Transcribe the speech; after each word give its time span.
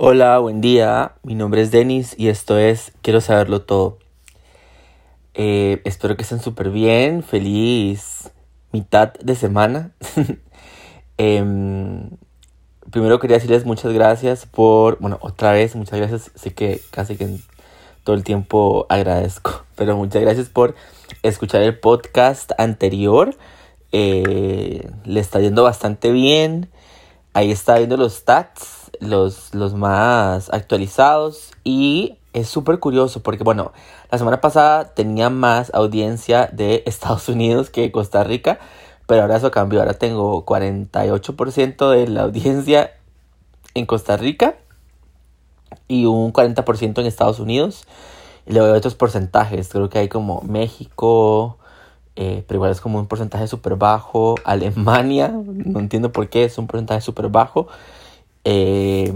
Hola, 0.00 0.38
buen 0.38 0.60
día. 0.60 1.16
Mi 1.24 1.34
nombre 1.34 1.60
es 1.60 1.72
Denis 1.72 2.14
y 2.16 2.28
esto 2.28 2.56
es 2.56 2.92
Quiero 3.02 3.20
saberlo 3.20 3.62
todo. 3.62 3.98
Eh, 5.34 5.82
espero 5.84 6.16
que 6.16 6.22
estén 6.22 6.38
súper 6.38 6.70
bien. 6.70 7.24
Feliz 7.24 8.30
mitad 8.70 9.12
de 9.14 9.34
semana. 9.34 9.90
Em, 11.20 12.10
primero 12.92 13.18
quería 13.18 13.38
decirles 13.38 13.64
muchas 13.64 13.92
gracias 13.92 14.46
por, 14.46 15.00
bueno, 15.00 15.18
otra 15.20 15.50
vez, 15.50 15.74
muchas 15.74 15.98
gracias. 15.98 16.30
Sé 16.36 16.54
que 16.54 16.80
casi 16.92 17.16
que 17.16 17.36
todo 18.04 18.14
el 18.14 18.22
tiempo 18.22 18.86
agradezco, 18.88 19.64
pero 19.74 19.96
muchas 19.96 20.22
gracias 20.22 20.48
por 20.48 20.76
escuchar 21.24 21.62
el 21.62 21.76
podcast 21.76 22.52
anterior. 22.56 23.36
Eh, 23.90 24.88
le 25.04 25.18
está 25.18 25.40
yendo 25.40 25.64
bastante 25.64 26.12
bien. 26.12 26.70
Ahí 27.32 27.50
está 27.50 27.78
viendo 27.78 27.96
los 27.96 28.14
stats 28.14 28.77
los, 29.00 29.54
los 29.54 29.74
más 29.74 30.52
actualizados 30.52 31.52
y 31.64 32.18
es 32.32 32.48
súper 32.48 32.78
curioso 32.78 33.22
porque, 33.22 33.44
bueno, 33.44 33.72
la 34.10 34.18
semana 34.18 34.40
pasada 34.40 34.94
tenía 34.94 35.30
más 35.30 35.72
audiencia 35.74 36.48
de 36.52 36.82
Estados 36.86 37.28
Unidos 37.28 37.70
que 37.70 37.82
de 37.82 37.92
Costa 37.92 38.24
Rica, 38.24 38.58
pero 39.06 39.22
ahora 39.22 39.36
eso 39.36 39.50
cambió, 39.50 39.80
ahora 39.80 39.94
tengo 39.94 40.44
48% 40.44 41.90
de 41.90 42.08
la 42.08 42.22
audiencia 42.22 42.92
en 43.74 43.86
Costa 43.86 44.16
Rica 44.16 44.56
y 45.86 46.06
un 46.06 46.32
40% 46.32 47.00
en 47.00 47.06
Estados 47.06 47.40
Unidos. 47.40 47.86
Y 48.46 48.52
luego 48.52 48.72
hay 48.72 48.78
otros 48.78 48.94
porcentajes, 48.94 49.68
creo 49.68 49.88
que 49.88 49.98
hay 49.98 50.08
como 50.08 50.42
México, 50.42 51.58
eh, 52.16 52.44
pero 52.46 52.56
igual 52.56 52.70
es 52.72 52.80
como 52.80 52.98
un 52.98 53.06
porcentaje 53.06 53.46
súper 53.46 53.76
bajo. 53.76 54.36
Alemania, 54.44 55.28
no 55.44 55.78
entiendo 55.80 56.12
por 56.12 56.28
qué 56.28 56.44
es 56.44 56.58
un 56.58 56.66
porcentaje 56.66 57.00
súper 57.00 57.28
bajo. 57.28 57.68
Eh, 58.50 59.12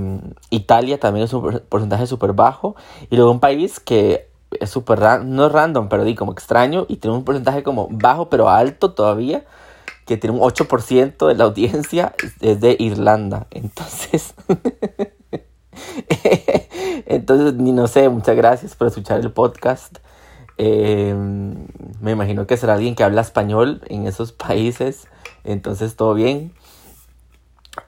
Italia 0.51 1.01
también 1.01 1.25
es 1.25 1.33
un 1.33 1.63
porcentaje 1.71 2.07
súper 2.07 2.35
bajo. 2.35 2.77
Y 3.09 3.17
luego 3.17 3.31
un 3.31 3.41
país 3.41 3.81
que 3.81 4.29
es 4.61 4.69
súper, 4.69 5.01
no 5.25 5.47
es 5.47 5.53
random, 5.53 5.89
pero 5.89 6.05
como 6.17 6.33
extraño 6.33 6.85
y 6.87 6.97
tiene 6.97 7.17
un 7.17 7.25
porcentaje 7.25 7.63
como 7.63 7.89
bajo 7.91 8.29
pero 8.29 8.51
alto 8.51 8.93
todavía, 8.93 9.47
que 10.05 10.19
tiene 10.19 10.37
un 10.37 10.43
8% 10.43 11.27
de 11.29 11.35
la 11.35 11.45
audiencia, 11.45 12.15
es 12.43 12.61
de 12.61 12.77
Irlanda. 12.79 13.47
Entonces, 13.53 14.35
entonces, 17.07 17.55
ni 17.55 17.73
no 17.73 17.87
sé, 17.87 18.11
muchas 18.11 18.37
gracias 18.37 18.77
por 18.77 18.89
escuchar 18.89 19.21
el 19.21 19.33
podcast. 19.33 19.97
Eh, 20.59 21.15
me 22.03 22.11
imagino 22.11 22.47
que 22.47 22.59
será 22.59 22.75
alguien 22.75 22.95
que 22.95 23.03
habla 23.03 23.23
español 23.23 23.81
en 23.89 24.07
esos 24.07 24.33
países, 24.33 25.09
entonces 25.45 25.97
todo 25.97 26.13
bien. 26.13 26.53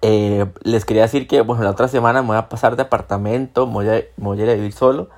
Eh, 0.03 0.47
les 0.63 0.85
quería 0.85 1.03
decir 1.03 1.27
que, 1.27 1.41
bueno, 1.43 1.63
la 1.63 1.71
otra 1.71 1.89
semana 1.89 2.23
me 2.23 2.29
voy 2.29 2.37
a 2.37 2.49
pasar 2.49 2.77
de 2.77 2.83
apartamento, 2.83 3.67
me 3.67 3.73
voy 3.75 3.89
a, 3.89 4.03
voy 4.17 4.41
a 4.41 4.45
ir 4.45 4.51
a 4.51 4.55
vivir 4.55 4.73
solo. 4.73 5.11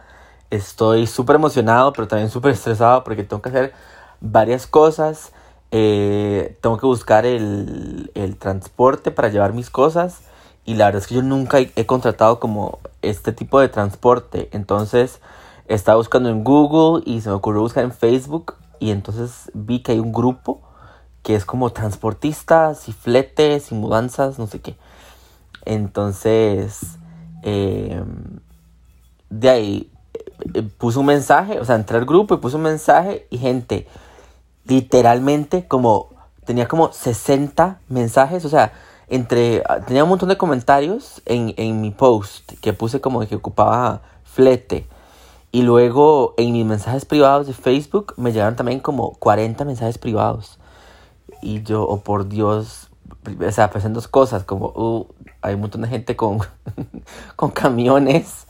Estoy 0.50 1.06
súper 1.06 1.36
emocionado, 1.36 1.92
pero 1.92 2.08
también 2.08 2.30
súper 2.30 2.52
estresado 2.52 3.04
porque 3.04 3.24
tengo 3.24 3.42
que 3.42 3.50
hacer 3.50 3.72
varias 4.20 4.66
cosas. 4.66 5.32
Eh, 5.72 6.56
tengo 6.60 6.78
que 6.78 6.86
buscar 6.86 7.26
el, 7.26 8.10
el, 8.14 8.36
transporte 8.36 9.10
para 9.10 9.28
llevar 9.28 9.52
mis 9.52 9.70
cosas. 9.70 10.22
Y 10.64 10.74
la 10.74 10.86
verdad 10.86 11.02
es 11.02 11.06
que 11.08 11.14
yo 11.14 11.22
nunca 11.22 11.58
he, 11.60 11.86
contratado 11.86 12.40
como 12.40 12.80
este 13.02 13.32
tipo 13.32 13.60
de 13.60 13.68
transporte. 13.68 14.48
Entonces 14.52 15.20
estaba 15.68 15.96
buscando 15.96 16.28
en 16.28 16.44
Google 16.44 17.02
y 17.06 17.20
se 17.20 17.28
me 17.28 17.36
ocurrió 17.36 17.60
buscar 17.62 17.84
en 17.84 17.92
Facebook. 17.92 18.54
Y 18.80 18.90
entonces 18.90 19.50
vi 19.54 19.80
que 19.80 19.92
hay 19.92 20.00
un 20.00 20.12
grupo 20.12 20.60
que 21.26 21.34
es 21.34 21.44
como 21.44 21.70
transportistas 21.70 22.88
y 22.88 22.92
fletes 22.92 23.72
y 23.72 23.74
mudanzas, 23.74 24.38
no 24.38 24.46
sé 24.46 24.60
qué. 24.60 24.76
Entonces, 25.64 26.98
em, 27.42 28.38
de 29.28 29.48
ahí 29.50 29.90
eh, 30.54 30.62
puse 30.78 31.00
un 31.00 31.06
mensaje, 31.06 31.58
o 31.58 31.64
sea, 31.64 31.74
entré 31.74 31.98
al 31.98 32.04
grupo 32.04 32.34
y 32.34 32.36
puse 32.36 32.54
un 32.54 32.62
mensaje 32.62 33.26
y 33.28 33.38
gente, 33.38 33.88
literalmente 34.66 35.66
como, 35.66 36.10
tenía 36.44 36.68
como 36.68 36.92
60 36.92 37.80
mensajes, 37.88 38.44
o 38.44 38.48
sea, 38.48 38.72
entre, 39.08 39.64
tenía 39.88 40.04
un 40.04 40.10
montón 40.10 40.28
de 40.28 40.36
comentarios 40.36 41.22
en, 41.26 41.54
en 41.56 41.80
mi 41.80 41.90
post 41.90 42.52
que 42.60 42.72
puse 42.72 43.00
como 43.00 43.26
que 43.26 43.34
ocupaba 43.34 44.02
flete. 44.22 44.86
Y 45.50 45.62
luego 45.62 46.34
en 46.36 46.52
mis 46.52 46.64
mensajes 46.64 47.04
privados 47.04 47.48
de 47.48 47.52
Facebook 47.52 48.14
me 48.16 48.30
llegaron 48.30 48.54
también 48.54 48.78
como 48.78 49.14
40 49.14 49.64
mensajes 49.64 49.98
privados. 49.98 50.60
Y 51.42 51.62
yo, 51.62 51.82
oh 51.82 52.00
por 52.00 52.28
Dios, 52.28 52.90
o 53.46 53.52
sea, 53.52 53.70
pasan 53.70 53.92
dos 53.92 54.08
cosas, 54.08 54.44
como 54.44 54.66
uh, 54.68 55.06
hay 55.42 55.54
un 55.54 55.60
montón 55.60 55.82
de 55.82 55.88
gente 55.88 56.16
con, 56.16 56.38
con 57.36 57.50
camiones. 57.50 58.46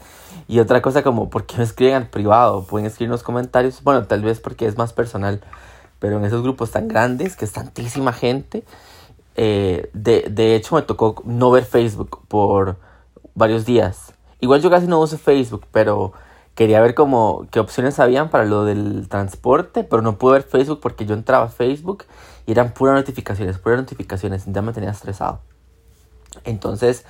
Y 0.48 0.60
otra 0.60 0.80
cosa 0.80 1.02
como, 1.02 1.28
¿por 1.28 1.44
qué 1.44 1.56
me 1.58 1.64
escriben 1.64 1.94
al 1.94 2.08
privado? 2.08 2.64
Pueden 2.64 2.86
escribir 2.86 3.08
en 3.08 3.12
los 3.12 3.22
comentarios. 3.22 3.82
Bueno, 3.82 4.06
tal 4.06 4.22
vez 4.22 4.40
porque 4.40 4.66
es 4.66 4.76
más 4.76 4.92
personal. 4.92 5.40
Pero 5.98 6.18
en 6.18 6.24
esos 6.24 6.42
grupos 6.42 6.70
tan 6.70 6.88
grandes, 6.88 7.36
que 7.36 7.44
es 7.44 7.52
tantísima 7.52 8.12
gente. 8.12 8.62
Eh, 9.34 9.90
de, 9.92 10.28
de 10.30 10.54
hecho, 10.54 10.76
me 10.76 10.82
tocó 10.82 11.22
no 11.24 11.50
ver 11.50 11.64
Facebook 11.64 12.20
por 12.28 12.76
varios 13.34 13.64
días. 13.64 14.14
Igual 14.40 14.62
yo 14.62 14.70
casi 14.70 14.86
no 14.86 15.00
uso 15.00 15.18
Facebook, 15.18 15.66
pero 15.72 16.12
quería 16.54 16.80
ver 16.80 16.94
como 16.94 17.46
qué 17.50 17.60
opciones 17.60 17.98
habían 17.98 18.30
para 18.30 18.44
lo 18.44 18.64
del 18.64 19.08
transporte, 19.08 19.84
pero 19.84 20.02
no 20.02 20.16
pude 20.16 20.34
ver 20.34 20.42
Facebook 20.42 20.80
porque 20.80 21.06
yo 21.06 21.14
entraba 21.14 21.46
a 21.46 21.48
Facebook 21.48 22.04
y 22.46 22.52
eran 22.52 22.72
puras 22.72 22.94
notificaciones, 22.94 23.58
puras 23.58 23.80
notificaciones, 23.80 24.44
ya 24.46 24.62
me 24.62 24.72
tenía 24.72 24.90
estresado. 24.90 25.40
Entonces, 26.44 27.04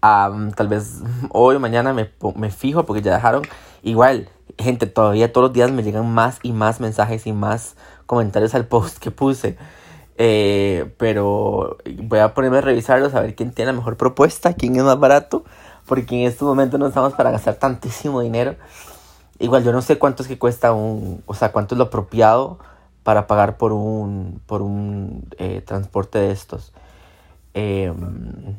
tal 0.00 0.68
vez 0.68 1.00
hoy 1.30 1.56
o 1.56 1.60
mañana 1.60 1.92
me, 1.92 2.10
me 2.34 2.50
fijo 2.50 2.84
porque 2.84 3.02
ya 3.02 3.14
dejaron 3.14 3.42
igual, 3.82 4.28
gente, 4.58 4.86
todavía 4.86 5.32
todos 5.32 5.46
los 5.46 5.52
días 5.52 5.70
me 5.70 5.82
llegan 5.82 6.12
más 6.12 6.38
y 6.42 6.52
más 6.52 6.80
mensajes 6.80 7.26
y 7.26 7.32
más 7.32 7.76
comentarios 8.06 8.54
al 8.54 8.66
post 8.66 8.98
que 8.98 9.10
puse. 9.10 9.56
Eh, 10.18 10.94
pero 10.96 11.76
voy 12.02 12.20
a 12.20 12.32
ponerme 12.32 12.58
a 12.58 12.60
revisarlos 12.62 13.14
a 13.14 13.20
ver 13.20 13.34
quién 13.34 13.52
tiene 13.52 13.72
la 13.72 13.76
mejor 13.76 13.98
propuesta, 13.98 14.54
quién 14.54 14.76
es 14.76 14.82
más 14.82 14.98
barato 14.98 15.44
porque 15.86 16.20
en 16.20 16.26
estos 16.26 16.46
momentos 16.46 16.78
no 16.78 16.88
estamos 16.88 17.14
para 17.14 17.30
gastar 17.30 17.54
tantísimo 17.54 18.20
dinero. 18.20 18.56
Igual 19.38 19.64
yo 19.64 19.72
no 19.72 19.82
sé 19.82 19.98
cuánto 19.98 20.22
es 20.22 20.28
que 20.28 20.38
cuesta 20.38 20.72
un, 20.72 21.22
o 21.26 21.34
sea, 21.34 21.52
cuánto 21.52 21.74
es 21.74 21.78
lo 21.78 21.84
apropiado 21.84 22.58
para 23.06 23.28
pagar 23.28 23.56
por 23.56 23.72
un, 23.72 24.42
por 24.46 24.62
un 24.62 25.28
eh, 25.38 25.60
transporte 25.64 26.18
de 26.18 26.32
estos. 26.32 26.72
Em, 27.54 28.56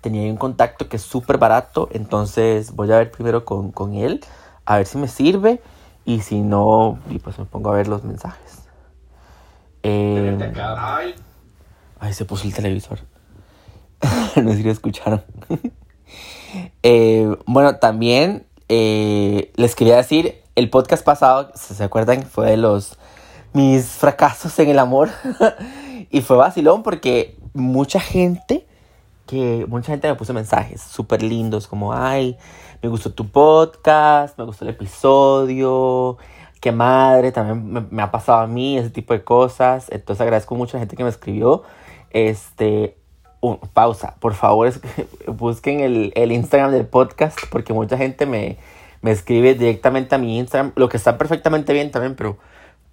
tenía 0.00 0.30
un 0.30 0.38
contacto 0.38 0.88
que 0.88 0.96
es 0.96 1.02
súper 1.02 1.36
barato, 1.36 1.90
entonces 1.92 2.74
voy 2.74 2.90
a 2.90 2.96
ver 2.96 3.10
primero 3.10 3.44
con, 3.44 3.70
con, 3.70 3.92
él, 3.92 4.24
a 4.64 4.78
ver 4.78 4.86
si 4.86 4.96
me 4.96 5.08
sirve 5.08 5.60
y 6.06 6.22
si 6.22 6.40
no, 6.40 7.00
pues 7.22 7.38
me 7.38 7.44
pongo 7.44 7.70
a 7.70 7.76
ver 7.76 7.86
los 7.86 8.02
mensajes. 8.02 8.62
Eh, 9.82 10.38
ay, 11.98 12.14
se 12.14 12.24
puso 12.24 12.46
el 12.46 12.54
televisor. 12.54 13.00
no 14.36 14.52
sé 14.52 14.56
si 14.56 14.62
lo 14.62 14.72
escucharon. 14.72 15.22
Eh, 16.82 17.32
bueno, 17.46 17.76
también 17.76 18.44
eh, 18.68 19.52
les 19.54 19.76
quería 19.76 19.98
decir, 19.98 20.42
el 20.56 20.68
podcast 20.68 21.04
pasado, 21.04 21.52
si 21.54 21.74
se 21.74 21.84
acuerdan, 21.84 22.24
fue 22.24 22.50
de 22.50 22.56
los 22.56 22.98
mis 23.52 23.86
fracasos 23.86 24.58
en 24.58 24.68
el 24.68 24.78
amor. 24.78 25.10
y 26.10 26.20
fue 26.20 26.36
vacilón 26.36 26.82
porque 26.82 27.36
mucha 27.52 28.00
gente, 28.00 28.66
que 29.26 29.64
mucha 29.68 29.92
gente 29.92 30.08
me 30.08 30.14
puso 30.14 30.32
mensajes 30.34 30.80
súper 30.80 31.22
lindos 31.22 31.66
como, 31.66 31.92
ay, 31.92 32.36
me 32.82 32.88
gustó 32.88 33.12
tu 33.12 33.28
podcast, 33.28 34.38
me 34.38 34.44
gustó 34.44 34.64
el 34.64 34.70
episodio, 34.70 36.16
qué 36.60 36.72
madre, 36.72 37.32
también 37.32 37.88
me, 37.90 38.02
ha 38.02 38.10
pasado 38.10 38.38
a 38.38 38.46
mí 38.46 38.78
ese 38.78 38.90
tipo 38.90 39.12
de 39.12 39.22
cosas. 39.22 39.88
Entonces 39.90 40.20
agradezco 40.20 40.54
mucho 40.54 40.76
a 40.76 40.78
la 40.78 40.82
gente 40.82 40.96
que 40.96 41.04
me 41.04 41.10
escribió. 41.10 41.62
Este, 42.10 42.96
pausa, 43.72 44.16
por 44.20 44.34
favor, 44.34 44.72
busquen 45.26 45.80
el, 45.80 46.12
el, 46.14 46.32
Instagram 46.32 46.72
del 46.72 46.86
podcast 46.86 47.38
porque 47.50 47.72
mucha 47.72 47.96
gente 47.96 48.26
me, 48.26 48.58
me, 49.00 49.12
escribe 49.12 49.54
directamente 49.54 50.14
a 50.14 50.18
mi 50.18 50.38
Instagram, 50.38 50.72
lo 50.76 50.88
que 50.88 50.96
está 50.96 51.16
perfectamente 51.16 51.72
bien 51.72 51.90
también, 51.90 52.16
pero 52.16 52.36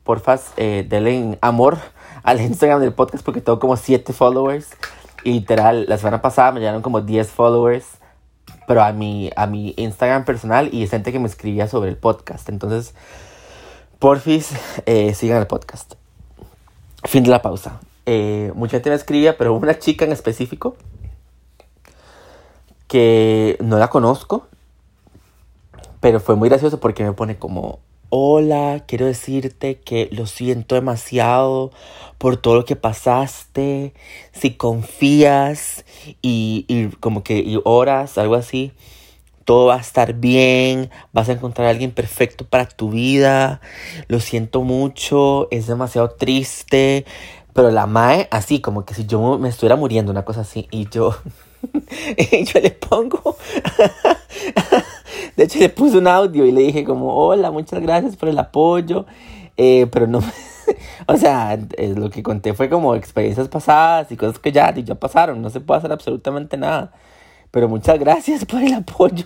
porfa, 0.07 0.39
eh, 0.55 0.85
denle 0.87 1.37
amor 1.41 1.77
al 2.23 2.39
Instagram 2.39 2.79
del 2.79 2.93
podcast 2.93 3.25
porque 3.25 3.41
tengo 3.41 3.59
como 3.59 3.75
7 3.75 4.13
followers. 4.13 4.69
Y 5.23 5.33
literal, 5.33 5.85
la 5.89 5.97
semana 5.97 6.21
pasada 6.21 6.53
me 6.53 6.61
llegaron 6.61 6.81
como 6.81 7.01
10 7.01 7.29
followers, 7.29 7.85
pero 8.67 8.81
a 8.81 8.93
mi, 8.93 9.29
a 9.35 9.45
mi 9.45 9.73
Instagram 9.75 10.23
personal 10.23 10.69
y 10.73 10.87
gente 10.87 11.11
que 11.11 11.19
me 11.19 11.27
escribía 11.27 11.67
sobre 11.67 11.89
el 11.89 11.97
podcast. 11.97 12.47
Entonces, 12.47 12.95
porfis, 13.99 14.53
eh, 14.85 15.13
sigan 15.13 15.39
el 15.39 15.47
podcast. 15.47 15.95
Fin 17.03 17.23
de 17.23 17.29
la 17.29 17.41
pausa. 17.41 17.81
Eh, 18.05 18.53
mucha 18.55 18.77
gente 18.77 18.89
me 18.91 18.95
escribía, 18.95 19.37
pero 19.37 19.53
una 19.53 19.77
chica 19.77 20.05
en 20.05 20.13
específico 20.13 20.77
que 22.87 23.57
no 23.59 23.77
la 23.77 23.89
conozco, 23.89 24.47
pero 25.99 26.21
fue 26.21 26.37
muy 26.37 26.47
gracioso 26.47 26.79
porque 26.79 27.03
me 27.03 27.11
pone 27.11 27.37
como, 27.37 27.79
hola, 28.09 28.83
quiero 28.87 29.05
decirte 29.05 29.79
que 29.79 30.09
lo 30.11 30.25
siento 30.25 30.75
demasiado 30.75 31.71
por 32.17 32.37
todo 32.37 32.55
lo 32.55 32.65
que 32.65 32.75
pasaste, 32.75 33.93
si 34.31 34.51
confías 34.51 35.85
y, 36.21 36.65
y 36.67 36.87
como 36.99 37.23
que 37.23 37.39
y 37.39 37.59
oras, 37.63 38.17
algo 38.17 38.35
así, 38.35 38.71
todo 39.43 39.67
va 39.67 39.75
a 39.75 39.81
estar 39.81 40.13
bien, 40.13 40.89
vas 41.13 41.29
a 41.29 41.33
encontrar 41.33 41.67
a 41.67 41.69
alguien 41.69 41.91
perfecto 41.91 42.45
para 42.45 42.67
tu 42.67 42.89
vida, 42.89 43.61
lo 44.07 44.19
siento 44.19 44.61
mucho, 44.61 45.47
es 45.51 45.67
demasiado 45.67 46.09
triste, 46.09 47.05
pero 47.53 47.71
la 47.71 47.87
Mae, 47.87 48.27
así 48.29 48.61
como 48.61 48.85
que 48.85 48.93
si 48.93 49.05
yo 49.05 49.37
me 49.37 49.49
estuviera 49.49 49.75
muriendo, 49.75 50.11
una 50.11 50.25
cosa 50.25 50.41
así, 50.41 50.67
y 50.69 50.89
yo, 50.89 51.15
y 52.17 52.43
yo 52.43 52.59
le 52.59 52.71
pongo, 52.71 53.37
de 55.37 55.43
hecho 55.43 55.59
le 55.59 55.69
puse 55.69 55.97
un 55.97 56.07
audio 56.07 56.45
y 56.45 56.51
le 56.51 56.61
dije 56.61 56.83
como, 56.83 57.15
hola, 57.15 57.51
muchas 57.51 57.79
gracias 57.79 58.17
por 58.17 58.27
el 58.27 58.39
apoyo, 58.39 59.05
eh, 59.55 59.87
pero 59.91 60.07
no, 60.07 60.19
o 61.07 61.15
sea, 61.15 61.53
eh, 61.53 61.93
lo 61.95 62.09
que 62.09 62.23
conté 62.23 62.53
fue 62.53 62.69
como 62.69 62.95
experiencias 62.95 63.47
pasadas 63.47 64.11
y 64.11 64.17
cosas 64.17 64.39
que 64.39 64.51
ya, 64.51 64.73
ya 64.73 64.95
pasaron, 64.95 65.41
no 65.41 65.49
se 65.49 65.59
puede 65.59 65.77
hacer 65.77 65.91
absolutamente 65.91 66.57
nada. 66.57 66.91
Pero 67.51 67.69
muchas 67.69 67.97
gracias 67.97 68.43
por 68.45 68.61
el 68.61 68.73
apoyo. 68.73 69.25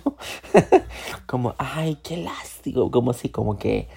como, 1.26 1.54
ay, 1.58 1.98
qué 2.04 2.18
lástima. 2.18 2.88
Como 2.90 3.10
así, 3.10 3.30
como 3.30 3.58
que, 3.58 3.88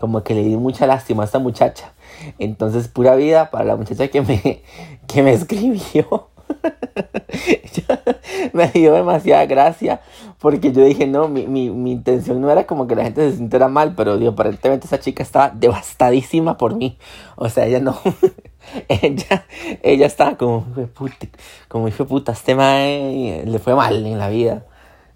como 0.00 0.22
que 0.22 0.34
le 0.34 0.42
di 0.42 0.56
mucha 0.56 0.86
lástima 0.86 1.22
a 1.22 1.26
esta 1.26 1.38
muchacha. 1.38 1.92
Entonces, 2.38 2.88
pura 2.88 3.14
vida 3.14 3.50
para 3.50 3.64
la 3.64 3.76
muchacha 3.76 4.08
que 4.08 4.22
me, 4.22 4.62
que 5.06 5.22
me 5.22 5.32
escribió. 5.34 6.30
me 8.52 8.68
dio 8.68 8.94
demasiada 8.94 9.46
gracia 9.46 10.00
porque 10.38 10.72
yo 10.72 10.84
dije, 10.84 11.06
no, 11.06 11.28
mi, 11.28 11.46
mi, 11.46 11.70
mi, 11.70 11.92
intención 11.92 12.40
no 12.40 12.50
era 12.50 12.66
como 12.66 12.86
que 12.86 12.94
la 12.94 13.04
gente 13.04 13.30
se 13.30 13.38
sintiera 13.38 13.68
mal, 13.68 13.94
pero 13.94 14.18
digo, 14.18 14.32
aparentemente 14.32 14.86
esa 14.86 15.00
chica 15.00 15.22
estaba 15.22 15.50
devastadísima 15.50 16.58
por 16.58 16.74
mí. 16.74 16.98
O 17.36 17.48
sea, 17.48 17.66
ella 17.66 17.80
no, 17.80 17.98
ella, 18.88 19.46
ella 19.82 20.06
estaba 20.06 20.36
como, 20.36 20.64
puta, 20.92 21.28
como 21.68 21.88
hijo 21.88 22.06
puta, 22.06 22.32
este 22.32 22.54
mae 22.54 23.44
le 23.46 23.58
fue 23.58 23.74
mal 23.74 24.04
en 24.04 24.18
la 24.18 24.28
vida. 24.28 24.66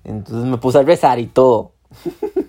Entonces 0.04 0.48
me 0.48 0.56
puse 0.56 0.78
a 0.78 0.82
rezar 0.82 1.18
y 1.18 1.26
todo. 1.26 1.72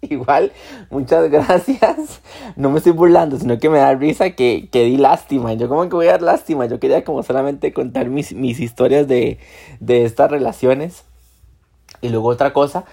Igual, 0.08 0.52
muchas 0.90 1.30
gracias. 1.30 2.20
No 2.56 2.70
me 2.70 2.78
estoy 2.78 2.92
burlando, 2.92 3.38
sino 3.38 3.58
que 3.58 3.68
me 3.68 3.78
da 3.78 3.94
risa 3.94 4.30
que, 4.30 4.68
que 4.70 4.84
di 4.84 4.96
lástima. 4.96 5.52
Yo 5.54 5.68
como 5.68 5.88
que 5.88 5.96
voy 5.96 6.06
a 6.06 6.12
dar 6.12 6.22
lástima. 6.22 6.66
Yo 6.66 6.80
quería 6.80 7.04
como 7.04 7.22
solamente 7.22 7.72
contar 7.72 8.08
mis, 8.08 8.32
mis 8.32 8.60
historias 8.60 9.06
de, 9.06 9.38
de 9.80 10.04
estas 10.04 10.30
relaciones. 10.30 11.04
Y 12.00 12.08
luego 12.08 12.28
otra 12.28 12.52
cosa, 12.52 12.84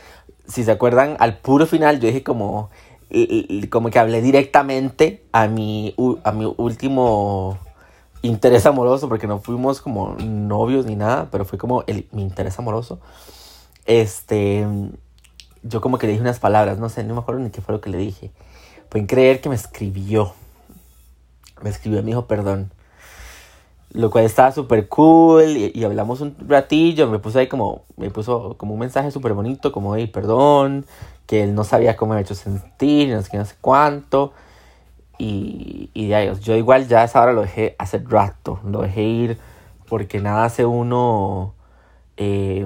si 0.47 0.63
se 0.63 0.71
acuerdan, 0.71 1.15
al 1.19 1.37
puro 1.37 1.65
final 1.65 1.99
yo 1.99 2.07
dije 2.07 2.23
como, 2.23 2.69
como 3.69 3.89
que 3.89 3.99
hablé 3.99 4.21
directamente 4.21 5.23
a 5.31 5.47
mi, 5.47 5.95
a 6.23 6.31
mi 6.33 6.53
último 6.57 7.57
interés 8.21 8.65
amoroso, 8.65 9.07
porque 9.07 9.27
no 9.27 9.39
fuimos 9.39 9.79
como 9.79 10.17
novios 10.19 10.85
ni 10.85 10.95
nada, 10.97 11.29
pero 11.31 11.45
fue 11.45 11.57
como 11.57 11.83
el, 11.87 12.07
mi 12.11 12.21
interés 12.23 12.59
amoroso. 12.59 12.99
Este, 13.85 14.67
yo 15.67 15.81
como 15.81 15.97
que 15.97 16.07
le 16.07 16.13
dije 16.13 16.21
unas 16.21 16.39
palabras, 16.39 16.77
no 16.79 16.89
sé, 16.89 17.03
no 17.03 17.13
me 17.13 17.21
acuerdo 17.21 17.41
ni 17.41 17.49
qué 17.49 17.61
fue 17.61 17.73
lo 17.73 17.81
que 17.81 17.89
le 17.89 17.97
dije. 17.97 18.31
Pueden 18.89 19.07
creer 19.07 19.41
que 19.41 19.49
me 19.49 19.55
escribió. 19.55 20.33
Me 21.61 21.69
escribió, 21.69 22.01
me 22.01 22.07
dijo 22.07 22.27
perdón. 22.27 22.71
Lo 23.93 24.11
cual 24.11 24.25
estaba 24.25 24.51
súper 24.51 24.87
cool 24.89 25.57
y, 25.57 25.83
hablamos 25.83 26.21
un 26.21 26.35
ratillo. 26.47 27.09
Me 27.09 27.19
puso 27.19 27.39
ahí 27.39 27.47
como, 27.47 27.83
me 27.95 28.09
puso 28.09 28.55
como 28.57 28.73
un 28.73 28.79
mensaje 28.79 29.11
súper 29.11 29.33
bonito, 29.33 29.71
como, 29.71 29.95
hey, 29.95 30.07
perdón, 30.07 30.85
que 31.25 31.43
él 31.43 31.55
no 31.55 31.63
sabía 31.63 31.95
cómo 31.95 32.09
me 32.09 32.15
había 32.15 32.25
hecho 32.25 32.35
sentir, 32.35 33.09
no 33.09 33.21
sé 33.21 33.29
qué, 33.31 33.37
no 33.37 33.45
sé 33.45 33.55
cuánto. 33.61 34.33
Y, 35.17 35.89
y 35.93 36.07
de 36.07 36.35
yo 36.41 36.55
igual 36.55 36.87
ya 36.87 37.03
esa 37.03 37.21
hora 37.21 37.33
lo 37.33 37.41
dejé 37.41 37.75
hace 37.79 37.97
rato, 37.99 38.59
lo 38.63 38.81
dejé 38.81 39.01
ir 39.01 39.37
porque 39.87 40.19
nada 40.19 40.45
hace 40.45 40.65
uno 40.65 41.55
eh, 42.17 42.65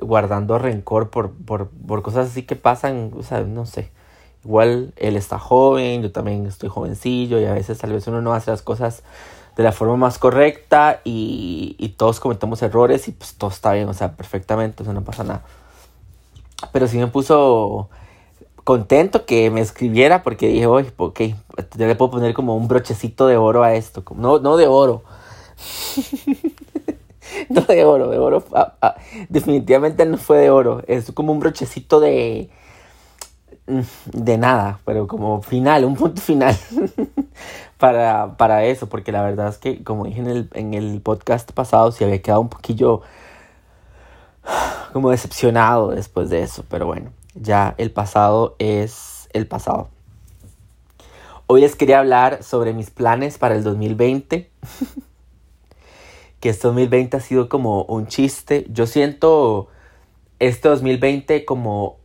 guardando 0.00 0.58
rencor 0.58 1.10
por, 1.10 1.32
por, 1.32 1.68
por 1.68 2.02
cosas 2.02 2.30
así 2.30 2.42
que 2.42 2.56
pasan, 2.56 3.12
o 3.16 3.22
sea, 3.22 3.40
no 3.40 3.66
sé. 3.66 3.90
Igual 4.44 4.92
él 4.96 5.16
está 5.16 5.38
joven, 5.38 6.02
yo 6.02 6.12
también 6.12 6.46
estoy 6.46 6.68
jovencillo 6.68 7.40
y 7.40 7.44
a 7.44 7.52
veces 7.52 7.78
tal 7.78 7.92
vez 7.92 8.06
uno 8.06 8.22
no 8.22 8.32
hace 8.34 8.50
las 8.50 8.62
cosas 8.62 9.02
de 9.56 9.64
la 9.64 9.72
forma 9.72 9.96
más 9.96 10.18
correcta 10.18 11.00
y, 11.04 11.94
todos 11.96 12.20
cometemos 12.20 12.62
errores 12.62 13.08
y 13.08 13.12
pues 13.12 13.34
todo 13.34 13.50
está 13.50 13.72
bien, 13.72 13.88
o 13.88 13.94
sea, 13.94 14.12
perfectamente, 14.12 14.82
o 14.82 14.84
sea, 14.84 14.94
no 14.94 15.02
pasa 15.02 15.24
nada. 15.24 15.42
Pero 16.72 16.86
sí 16.86 16.96
me 16.96 17.08
puso 17.08 17.88
contento 18.62 19.26
que 19.26 19.50
me 19.50 19.60
escribiera 19.60 20.22
porque 20.22 20.46
dije, 20.46 20.66
oye, 20.66 20.92
ok, 20.96 21.20
ya 21.76 21.86
le 21.88 21.96
puedo 21.96 22.12
poner 22.12 22.34
como 22.34 22.56
un 22.56 22.68
brochecito 22.68 23.26
de 23.26 23.36
oro 23.36 23.64
a 23.64 23.74
esto. 23.74 24.04
No, 24.14 24.38
no 24.38 24.56
de 24.56 24.68
oro. 24.68 25.02
no 27.48 27.62
de 27.62 27.84
oro, 27.84 28.10
de 28.10 28.18
oro. 28.18 28.44
Ah, 28.52 28.74
ah, 28.80 28.96
definitivamente 29.28 30.04
no 30.06 30.16
fue 30.16 30.38
de 30.38 30.50
oro. 30.50 30.82
Es 30.86 31.10
como 31.12 31.32
un 31.32 31.40
brochecito 31.40 32.00
de. 32.00 32.50
De 34.12 34.38
nada, 34.38 34.80
pero 34.86 35.06
como 35.06 35.42
final, 35.42 35.84
un 35.84 35.94
punto 35.94 36.22
final 36.22 36.56
para, 37.78 38.38
para 38.38 38.64
eso, 38.64 38.88
porque 38.88 39.12
la 39.12 39.22
verdad 39.22 39.48
es 39.48 39.58
que, 39.58 39.84
como 39.84 40.06
dije 40.06 40.20
en 40.20 40.26
el, 40.26 40.50
en 40.54 40.72
el 40.72 41.02
podcast 41.02 41.52
pasado, 41.52 41.92
si 41.92 42.02
había 42.02 42.22
quedado 42.22 42.40
un 42.40 42.48
poquillo 42.48 43.02
como 44.94 45.10
decepcionado 45.10 45.90
después 45.90 46.30
de 46.30 46.42
eso, 46.42 46.64
pero 46.70 46.86
bueno, 46.86 47.10
ya 47.34 47.74
el 47.76 47.90
pasado 47.90 48.56
es 48.58 49.28
el 49.34 49.46
pasado. 49.46 49.88
Hoy 51.46 51.60
les 51.62 51.76
quería 51.76 52.00
hablar 52.00 52.42
sobre 52.42 52.72
mis 52.74 52.90
planes 52.90 53.38
para 53.38 53.54
el 53.54 53.64
2020. 53.64 54.50
que 56.40 56.50
este 56.50 56.68
2020 56.68 57.16
ha 57.16 57.20
sido 57.20 57.48
como 57.48 57.82
un 57.84 58.06
chiste. 58.06 58.66
Yo 58.70 58.86
siento 58.86 59.68
este 60.38 60.68
2020 60.68 61.44
como 61.44 61.98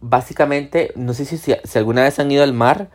básicamente, 0.00 0.92
no 0.96 1.14
sé 1.14 1.24
si, 1.24 1.38
si, 1.38 1.54
alguna 1.74 2.02
vez 2.02 2.18
han 2.18 2.30
ido 2.30 2.42
al 2.44 2.52
mar, 2.52 2.90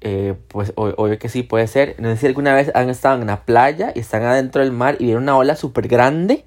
eh, 0.00 0.34
pues 0.48 0.72
obvio 0.76 1.18
que 1.18 1.28
sí 1.28 1.42
puede 1.42 1.66
ser. 1.66 1.96
No 1.98 2.10
sé 2.10 2.16
si 2.16 2.26
alguna 2.26 2.54
vez 2.54 2.70
han 2.74 2.88
estado 2.88 3.16
en 3.16 3.22
una 3.22 3.44
playa 3.44 3.92
y 3.94 4.00
están 4.00 4.22
adentro 4.22 4.62
del 4.62 4.72
mar 4.72 4.96
y 4.98 5.04
vieron 5.04 5.24
una 5.24 5.36
ola 5.36 5.56
súper 5.56 5.88
grande 5.88 6.44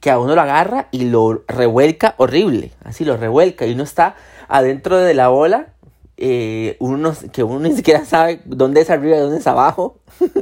que 0.00 0.10
a 0.10 0.18
uno 0.18 0.34
lo 0.34 0.40
agarra 0.42 0.88
y 0.90 1.06
lo 1.06 1.44
revuelca 1.48 2.14
horrible. 2.18 2.72
Así 2.84 3.06
lo 3.06 3.16
revuelca 3.16 3.64
y 3.64 3.72
uno 3.72 3.84
está 3.84 4.16
adentro 4.48 4.98
de 4.98 5.14
la 5.14 5.30
ola. 5.30 5.68
Eh, 6.16 6.76
uno 6.78 7.14
que 7.32 7.42
uno 7.42 7.60
ni 7.60 7.74
siquiera 7.74 8.04
sabe 8.04 8.40
dónde 8.44 8.82
es 8.82 8.90
arriba 8.90 9.16
y 9.16 9.20
dónde 9.20 9.38
es 9.38 9.46
abajo. 9.46 9.98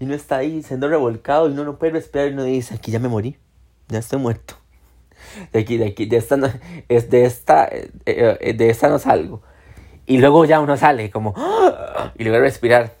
y 0.00 0.06
uno 0.06 0.14
está 0.14 0.38
ahí 0.38 0.62
siendo 0.62 0.88
revolcado 0.88 1.48
y 1.48 1.52
uno 1.52 1.62
no 1.62 1.76
puede 1.76 1.92
respirar 1.92 2.28
y 2.28 2.32
uno 2.32 2.44
dice, 2.44 2.74
aquí 2.74 2.90
ya 2.90 2.98
me 2.98 3.08
morí, 3.08 3.36
ya 3.88 3.98
estoy 3.98 4.18
muerto. 4.18 4.54
De 5.52 5.60
aquí, 5.60 5.76
de 5.76 5.88
aquí, 5.88 6.06
de 6.06 6.16
esta 6.16 6.38
no, 6.38 6.50
es 6.88 7.10
de 7.10 7.26
esta, 7.26 7.66
eh, 7.66 7.90
eh, 8.06 8.54
de 8.54 8.70
esta 8.70 8.88
no 8.88 8.98
salgo. 8.98 9.42
Y 10.06 10.16
luego 10.16 10.46
ya 10.46 10.58
uno 10.58 10.78
sale 10.78 11.10
como, 11.10 11.34
y 12.16 12.24
luego 12.24 12.38
a 12.38 12.40
respirar. 12.40 12.94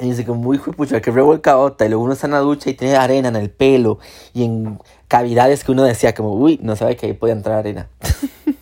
Y 0.00 0.06
dice 0.06 0.26
como, 0.26 0.42
muy 0.42 0.58
pucha, 0.58 1.00
que 1.00 1.12
revolcadota. 1.12 1.86
Y 1.86 1.90
luego 1.90 2.02
uno 2.02 2.14
está 2.14 2.26
en 2.26 2.32
la 2.32 2.40
ducha 2.40 2.70
y 2.70 2.74
tiene 2.74 2.96
arena 2.96 3.28
en 3.28 3.36
el 3.36 3.48
pelo 3.48 4.00
y 4.34 4.44
en 4.44 4.80
cavidades 5.06 5.62
que 5.62 5.70
uno 5.70 5.84
decía 5.84 6.12
como, 6.12 6.34
uy, 6.34 6.58
no 6.60 6.74
sabe 6.74 6.96
que 6.96 7.06
ahí 7.06 7.12
puede 7.12 7.34
entrar 7.34 7.58
arena. 7.58 7.88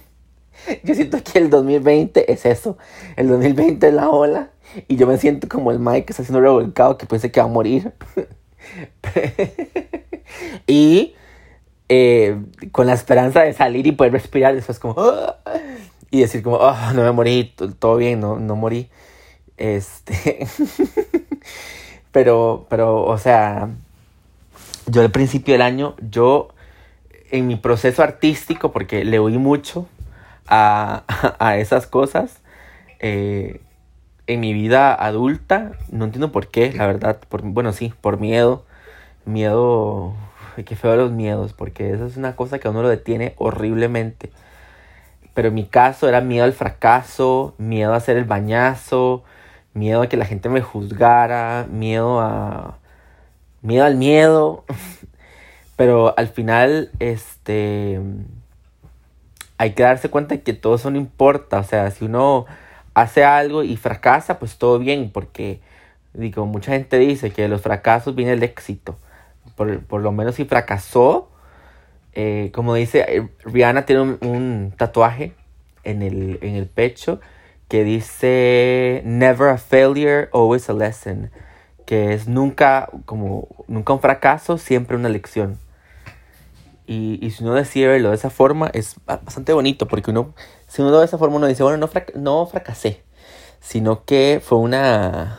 Yo 0.85 0.95
siento 0.95 1.19
que 1.25 1.39
el 1.39 1.49
2020 1.49 2.31
es 2.31 2.45
eso. 2.45 2.77
El 3.17 3.29
2020 3.29 3.89
es 3.89 3.95
la 3.95 4.11
ola 4.11 4.51
y 4.87 4.97
yo 4.97 5.07
me 5.07 5.19
siento 5.19 5.49
como 5.49 5.71
el 5.71 5.79
Mike 5.79 6.07
que 6.07 6.13
está 6.13 6.23
haciendo 6.23 6.41
revolcado 6.41 6.99
que 6.99 7.07
pensé 7.07 7.31
que 7.31 7.41
va 7.41 7.47
a 7.47 7.51
morir. 7.51 7.93
y 10.67 11.15
eh, 11.89 12.39
con 12.73 12.87
la 12.87 12.93
esperanza 12.93 13.43
de 13.43 13.53
salir 13.53 13.87
y 13.87 13.93
poder 13.93 14.13
respirar 14.13 14.55
después 14.55 14.79
como... 14.79 14.95
Ah", 14.99 15.37
y 16.11 16.21
decir 16.21 16.43
como, 16.43 16.57
oh, 16.57 16.93
no 16.95 17.03
me 17.03 17.13
morí, 17.13 17.55
todo 17.79 17.97
bien, 17.97 18.21
no, 18.21 18.39
no 18.39 18.57
morí. 18.57 18.89
Este... 19.57 20.47
pero, 22.13 22.67
pero, 22.71 23.05
o 23.05 23.19
sea, 23.19 23.69
yo 24.87 25.03
al 25.03 25.11
principio 25.11 25.55
del 25.55 25.63
año, 25.63 25.95
yo 26.01 26.49
en 27.31 27.47
mi 27.47 27.57
proceso 27.57 28.03
artístico, 28.03 28.73
porque 28.73 29.05
le 29.05 29.19
oí 29.19 29.37
mucho 29.39 29.87
a, 30.47 31.05
a 31.39 31.59
esas 31.59 31.87
cosas, 31.87 32.39
eh, 33.01 33.61
en 34.29 34.41
mi 34.41 34.53
vida 34.53 34.95
adulta, 34.95 35.73
no 35.91 36.05
entiendo 36.05 36.31
por 36.31 36.49
qué, 36.49 36.73
la 36.73 36.87
verdad, 36.87 37.19
por, 37.29 37.43
bueno, 37.43 37.73
sí, 37.73 37.95
por 38.01 38.21
miedo, 38.21 38.65
miedo, 39.25 40.15
qué 40.67 40.77
feo 40.77 40.97
los 40.97 41.11
miedos, 41.11 41.55
porque 41.55 41.93
eso 41.93 42.07
es 42.07 42.17
una 42.19 42.37
cosa 42.37 42.59
que 42.59 42.69
a 42.69 42.71
uno 42.71 42.83
lo 42.83 42.91
detiene 42.91 43.35
horriblemente. 43.39 44.31
Pero 45.33 45.49
en 45.49 45.55
mi 45.55 45.65
caso 45.65 46.09
era 46.09 46.21
miedo 46.21 46.45
al 46.45 46.53
fracaso, 46.53 47.55
miedo 47.59 47.95
a 47.95 47.97
hacer 47.97 48.19
el 48.19 48.25
bañazo, 48.25 49.25
miedo 49.73 50.03
a 50.03 50.09
que 50.09 50.19
la 50.19 50.27
gente 50.27 50.49
me 50.51 50.61
juzgara, 50.61 51.67
miedo 51.71 52.21
a... 52.21 52.79
miedo 53.63 53.85
al 53.85 53.97
miedo. 53.97 54.65
Pero 55.77 56.15
al 56.19 56.29
final, 56.29 56.91
este... 56.99 58.01
Hay 59.59 59.73
que 59.73 59.85
darse 59.85 60.11
cuenta 60.11 60.39
que 60.39 60.53
todo 60.53 60.77
eso 60.77 60.91
no 60.91 60.99
importa, 60.99 61.59
o 61.61 61.65
sea, 61.65 61.91
si 61.91 62.05
uno 62.05 62.47
hace 63.01 63.25
algo 63.25 63.63
y 63.63 63.77
fracasa, 63.77 64.39
pues 64.39 64.59
todo 64.59 64.79
bien, 64.79 65.11
porque 65.13 65.61
digo, 66.15 66.47
mucha 66.47 66.73
gente 66.73 66.99
dice 66.99 67.31
que 67.31 67.43
de 67.43 67.49
los 67.49 67.63
fracasos 67.63 68.15
viene 68.15 68.33
el 68.33 68.43
éxito. 68.43 68.99
Por, 69.57 70.01
lo 70.01 70.13
menos 70.13 70.37
si 70.37 70.45
fracasó, 70.45 71.31
Eh, 72.15 72.51
como 72.53 72.75
dice, 72.75 73.05
eh, 73.09 73.29
Rihanna 73.45 73.87
tiene 73.87 74.03
un, 74.03 74.19
un 74.23 74.73
tatuaje 74.77 75.35
en 75.85 76.03
el, 76.03 76.39
en 76.43 76.57
el 76.57 76.67
pecho 76.67 77.21
que 77.69 77.85
dice 77.85 79.03
Never 79.05 79.51
a 79.51 79.59
failure, 79.59 80.29
always 80.33 80.69
a 80.71 80.73
lesson. 80.73 81.31
Que 81.87 82.15
es 82.15 82.27
nunca, 82.29 82.89
como, 83.05 83.49
nunca 83.69 83.93
un 83.93 84.01
fracaso, 84.01 84.59
siempre 84.59 84.97
una 84.97 85.09
lección. 85.09 85.59
Y, 86.91 87.31
si 87.31 87.45
uno 87.45 87.53
decide 87.53 87.87
verlo 87.87 88.09
de 88.09 88.15
esa 88.15 88.31
forma, 88.31 88.71
es 88.73 88.97
bastante 89.05 89.53
bonito, 89.53 89.87
porque 89.87 90.11
uno, 90.11 90.33
si 90.69 90.81
uno 90.81 90.91
lo 90.91 90.97
ve 90.97 91.03
de 91.03 91.07
esa 91.07 91.19
forma, 91.19 91.37
uno 91.37 91.47
dice, 91.47 91.63
bueno, 91.63 91.77
no, 91.77 91.91
no 92.15 92.47
fracasé, 92.47 93.03
sino 93.61 94.07
que 94.07 94.41
fue 94.43 94.57
una, 94.57 95.39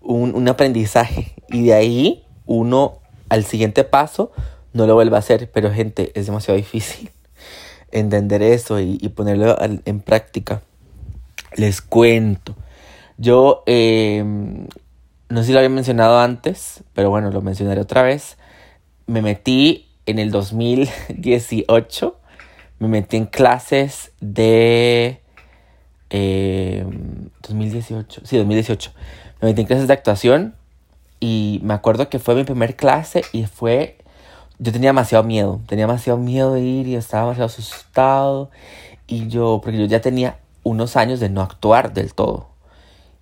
un, 0.00 0.34
un 0.34 0.48
aprendizaje. 0.48 1.34
Y 1.50 1.66
de 1.66 1.74
ahí 1.74 2.24
uno 2.46 3.00
al 3.28 3.44
siguiente 3.44 3.84
paso 3.84 4.32
no 4.72 4.86
lo 4.86 4.94
vuelve 4.94 5.16
a 5.16 5.18
hacer, 5.18 5.50
pero 5.52 5.70
gente, 5.70 6.12
es 6.14 6.24
demasiado 6.24 6.56
difícil 6.56 7.10
entender 7.92 8.42
eso 8.42 8.80
y, 8.80 8.96
ponerlo 9.10 9.54
en 9.60 10.00
práctica. 10.00 10.62
Les 11.56 11.82
cuento. 11.82 12.56
Yo, 13.18 13.64
eh, 13.66 14.22
no 15.28 15.40
sé 15.40 15.46
si 15.46 15.52
lo 15.52 15.58
había 15.58 15.68
mencionado 15.68 16.20
antes, 16.20 16.84
pero 16.94 17.10
bueno, 17.10 17.30
lo 17.30 17.42
mencionaré 17.42 17.80
otra 17.80 18.02
vez. 18.02 18.38
Me 19.06 19.20
metí 19.22 19.87
en 20.08 20.18
el 20.18 20.30
2018, 20.30 22.16
me 22.78 22.88
metí 22.88 23.18
en 23.18 23.26
clases 23.26 24.12
de... 24.20 25.20
Eh, 26.10 26.86
2018, 27.46 28.22
sí, 28.24 28.38
2018. 28.38 28.92
Me 29.42 29.48
metí 29.48 29.60
en 29.60 29.66
clases 29.66 29.86
de 29.86 29.92
actuación 29.92 30.54
y 31.20 31.60
me 31.62 31.74
acuerdo 31.74 32.08
que 32.08 32.18
fue 32.18 32.34
mi 32.34 32.44
primer 32.44 32.74
clase 32.74 33.22
y 33.32 33.44
fue... 33.44 33.98
Yo 34.58 34.72
tenía 34.72 34.88
demasiado 34.88 35.24
miedo, 35.24 35.60
tenía 35.66 35.86
demasiado 35.86 36.18
miedo 36.18 36.54
de 36.54 36.62
ir 36.62 36.88
y 36.88 36.96
estaba 36.96 37.24
demasiado 37.24 37.46
asustado. 37.46 38.50
Y 39.06 39.28
yo, 39.28 39.60
porque 39.62 39.78
yo 39.78 39.84
ya 39.84 40.00
tenía 40.00 40.38
unos 40.62 40.96
años 40.96 41.20
de 41.20 41.28
no 41.28 41.42
actuar 41.42 41.92
del 41.92 42.14
todo. 42.14 42.48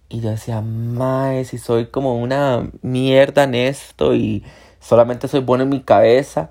Y 0.09 0.21
yo 0.21 0.31
decía, 0.31 0.61
mae, 0.61 1.45
si 1.45 1.59
soy 1.59 1.87
como 1.87 2.16
una 2.16 2.71
mierda 2.83 3.43
en 3.43 3.57
esto 3.57 4.14
y 4.14 4.45
solamente 4.81 5.26
soy 5.26 5.40
bueno 5.40 5.64
en 5.64 5.71
mi 5.71 5.83
cabeza, 5.83 6.50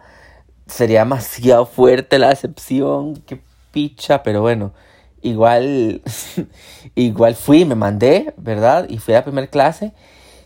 sería 0.67 0.99
demasiado 0.99 1.65
fuerte 1.65 2.19
la 2.19 2.29
decepción, 2.29 3.15
qué 3.25 3.41
picha, 3.71 4.23
pero 4.23 4.41
bueno, 4.41 4.73
igual, 5.21 6.01
igual 6.95 7.35
fui, 7.35 7.65
me 7.65 7.75
mandé, 7.75 8.33
¿verdad? 8.37 8.87
Y 8.89 8.97
fui 8.97 9.13
a 9.13 9.17
la 9.17 9.23
primera 9.23 9.47
clase. 9.47 9.93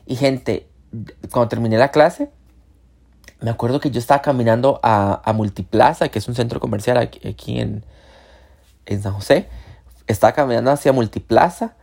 Y 0.06 0.16
gente, 0.16 0.68
cuando 1.32 1.50
terminé 1.50 1.78
la 1.78 1.92
clase, 1.92 2.30
me 3.42 3.52
acuerdo 3.52 3.80
que 3.80 3.92
yo 3.92 4.00
estaba 4.00 4.22
caminando 4.22 4.80
a, 4.84 5.22
a 5.24 5.34
Multiplaza, 5.34 6.10
que 6.10 6.20
es 6.20 6.28
un 6.28 6.36
centro 6.36 6.60
comercial 6.60 6.98
aquí, 6.98 7.26
aquí 7.28 7.60
en, 7.60 7.86
en 8.86 9.02
San 9.02 9.14
José 9.14 9.48
estaba 10.10 10.34
caminando 10.34 10.72
hacia 10.72 10.92
Multiplaza 10.92 11.76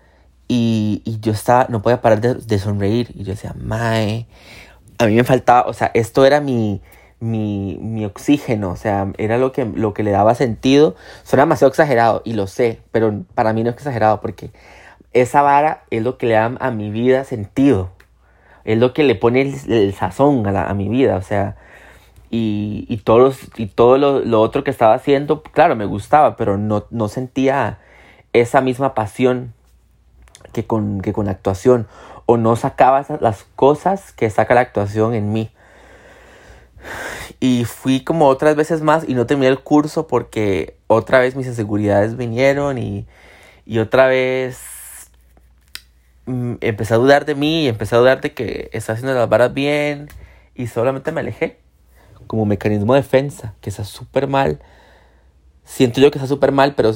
y, 0.49 1.01
y 1.05 1.21
yo 1.21 1.33
estaba, 1.33 1.67
no 1.69 1.81
podía 1.81 2.01
parar 2.01 2.21
de, 2.21 2.35
de, 2.35 2.59
sonreír. 2.59 3.11
Y 3.15 3.25
yo 3.25 3.33
decía, 3.33 3.55
mae, 3.59 4.27
a 4.99 5.07
mí 5.07 5.15
me 5.15 5.25
faltaba, 5.25 5.69
o 5.69 5.73
sea, 5.73 5.91
esto 5.95 6.27
era 6.27 6.41
mi, 6.41 6.83
mi, 7.21 7.79
mi 7.81 8.05
oxígeno, 8.05 8.71
o 8.71 8.77
sea, 8.77 9.13
era 9.19 9.39
lo 9.39 9.53
que, 9.53 9.65
lo 9.65 9.95
que 9.95 10.03
le 10.03 10.11
daba 10.11 10.35
sentido. 10.35 10.97
Suena 11.25 11.45
demasiado 11.45 11.71
exagerado 11.71 12.23
y 12.25 12.35
lo 12.35 12.47
sé, 12.47 12.81
pero 12.93 13.25
para 13.35 13.53
mí 13.53 13.63
no 13.63 13.71
es 13.71 13.77
exagerado 13.77 14.21
porque 14.21 14.51
esa 15.13 15.43
vara 15.43 15.85
es 15.91 16.03
lo 16.03 16.19
que 16.19 16.27
le 16.27 16.35
da 16.35 16.55
a 16.61 16.71
mi 16.71 16.91
vida 16.91 17.25
sentido. 17.25 17.91
Es 18.65 18.79
lo 18.79 18.93
que 18.93 19.05
le 19.05 19.15
pone 19.15 19.43
el, 19.43 19.95
sazón 19.95 20.47
a, 20.47 20.53
la, 20.53 20.65
a, 20.65 20.75
mi 20.75 20.89
vida, 20.89 21.17
o 21.17 21.23
sea, 21.23 21.57
y, 22.31 22.85
y, 22.89 22.99
todos, 22.99 23.39
y 23.57 23.67
todo 23.67 23.97
lo, 23.97 24.21
lo, 24.21 24.41
otro 24.41 24.65
que 24.65 24.73
estaba 24.73 24.95
haciendo, 24.95 25.43
claro, 25.43 25.77
me 25.77 25.85
gustaba, 25.85 26.37
pero 26.37 26.59
no, 26.59 26.87
no 26.91 27.09
sentía 27.09 27.79
esa 28.33 28.61
misma 28.61 28.95
pasión 28.95 29.55
que 30.53 30.67
con, 30.67 31.01
que 31.01 31.13
con 31.13 31.29
actuación 31.29 31.87
o 32.27 32.37
no 32.37 32.57
sacaba 32.57 33.05
las 33.21 33.45
cosas 33.55 34.13
que 34.13 34.29
saca 34.31 34.55
la 34.55 34.63
actuación 34.63 35.15
en 35.15 35.33
mí. 35.33 35.51
Y 37.41 37.65
fui 37.65 38.03
como 38.03 38.27
otras 38.29 38.57
veces 38.57 38.83
más 38.83 39.09
y 39.09 39.15
no 39.15 39.27
terminé 39.27 39.49
el 39.49 39.61
curso 39.61 40.07
porque 40.07 40.77
otra 40.87 41.19
vez 41.19 41.37
mis 41.37 41.47
inseguridades 41.47 42.17
vinieron 42.17 42.79
y, 42.79 43.07
y 43.65 43.79
otra 43.79 44.07
vez 44.07 44.59
mm, 46.27 46.55
empecé 46.61 46.95
a 46.95 46.99
dudar 46.99 47.27
de 47.27 47.35
mí 47.35 47.65
y 47.65 47.69
empecé 47.69 47.95
a 47.95 47.99
dudar 47.99 48.21
de 48.21 48.33
que 48.33 48.71
estaba 48.73 48.97
haciendo 48.97 49.19
las 49.19 49.29
varas 49.29 49.53
bien 49.53 50.09
y 50.55 50.67
solamente 50.69 51.13
me 51.13 51.21
alejé 51.21 51.59
como 52.27 52.45
mecanismo 52.45 52.95
de 52.95 53.01
defensa, 53.01 53.55
que 53.61 53.71
está 53.71 53.85
súper 53.85 54.27
mal. 54.27 54.61
Siento 55.65 56.01
yo 56.01 56.11
que 56.11 56.19
está 56.19 56.29
súper 56.29 56.53
mal, 56.53 56.75
pero 56.75 56.93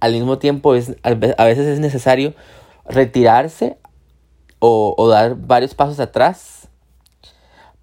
al 0.00 0.12
mismo 0.12 0.38
tiempo 0.38 0.74
es, 0.74 0.96
a 1.02 1.14
veces 1.14 1.66
es 1.66 1.80
necesario 1.80 2.34
retirarse 2.86 3.78
o, 4.58 4.94
o, 4.96 5.08
dar 5.08 5.36
varios 5.36 5.74
pasos 5.74 6.00
atrás 6.00 6.63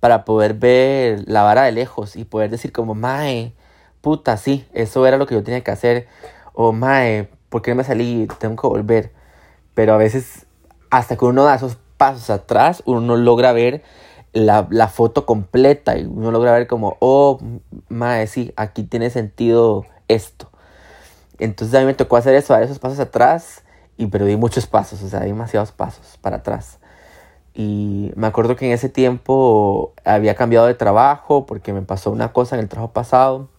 para 0.01 0.25
poder 0.25 0.55
ver 0.55 1.23
la 1.27 1.43
vara 1.43 1.63
de 1.63 1.71
lejos 1.71 2.17
y 2.17 2.25
poder 2.25 2.49
decir 2.49 2.73
como, 2.73 2.95
mae, 2.95 3.53
puta, 4.01 4.35
sí, 4.35 4.65
eso 4.73 5.07
era 5.07 5.17
lo 5.17 5.27
que 5.27 5.35
yo 5.35 5.43
tenía 5.43 5.61
que 5.61 5.71
hacer. 5.71 6.07
O, 6.53 6.73
mae, 6.73 7.29
¿por 7.49 7.61
qué 7.61 7.71
no 7.71 7.77
me 7.77 7.83
salí? 7.85 8.27
Tengo 8.39 8.59
que 8.59 8.67
volver. 8.67 9.13
Pero 9.75 9.93
a 9.93 9.97
veces, 9.97 10.47
hasta 10.89 11.15
que 11.15 11.23
uno 11.23 11.43
da 11.45 11.55
esos 11.55 11.77
pasos 11.97 12.31
atrás, 12.31 12.81
uno 12.85 12.99
no 12.99 13.15
logra 13.15 13.53
ver 13.53 13.83
la, 14.33 14.67
la 14.71 14.87
foto 14.87 15.27
completa 15.27 15.97
y 15.97 16.05
uno 16.05 16.31
logra 16.31 16.53
ver 16.53 16.65
como, 16.65 16.97
oh, 16.99 17.39
mae, 17.87 18.25
sí, 18.25 18.53
aquí 18.55 18.83
tiene 18.83 19.11
sentido 19.11 19.85
esto. 20.07 20.49
Entonces 21.37 21.75
a 21.75 21.79
mí 21.79 21.85
me 21.85 21.93
tocó 21.93 22.17
hacer 22.17 22.33
eso, 22.33 22.53
dar 22.53 22.63
esos 22.63 22.79
pasos 22.79 22.99
atrás 22.99 23.63
y 23.97 24.07
perdí 24.07 24.35
muchos 24.35 24.65
pasos, 24.65 25.03
o 25.03 25.09
sea, 25.09 25.19
demasiados 25.19 25.71
pasos 25.71 26.17
para 26.21 26.37
atrás. 26.37 26.79
Y 27.53 28.11
me 28.15 28.27
acuerdo 28.27 28.55
que 28.55 28.65
en 28.65 28.71
ese 28.71 28.89
tiempo 28.89 29.93
había 30.05 30.35
cambiado 30.35 30.67
de 30.67 30.73
trabajo 30.73 31.45
porque 31.45 31.73
me 31.73 31.81
pasó 31.81 32.11
una 32.11 32.31
cosa 32.31 32.55
en 32.55 32.61
el 32.61 32.69
trabajo 32.69 32.93
pasado 32.93 33.49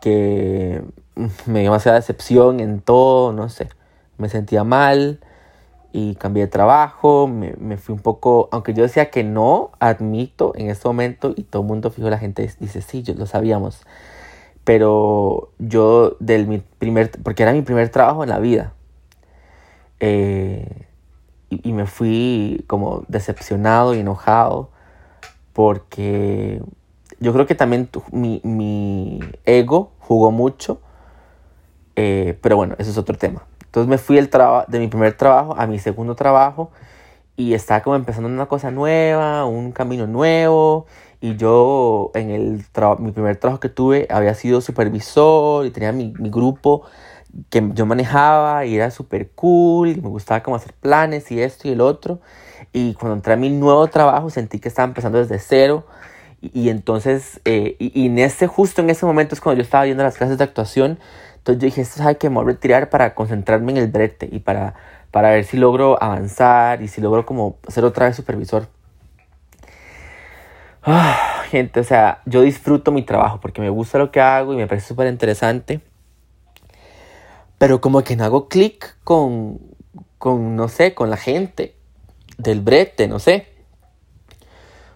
que 0.00 0.82
me 1.46 1.60
dio 1.60 1.70
demasiada 1.70 1.98
decepción 1.98 2.60
en 2.60 2.80
todo, 2.80 3.32
no 3.32 3.48
sé, 3.48 3.68
me 4.18 4.28
sentía 4.28 4.64
mal 4.64 5.20
y 5.92 6.14
cambié 6.14 6.44
de 6.44 6.50
trabajo, 6.50 7.26
me, 7.26 7.54
me, 7.58 7.76
fui 7.76 7.94
un 7.94 8.00
poco, 8.00 8.48
aunque 8.52 8.74
yo 8.74 8.82
decía 8.82 9.10
que 9.10 9.24
no, 9.24 9.70
admito 9.80 10.52
en 10.56 10.70
este 10.70 10.88
momento 10.88 11.32
y 11.36 11.42
todo 11.42 11.62
el 11.62 11.68
mundo 11.68 11.90
fijo, 11.90 12.08
la 12.10 12.18
gente 12.18 12.48
dice, 12.60 12.80
sí, 12.80 13.02
yo 13.02 13.14
lo 13.14 13.26
sabíamos, 13.26 13.82
pero 14.64 15.50
yo 15.58 16.16
del 16.20 16.46
mi 16.46 16.58
primer, 16.58 17.10
porque 17.22 17.42
era 17.42 17.52
mi 17.52 17.62
primer 17.62 17.88
trabajo 17.90 18.22
en 18.22 18.30
la 18.30 18.38
vida, 18.38 18.72
eh, 19.98 20.86
y, 21.50 21.72
me 21.72 21.86
fui 21.86 22.64
como 22.68 23.04
decepcionado 23.08 23.94
y 23.94 23.98
enojado 24.00 24.70
porque 25.52 26.62
yo 27.18 27.32
creo 27.32 27.46
que 27.46 27.56
también 27.56 27.88
mi, 28.12 28.40
mi, 28.44 29.20
ego 29.44 29.92
jugó 29.98 30.30
mucho, 30.30 30.80
eh, 31.96 32.38
pero 32.40 32.56
bueno, 32.56 32.76
eso 32.78 32.90
es 32.90 32.98
otro 32.98 33.16
tema. 33.18 33.44
Entonces 33.64 33.88
me 33.88 33.98
fui 33.98 34.16
el 34.16 34.30
de 34.68 34.78
mi 34.78 34.88
primer 34.88 35.16
trabajo 35.16 35.54
a 35.56 35.66
mi 35.66 35.78
segundo 35.78 36.14
trabajo 36.14 36.70
y 37.36 37.54
estaba 37.54 37.82
como 37.82 37.96
empezando 37.96 38.28
una 38.28 38.46
cosa 38.46 38.70
nueva, 38.70 39.44
un 39.44 39.72
camino 39.72 40.06
nuevo 40.06 40.86
y 41.20 41.36
yo 41.36 42.10
en 42.14 42.30
el 42.30 42.64
mi 42.98 43.12
primer 43.12 43.36
trabajo 43.36 43.60
que 43.60 43.68
tuve 43.68 44.06
había 44.10 44.34
sido 44.34 44.60
supervisor 44.60 45.66
y 45.66 45.70
tenía 45.70 45.92
mi, 45.92 46.12
mi 46.18 46.30
grupo 46.30 46.82
que 47.48 47.70
yo 47.74 47.86
manejaba 47.86 48.64
y 48.66 48.76
era 48.76 48.90
súper 48.90 49.30
cool 49.30 49.88
y 49.88 50.00
me 50.00 50.08
gustaba 50.08 50.42
como 50.42 50.56
hacer 50.56 50.72
planes 50.74 51.30
y 51.30 51.40
esto 51.40 51.68
y 51.68 51.72
el 51.72 51.80
otro. 51.80 52.20
Y 52.72 52.94
cuando 52.94 53.16
entré 53.16 53.34
a 53.34 53.36
mi 53.36 53.50
nuevo 53.50 53.86
trabajo 53.88 54.30
sentí 54.30 54.58
que 54.58 54.68
estaba 54.68 54.86
empezando 54.88 55.18
desde 55.18 55.38
cero. 55.38 55.86
Y, 56.40 56.62
y 56.62 56.68
entonces, 56.70 57.40
eh, 57.44 57.76
y, 57.78 58.00
y, 58.00 58.06
en 58.06 58.18
ese, 58.18 58.46
justo 58.46 58.80
en 58.80 58.90
ese 58.90 59.04
momento 59.06 59.34
es 59.34 59.40
cuando 59.40 59.58
yo 59.58 59.62
estaba 59.62 59.84
viendo 59.84 60.02
las 60.02 60.16
clases 60.16 60.38
de 60.38 60.44
actuación. 60.44 60.98
Entonces 61.36 61.60
yo 61.60 61.66
dije, 61.66 61.80
esto 61.82 61.98
sabe 61.98 62.16
que 62.18 62.28
me 62.28 62.36
voy 62.36 62.44
a 62.44 62.48
retirar 62.48 62.90
para 62.90 63.14
concentrarme 63.14 63.72
en 63.72 63.78
el 63.78 63.88
brete 63.88 64.28
y 64.30 64.40
para, 64.40 64.74
para 65.10 65.30
ver 65.30 65.44
si 65.44 65.56
logro 65.56 66.02
avanzar 66.02 66.82
y 66.82 66.88
si 66.88 67.00
logro 67.00 67.26
como 67.26 67.58
ser 67.68 67.84
otra 67.84 68.06
vez 68.06 68.16
supervisor. 68.16 68.68
Oh, 70.86 71.14
gente, 71.50 71.80
o 71.80 71.84
sea, 71.84 72.20
yo 72.24 72.42
disfruto 72.42 72.90
mi 72.90 73.02
trabajo 73.02 73.38
porque 73.40 73.60
me 73.60 73.68
gusta 73.68 73.98
lo 73.98 74.10
que 74.10 74.20
hago 74.20 74.54
y 74.54 74.56
me 74.56 74.66
parece 74.66 74.88
súper 74.88 75.08
interesante. 75.08 75.80
Pero 77.60 77.82
como 77.82 78.02
que 78.02 78.16
no 78.16 78.24
hago 78.24 78.48
clic 78.48 78.96
con, 79.04 79.60
con, 80.16 80.56
no 80.56 80.68
sé, 80.68 80.94
con 80.94 81.10
la 81.10 81.18
gente 81.18 81.76
del 82.38 82.62
brete, 82.62 83.06
no 83.06 83.18
sé. 83.18 83.48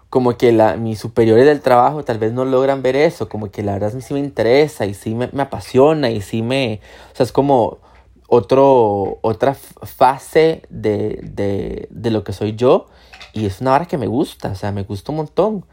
Como 0.08 0.38
que 0.38 0.50
la, 0.50 0.78
mis 0.78 0.98
superiores 0.98 1.44
del 1.44 1.60
trabajo 1.60 2.04
tal 2.04 2.18
vez 2.18 2.32
no 2.32 2.46
logran 2.46 2.80
ver 2.80 2.96
eso, 2.96 3.28
como 3.28 3.50
que 3.50 3.62
la 3.62 3.74
verdad 3.74 3.92
sí 4.00 4.14
me 4.14 4.20
interesa 4.20 4.86
y 4.86 4.94
sí 4.94 5.14
me, 5.14 5.28
me 5.34 5.42
apasiona 5.42 6.08
y 6.08 6.22
sí 6.22 6.40
me... 6.40 6.80
O 7.12 7.16
sea, 7.16 7.24
es 7.24 7.32
como 7.32 7.80
otro, 8.28 9.18
otra 9.20 9.52
fase 9.52 10.62
de, 10.70 11.20
de, 11.22 11.86
de 11.90 12.10
lo 12.10 12.24
que 12.24 12.32
soy 12.32 12.56
yo 12.56 12.86
y 13.34 13.44
es 13.44 13.60
una 13.60 13.74
hora 13.74 13.84
que 13.84 13.98
me 13.98 14.06
gusta, 14.06 14.52
o 14.52 14.54
sea, 14.54 14.72
me 14.72 14.84
gusta 14.84 15.12
un 15.12 15.16
montón. 15.16 15.66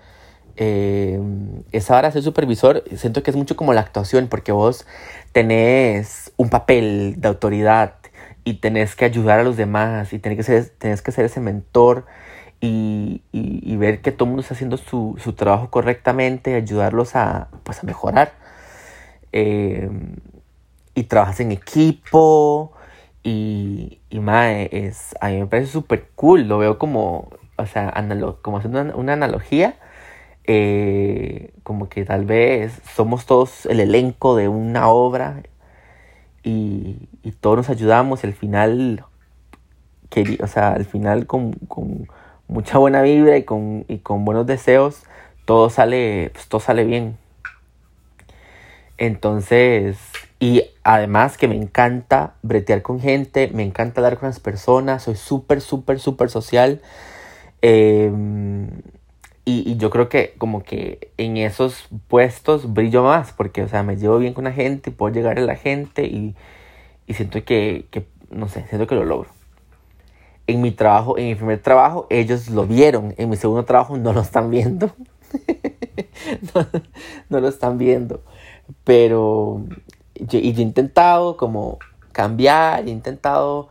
Eh, 0.58 1.20
esa 1.72 1.98
hora 1.98 2.12
ser 2.12 2.24
supervisor, 2.24 2.84
siento 2.96 3.24
que 3.24 3.31
es 3.31 3.38
mucho 3.38 3.55
como 3.55 3.74
la 3.74 3.81
actuación, 3.81 4.27
porque 4.27 4.51
vos 4.51 4.86
tenés 5.31 6.31
un 6.38 6.50
papel 6.50 7.15
de 7.17 7.27
autoridad 7.27 7.96
y 8.43 8.55
tenés 8.55 8.96
que 8.96 9.05
ayudar 9.05 9.39
a 9.39 9.43
los 9.43 9.58
demás 9.58 10.13
y 10.13 10.20
tenés 10.20 10.38
que 10.38 10.43
ser, 10.43 10.70
tenés 10.77 11.01
que 11.01 11.12
ser 11.12 11.25
ese 11.25 11.39
mentor 11.39 12.05
y, 12.60 13.24
y, 13.31 13.75
ver 13.77 14.01
que 14.01 14.12
todo 14.12 14.25
el 14.25 14.29
mundo 14.29 14.41
está 14.41 14.53
haciendo 14.53 14.77
su, 14.77 15.15
su 15.20 15.34
trabajo 15.34 15.72
correctamente, 15.72 16.53
ayudarlos 16.53 17.15
a, 17.15 17.50
pues, 17.63 17.79
a 17.84 17.88
mejorar. 17.88 18.34
Eh, 19.34 19.89
y 20.93 21.03
trabajas 21.03 21.39
en 21.39 21.51
equipo 21.51 22.74
y, 23.24 24.00
y 24.10 24.20
mae, 24.20 24.70
es, 24.72 25.15
a 25.22 25.29
mí 25.29 25.39
me 25.39 25.48
parece 25.48 25.72
súper 25.72 26.10
cool, 26.15 26.48
lo 26.48 26.58
veo 26.58 26.77
como, 26.77 27.29
o 27.58 27.65
sea, 27.65 27.93
como 28.41 28.58
haciendo 28.58 28.98
una, 28.98 29.13
analogía, 29.13 29.75
eh, 30.53 31.53
como 31.63 31.88
que 31.88 32.03
tal 32.03 32.25
vez 32.25 32.74
somos 32.93 33.25
todos 33.25 33.65
el 33.67 33.79
elenco 33.79 34.36
de 34.36 34.50
una 34.50 34.89
obra 34.89 35.43
y, 36.43 37.08
y 37.24 37.31
todos 37.31 37.55
nos 37.55 37.70
ayudamos 37.70 38.25
y 38.25 38.27
al 38.27 38.34
final, 38.34 39.05
o 40.41 40.48
sea, 40.48 40.74
al 40.74 40.84
final 40.84 41.25
con, 41.25 41.53
con 41.70 42.10
mucha 42.50 42.79
buena 42.79 43.01
vibra 43.01 43.38
y 43.38 43.43
con, 43.43 43.86
y 43.88 44.00
con 44.00 44.25
buenos 44.25 44.46
deseos, 44.46 45.03
todo 45.46 45.70
sale, 45.70 46.31
pues, 46.34 46.50
todo 46.50 46.60
sale 46.60 46.84
bien. 46.84 47.15
Entonces, 48.98 49.98
y 50.38 50.65
además 50.84 51.38
que 51.38 51.48
me 51.48 51.55
encanta 51.55 52.34
bretear 52.41 52.81
con 52.81 53.00
gente, 53.00 53.50
me 53.53 53.63
encanta 53.63 54.01
hablar 54.01 54.17
con 54.17 54.27
las 54.27 54.41
personas, 54.41 55.03
soy 55.03 55.15
súper, 55.15 55.62
súper, 55.62 56.01
súper 56.01 56.29
social. 56.29 56.81
Em, 57.62 58.67
y, 59.43 59.77
yo 59.77 59.89
creo 59.89 60.07
que 60.10 60.36
como 60.38 60.63
que 60.63 61.12
en 61.17 61.38
esos 61.38 61.88
puestos 62.07 62.74
brillo 62.74 63.03
más, 63.03 63.33
porque, 63.33 63.63
o 63.63 63.67
sea, 63.67 63.83
me 63.83 63.98
llevo 63.98 64.19
bien 64.19 64.33
con 64.33 64.43
la 64.43 64.51
gente, 64.51 64.91
puedo 64.91 65.13
llegar 65.13 65.39
a 65.39 65.41
la 65.41 65.55
gente 65.55 66.05
y, 66.05 66.36
y 67.07 67.13
siento 67.15 67.43
que, 67.43 67.88
que, 67.89 68.05
no 68.29 68.48
sé, 68.48 68.65
siento 68.69 68.88
que 68.88 68.95
lo 68.95 69.03
logro. 69.03 69.29
En 70.48 70.62
mi 70.62 70.71
trabajo, 70.71 71.17
en 71.17 71.27
mi 71.27 71.36
primer 71.36 71.60
trabajo, 71.62 72.07
ellos 72.10 72.50
lo 72.50 72.65
vieron, 72.67 73.15
en 73.17 73.29
mi 73.29 73.36
segundo 73.36 73.65
trabajo 73.65 73.98
no 73.98 74.13
lo 74.13 74.21
están 74.21 74.51
viendo. 74.51 74.91
no, 77.29 77.39
lo 77.39 77.48
están 77.48 77.77
viendo. 77.77 78.21
Pero 78.83 79.63
yo, 80.15 80.39
y 80.39 80.50
he 80.50 80.62
intentado 80.62 81.38
como 81.38 81.79
cambiar, 82.12 82.88
he 82.88 82.91
intentado 82.91 83.69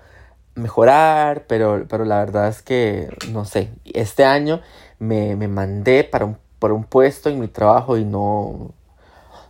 mejorar, 0.54 1.44
pero, 1.46 1.86
pero 1.88 2.04
la 2.04 2.18
verdad 2.18 2.48
es 2.48 2.62
que, 2.62 3.08
no 3.30 3.44
sé, 3.44 3.70
este 3.84 4.24
año 4.24 4.60
me, 5.00 5.34
me 5.34 5.48
mandé 5.48 6.04
para 6.04 6.24
un, 6.24 6.36
por 6.60 6.70
un 6.70 6.84
puesto 6.84 7.28
en 7.28 7.40
mi 7.40 7.48
trabajo 7.48 7.98
y 7.98 8.04
no, 8.04 8.70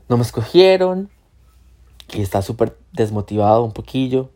no 0.09 0.16
me 0.16 0.23
escogieron. 0.23 1.11
Y 2.14 2.23
está 2.23 2.40
súper 2.40 2.76
desmotivado 2.92 3.62
un 3.62 3.73
poquillo. 3.73 4.30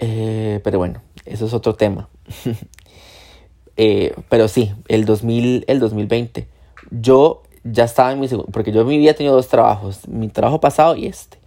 Eh, 0.00 0.60
pero 0.64 0.78
bueno, 0.78 1.00
eso 1.24 1.46
es 1.46 1.54
otro 1.54 1.76
tema. 1.76 2.08
eh, 3.76 4.14
pero 4.28 4.48
sí, 4.48 4.74
el, 4.88 5.04
2000, 5.04 5.64
el 5.68 5.78
2020. 5.78 6.48
Yo 6.90 7.42
ya 7.62 7.84
estaba 7.84 8.10
en 8.10 8.18
mi 8.18 8.26
segundo, 8.26 8.50
porque 8.50 8.72
yo 8.72 8.80
en 8.80 8.88
mi 8.88 8.98
vida 8.98 9.12
he 9.12 9.14
tenido 9.14 9.36
dos 9.36 9.46
trabajos, 9.46 10.08
mi 10.08 10.28
trabajo 10.28 10.60
pasado 10.60 10.96
y 10.96 11.06
este. 11.06 11.38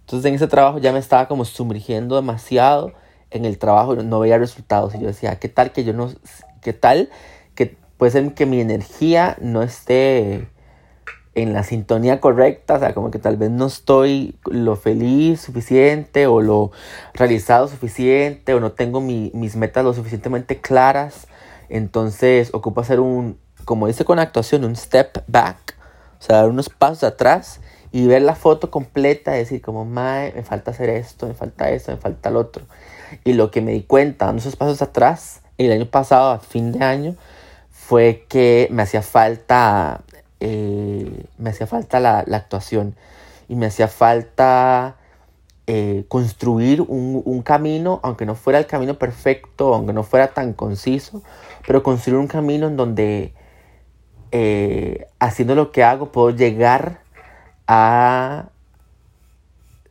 Entonces 0.00 0.28
en 0.28 0.34
ese 0.34 0.46
trabajo 0.46 0.78
ya 0.78 0.92
me 0.92 0.98
estaba 0.98 1.26
como 1.26 1.46
sumergiendo 1.46 2.16
demasiado 2.16 2.92
en 3.34 3.44
el 3.44 3.58
trabajo 3.58 3.96
no 3.96 4.20
veía 4.20 4.38
resultados. 4.38 4.94
Y 4.94 5.00
yo 5.00 5.08
decía, 5.08 5.38
¿qué 5.38 5.48
tal 5.48 5.72
que 5.72 5.84
yo 5.84 5.92
no, 5.92 6.12
qué 6.62 6.72
tal 6.72 7.10
puede 7.96 8.12
ser 8.12 8.34
que 8.34 8.46
mi 8.46 8.60
energía 8.60 9.36
no 9.40 9.62
esté 9.62 10.48
en 11.34 11.52
la 11.52 11.64
sintonía 11.64 12.20
correcta, 12.20 12.74
o 12.74 12.78
sea, 12.78 12.94
como 12.94 13.10
que 13.10 13.18
tal 13.18 13.36
vez 13.36 13.50
no 13.50 13.66
estoy 13.66 14.36
lo 14.44 14.76
feliz 14.76 15.40
suficiente 15.40 16.26
o 16.26 16.40
lo 16.40 16.70
realizado 17.12 17.66
suficiente 17.68 18.54
o 18.54 18.60
no 18.60 18.72
tengo 18.72 19.00
mis 19.00 19.56
metas 19.56 19.84
lo 19.84 19.94
suficientemente 19.94 20.60
claras. 20.60 21.26
Entonces 21.68 22.50
ocupo 22.52 22.80
hacer 22.80 23.00
un, 23.00 23.38
como 23.64 23.86
dice 23.86 24.04
con 24.04 24.18
actuación, 24.18 24.64
un 24.64 24.76
step 24.76 25.24
back, 25.26 25.76
o 26.20 26.22
sea, 26.22 26.36
dar 26.36 26.50
unos 26.50 26.68
pasos 26.68 27.02
atrás 27.02 27.60
y 27.90 28.06
ver 28.06 28.22
la 28.22 28.34
foto 28.34 28.70
completa, 28.70 29.36
y 29.36 29.38
decir 29.38 29.60
como, 29.60 29.84
mae, 29.84 30.32
me 30.34 30.42
falta 30.42 30.72
hacer 30.72 30.90
esto, 30.90 31.28
me 31.28 31.34
falta 31.34 31.70
esto, 31.70 31.92
me 31.92 31.98
falta 31.98 32.28
el 32.28 32.36
otro. 32.36 32.64
Y 33.22 33.34
lo 33.34 33.52
que 33.52 33.60
me 33.60 33.70
di 33.70 33.82
cuenta 33.82 34.26
dando 34.26 34.40
esos 34.40 34.56
pasos 34.56 34.82
atrás, 34.82 35.42
el 35.58 35.70
año 35.70 35.86
pasado, 35.86 36.32
a 36.32 36.40
fin 36.40 36.72
de 36.72 36.84
año, 36.84 37.14
fue 37.86 38.24
que 38.28 38.66
me 38.70 38.82
hacía 38.82 39.02
falta, 39.02 40.00
eh, 40.40 41.26
me 41.36 41.50
hacía 41.50 41.66
falta 41.66 42.00
la, 42.00 42.24
la, 42.26 42.38
actuación 42.38 42.94
y 43.46 43.56
me 43.56 43.66
hacía 43.66 43.88
falta 43.88 44.96
eh, 45.66 46.06
construir 46.08 46.80
un, 46.80 47.20
un 47.26 47.42
camino, 47.42 48.00
aunque 48.02 48.24
no 48.24 48.36
fuera 48.36 48.58
el 48.58 48.66
camino 48.66 48.98
perfecto, 48.98 49.74
aunque 49.74 49.92
no 49.92 50.02
fuera 50.02 50.28
tan 50.28 50.54
conciso, 50.54 51.22
pero 51.66 51.82
construir 51.82 52.18
un 52.18 52.26
camino 52.26 52.68
en 52.68 52.76
donde 52.78 53.34
eh, 54.32 55.06
haciendo 55.18 55.54
lo 55.54 55.70
que 55.70 55.84
hago 55.84 56.10
puedo 56.10 56.30
llegar 56.30 57.00
a 57.66 58.46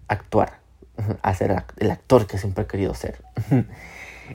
actuar, 0.08 0.60
a 1.22 1.34
ser 1.36 1.64
el 1.78 1.92
actor 1.92 2.26
que 2.26 2.40
siempre 2.40 2.64
he 2.64 2.68
querido 2.68 2.96
ser. 2.96 3.22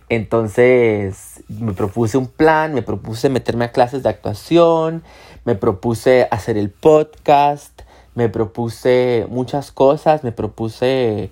Entonces 0.08 1.42
me 1.48 1.72
propuse 1.72 2.18
un 2.18 2.26
plan, 2.26 2.74
me 2.74 2.82
propuse 2.82 3.28
meterme 3.28 3.66
a 3.66 3.72
clases 3.72 4.02
de 4.02 4.08
actuación, 4.08 5.02
me 5.44 5.54
propuse 5.54 6.28
hacer 6.30 6.56
el 6.56 6.70
podcast, 6.70 7.82
me 8.14 8.28
propuse 8.28 9.26
muchas 9.28 9.72
cosas, 9.72 10.24
me 10.24 10.32
propuse 10.32 11.30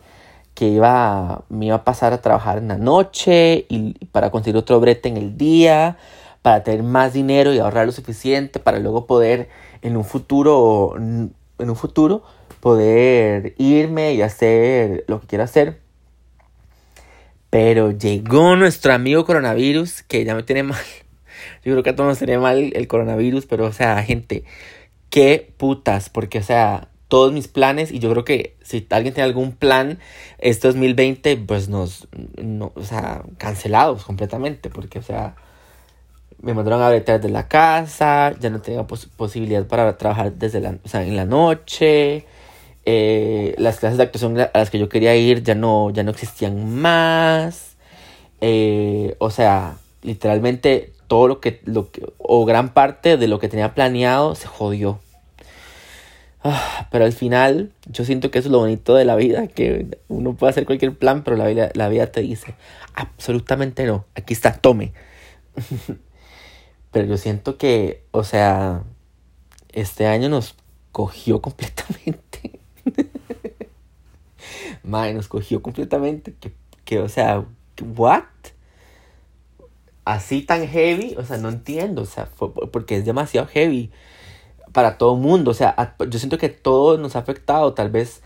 que 0.54 0.68
iba, 0.68 1.44
me 1.48 1.66
iba 1.66 1.76
a 1.76 1.84
pasar 1.84 2.12
a 2.12 2.22
trabajar 2.22 2.58
en 2.58 2.68
la 2.68 2.78
noche 2.78 3.66
y 3.68 3.92
para 4.06 4.30
conseguir 4.30 4.56
otro 4.56 4.80
brete 4.80 5.08
en 5.08 5.16
el 5.16 5.36
día, 5.36 5.98
para 6.42 6.62
tener 6.62 6.82
más 6.82 7.12
dinero 7.12 7.52
y 7.52 7.58
ahorrar 7.58 7.86
lo 7.86 7.92
suficiente 7.92 8.58
para 8.58 8.78
luego 8.78 9.06
poder 9.06 9.48
en 9.82 9.96
un 9.96 10.04
futuro, 10.04 10.94
en 10.96 11.34
un 11.58 11.76
futuro, 11.76 12.22
poder 12.60 13.54
irme 13.58 14.14
y 14.14 14.22
hacer 14.22 15.04
lo 15.08 15.20
que 15.20 15.26
quiera 15.26 15.44
hacer. 15.44 15.85
Pero 17.56 17.90
llegó 17.90 18.54
nuestro 18.54 18.92
amigo 18.92 19.24
coronavirus, 19.24 20.02
que 20.02 20.26
ya 20.26 20.34
me 20.34 20.42
tiene 20.42 20.62
mal. 20.62 20.84
Yo 21.64 21.72
creo 21.72 21.82
que 21.82 21.88
a 21.88 21.96
todos 21.96 22.06
nos 22.06 22.18
tiene 22.18 22.36
mal 22.36 22.70
el 22.74 22.86
coronavirus, 22.86 23.46
pero 23.46 23.64
o 23.64 23.72
sea, 23.72 24.02
gente, 24.02 24.44
qué 25.08 25.54
putas, 25.56 26.10
porque 26.10 26.40
o 26.40 26.42
sea, 26.42 26.88
todos 27.08 27.32
mis 27.32 27.48
planes, 27.48 27.92
y 27.92 27.98
yo 27.98 28.10
creo 28.10 28.26
que 28.26 28.56
si 28.62 28.86
alguien 28.90 29.14
tiene 29.14 29.28
algún 29.28 29.52
plan 29.52 30.00
este 30.36 30.68
2020, 30.68 31.38
pues 31.38 31.70
nos, 31.70 32.08
no, 32.36 32.72
o 32.74 32.82
sea, 32.82 33.22
cancelados 33.38 34.04
completamente, 34.04 34.68
porque 34.68 34.98
o 34.98 35.02
sea, 35.02 35.34
me 36.42 36.52
mandaron 36.52 36.82
a 36.82 36.90
detrás 36.90 37.22
de 37.22 37.30
la 37.30 37.48
casa, 37.48 38.34
ya 38.38 38.50
no 38.50 38.60
tenía 38.60 38.86
posibilidad 38.86 39.66
para 39.66 39.96
trabajar 39.96 40.34
desde 40.34 40.60
la, 40.60 40.76
o 40.84 40.88
sea, 40.88 41.06
en 41.06 41.16
la 41.16 41.24
noche. 41.24 42.26
Eh, 42.88 43.54
las 43.58 43.80
clases 43.80 43.98
de 43.98 44.04
actuación 44.04 44.38
a 44.38 44.50
las 44.54 44.70
que 44.70 44.78
yo 44.78 44.88
quería 44.88 45.16
ir 45.16 45.42
ya 45.42 45.56
no, 45.56 45.90
ya 45.90 46.04
no 46.04 46.12
existían 46.12 46.74
más. 46.74 47.76
Eh, 48.40 49.16
o 49.18 49.30
sea, 49.30 49.78
literalmente 50.02 50.92
todo 51.08 51.28
lo 51.28 51.40
que, 51.40 51.60
lo 51.64 51.90
que, 51.90 52.06
o 52.18 52.44
gran 52.44 52.72
parte 52.72 53.16
de 53.16 53.28
lo 53.28 53.38
que 53.38 53.48
tenía 53.48 53.74
planeado 53.74 54.34
se 54.34 54.46
jodió. 54.46 55.00
Ah, 56.42 56.86
pero 56.92 57.04
al 57.04 57.12
final, 57.12 57.72
yo 57.86 58.04
siento 58.04 58.30
que 58.30 58.38
eso 58.38 58.48
es 58.48 58.52
lo 58.52 58.60
bonito 58.60 58.94
de 58.94 59.04
la 59.04 59.16
vida, 59.16 59.48
que 59.48 59.98
uno 60.06 60.34
puede 60.34 60.50
hacer 60.50 60.64
cualquier 60.64 60.96
plan, 60.96 61.24
pero 61.24 61.36
la 61.36 61.48
vida, 61.48 61.70
la 61.74 61.88
vida 61.88 62.06
te 62.06 62.20
dice, 62.20 62.54
absolutamente 62.94 63.84
no, 63.84 64.04
aquí 64.14 64.32
está, 64.32 64.52
tome. 64.52 64.92
Pero 66.92 67.08
yo 67.08 67.16
siento 67.18 67.58
que, 67.58 68.04
o 68.10 68.24
sea, 68.24 68.84
este 69.72 70.06
año 70.06 70.30
nos 70.30 70.54
cogió 70.92 71.42
completamente. 71.42 72.55
Madre, 74.86 75.14
nos 75.14 75.28
cogió 75.28 75.62
completamente. 75.62 76.34
Que, 76.40 76.52
que, 76.84 77.00
o 77.00 77.08
sea, 77.08 77.44
¿what? 77.96 78.22
Así 80.04 80.42
tan 80.42 80.66
heavy, 80.68 81.16
o 81.18 81.24
sea, 81.24 81.36
no 81.36 81.48
entiendo, 81.48 82.02
o 82.02 82.06
sea, 82.06 82.28
porque 82.72 82.96
es 82.96 83.04
demasiado 83.04 83.48
heavy 83.48 83.90
para 84.72 84.98
todo 84.98 85.14
el 85.14 85.20
mundo, 85.20 85.50
o 85.50 85.54
sea, 85.54 85.96
yo 86.08 86.18
siento 86.18 86.38
que 86.38 86.48
todo 86.48 86.96
nos 86.98 87.16
ha 87.16 87.20
afectado, 87.20 87.74
tal 87.74 87.90
vez 87.90 88.22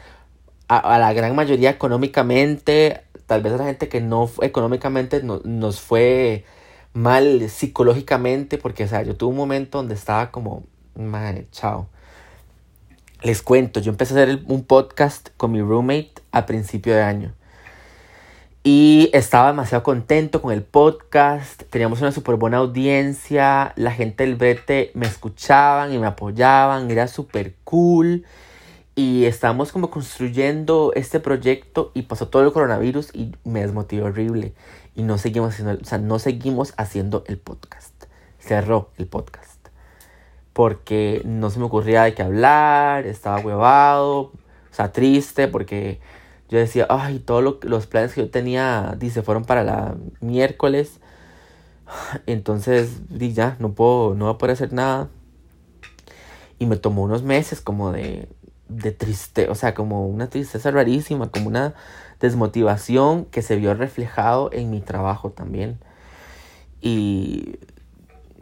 a, 0.69 0.99
la 0.99 1.13
gran 1.13 1.35
mayoría 1.35 1.71
económicamente, 1.71 3.03
tal 3.27 3.43
vez 3.43 3.53
a 3.55 3.57
la 3.57 3.65
gente 3.65 3.89
que 3.89 4.01
no 4.01 4.29
económicamente 4.43 5.23
no, 5.23 5.41
nos 5.45 5.81
fue 5.81 6.45
mal 6.93 7.49
psicológicamente, 7.49 8.59
porque, 8.59 8.85
o 8.85 8.89
sea, 8.89 9.03
yo 9.03 9.17
tuve 9.17 9.31
un 9.31 9.37
momento 9.37 9.79
donde 9.79 9.95
estaba 9.95 10.31
como, 10.31 10.65
madre, 10.95 11.47
chao. 11.51 11.89
Les 13.23 13.43
cuento, 13.43 13.81
yo 13.81 13.93
empecé 13.93 14.19
a 14.19 14.23
hacer 14.23 14.43
un 14.47 14.65
podcast 14.65 15.31
con 15.37 15.53
mi 15.53 15.61
roommate 15.61 16.15
a 16.33 16.47
principio 16.47 16.95
de 16.95 17.03
año. 17.03 17.35
Y 18.63 19.09
estaba 19.15 19.49
demasiado 19.49 19.83
contento 19.83 20.43
con 20.43 20.53
el 20.53 20.63
podcast, 20.63 21.63
teníamos 21.71 22.03
una 22.03 22.13
súper 22.13 22.37
buena 22.37 22.59
audiencia, 22.59 23.73
la 23.77 23.91
gente 23.91 24.25
del 24.25 24.35
brete 24.35 24.91
me 24.93 25.07
escuchaban 25.07 25.95
y 25.95 25.99
me 25.99 26.07
apoyaban, 26.07 26.91
era 26.91 27.09
súper 27.09 27.55
cool. 27.65 28.27
Y 28.95 29.25
estábamos 29.25 29.73
como 29.73 29.91
construyendo 29.91 30.93
este 30.95 31.21
proyecto 31.21 31.91
y 31.95 32.03
pasó 32.03 32.29
todo 32.29 32.45
el 32.45 32.53
coronavirus 32.53 33.15
y 33.15 33.35
me 33.45 33.63
desmotivó 33.63 34.09
horrible. 34.09 34.53
Y 34.95 35.05
no 35.05 35.17
seguimos 35.17 35.55
haciendo, 35.55 35.79
o 35.81 35.85
sea, 35.87 35.97
no 35.97 36.19
seguimos 36.19 36.75
haciendo 36.77 37.25
el 37.29 37.39
podcast. 37.39 37.95
Cerró 38.39 38.91
el 38.99 39.07
podcast. 39.07 39.69
Porque 40.53 41.23
no 41.25 41.49
se 41.49 41.61
me 41.61 41.65
ocurría 41.65 42.03
de 42.03 42.13
qué 42.13 42.23
hablar, 42.23 43.07
estaba 43.07 43.39
huevado, 43.41 44.21
o 44.21 44.33
sea, 44.75 44.93
triste 44.93 45.49
porque 45.49 45.99
yo 46.51 46.59
decía, 46.59 46.87
ay, 46.91 47.21
todos 47.21 47.59
los 47.63 47.87
planes 47.87 48.13
que 48.13 48.23
yo 48.23 48.31
tenía, 48.31 48.97
dice, 48.99 49.23
fueron 49.23 49.45
para 49.45 49.63
la 49.63 49.95
miércoles. 50.21 50.99
Entonces, 52.27 53.09
di 53.09 53.33
ya, 53.33 53.57
no 53.61 53.73
puedo, 53.73 54.15
no 54.17 54.25
voy 54.27 54.35
a 54.35 54.39
poder 54.39 54.55
hacer 54.55 54.73
nada. 54.73 55.09
Y 56.59 56.67
me 56.67 56.77
tomó 56.77 57.05
unos 57.05 57.23
meses 57.23 57.61
como 57.61 57.93
de, 57.93 58.29
de 58.69 58.91
triste, 58.91 59.49
o 59.49 59.55
sea, 59.55 59.75
como 59.75 60.09
una 60.09 60.29
tristeza 60.29 60.73
rarísima, 60.73 61.31
como 61.31 61.47
una 61.47 61.75
desmotivación 62.19 63.27
que 63.27 63.43
se 63.43 63.55
vio 63.55 63.73
reflejado 63.75 64.51
en 64.53 64.71
mi 64.71 64.81
trabajo 64.81 65.31
también. 65.31 65.79
Y, 66.81 67.61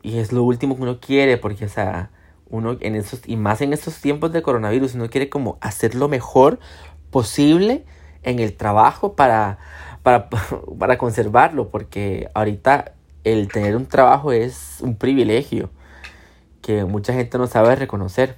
y 0.03 0.19
es 0.19 0.33
lo 0.33 0.45
último 0.45 0.77
que 0.77 0.83
uno 0.83 0.99
quiere, 0.99 1.37
porque, 1.37 1.67
o 1.67 1.69
sea, 1.69 2.11
uno 2.49 2.79
en 2.81 2.95
esos, 2.95 3.21
y 3.27 3.37
más 3.37 3.61
en 3.61 3.75
estos 3.75 4.01
tiempos 4.01 4.33
de 4.33 4.41
coronavirus, 4.41 4.95
uno 4.95 5.11
quiere 5.11 5.29
como 5.29 5.59
hacer 5.61 5.95
lo 5.95 6.09
mejor 6.09 6.59
posible 7.11 7.85
en 8.29 8.39
el 8.39 8.55
trabajo 8.55 9.15
para, 9.15 9.59
para, 10.03 10.29
para 10.79 10.99
conservarlo, 10.99 11.71
porque 11.71 12.31
ahorita 12.35 12.93
el 13.25 13.49
tener 13.49 13.77
un 13.77 13.87
trabajo 13.87 14.33
es 14.33 14.79
un 14.81 14.97
privilegio 14.97 15.71
que 16.63 16.85
mucha 16.85 17.13
gente 17.15 17.39
no 17.39 17.47
sabe 17.47 17.77
reconocer. 17.77 18.37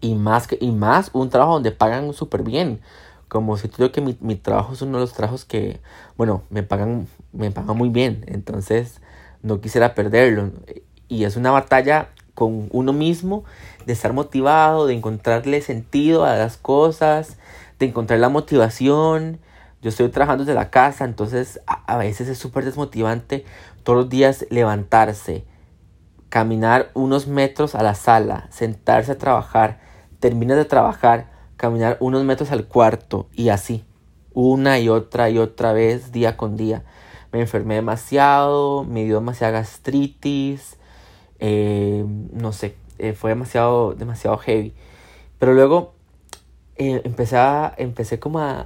Y 0.00 0.14
más, 0.14 0.48
y 0.58 0.72
más 0.72 1.10
un 1.12 1.30
trabajo 1.30 1.52
donde 1.52 1.70
pagan 1.70 2.12
súper 2.12 2.42
bien. 2.42 2.80
Como 3.28 3.56
si 3.56 3.68
digo 3.68 3.92
que 3.92 4.00
mi, 4.00 4.16
mi, 4.20 4.34
trabajo 4.34 4.72
es 4.72 4.82
uno 4.82 4.98
de 4.98 5.02
los 5.04 5.12
trabajos 5.12 5.44
que, 5.44 5.80
bueno, 6.16 6.42
me 6.50 6.64
pagan, 6.64 7.06
me 7.32 7.50
pagan 7.50 7.76
muy 7.76 7.88
bien. 7.88 8.24
Entonces, 8.26 9.00
no 9.42 9.60
quisiera 9.60 9.94
perderlo. 9.94 10.50
Y 11.06 11.24
es 11.24 11.36
una 11.36 11.50
batalla 11.52 12.08
con 12.34 12.68
uno 12.72 12.92
mismo 12.92 13.44
de 13.86 13.92
estar 13.92 14.12
motivado, 14.12 14.86
de 14.86 14.94
encontrarle 14.94 15.60
sentido 15.60 16.24
a 16.24 16.36
las 16.36 16.56
cosas, 16.56 17.36
de 17.82 17.88
encontrar 17.88 18.20
la 18.20 18.28
motivación. 18.28 19.40
Yo 19.82 19.88
estoy 19.90 20.08
trabajando 20.08 20.44
desde 20.44 20.54
la 20.54 20.70
casa, 20.70 21.04
entonces 21.04 21.60
a, 21.66 21.96
veces 21.96 22.28
es 22.28 22.38
súper 22.38 22.64
desmotivante 22.64 23.44
todos 23.82 23.98
los 23.98 24.08
días 24.08 24.46
levantarse, 24.48 25.44
caminar 26.28 26.90
unos 26.94 27.26
metros 27.26 27.74
a 27.74 27.82
la 27.82 27.94
sala, 27.94 28.46
sentarse 28.50 29.12
a 29.12 29.18
trabajar, 29.18 29.80
terminas 30.20 30.56
de 30.56 30.64
trabajar, 30.64 31.30
caminar 31.56 31.96
unos 31.98 32.22
metros 32.22 32.52
al 32.52 32.66
cuarto 32.66 33.26
y 33.32 33.48
así, 33.48 33.84
una 34.32 34.78
y 34.78 34.88
otra 34.88 35.30
y 35.30 35.38
otra 35.38 35.72
vez, 35.72 36.12
día 36.12 36.36
con 36.36 36.56
día. 36.56 36.84
Me 37.32 37.40
enfermé 37.40 37.74
demasiado, 37.74 38.84
me 38.84 39.04
dio 39.04 39.16
demasiada 39.16 39.54
gastritis, 39.54 40.76
eh, 41.40 42.04
no 42.32 42.52
sé, 42.52 42.76
eh, 42.98 43.14
fue 43.14 43.30
demasiado, 43.30 43.94
demasiado 43.94 44.38
heavy. 44.38 44.74
Pero 45.40 45.54
luego 45.54 45.94
eh, 46.76 47.02
empecé, 47.04 47.36
a, 47.36 47.74
empecé 47.76 48.18
como 48.18 48.38
a, 48.38 48.64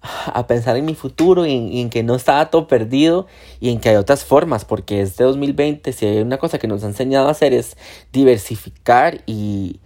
a, 0.00 0.46
pensar 0.46 0.76
en 0.76 0.84
mi 0.84 0.94
futuro 0.94 1.46
y 1.46 1.80
en, 1.80 1.90
que 1.90 2.02
no 2.02 2.14
estaba 2.14 2.50
todo 2.50 2.66
perdido 2.66 3.26
y 3.60 3.70
en 3.70 3.80
que 3.80 3.90
hay 3.90 3.96
otras 3.96 4.24
formas, 4.24 4.64
porque 4.64 5.02
este 5.02 5.24
2020, 5.24 5.92
si 5.92 6.06
hay 6.06 6.20
una 6.20 6.38
cosa 6.38 6.58
que 6.58 6.68
nos 6.68 6.84
ha 6.84 6.86
enseñado 6.86 7.28
a 7.28 7.32
hacer 7.32 7.52
es 7.52 7.76
diversificar 8.12 9.22
y, 9.26 9.80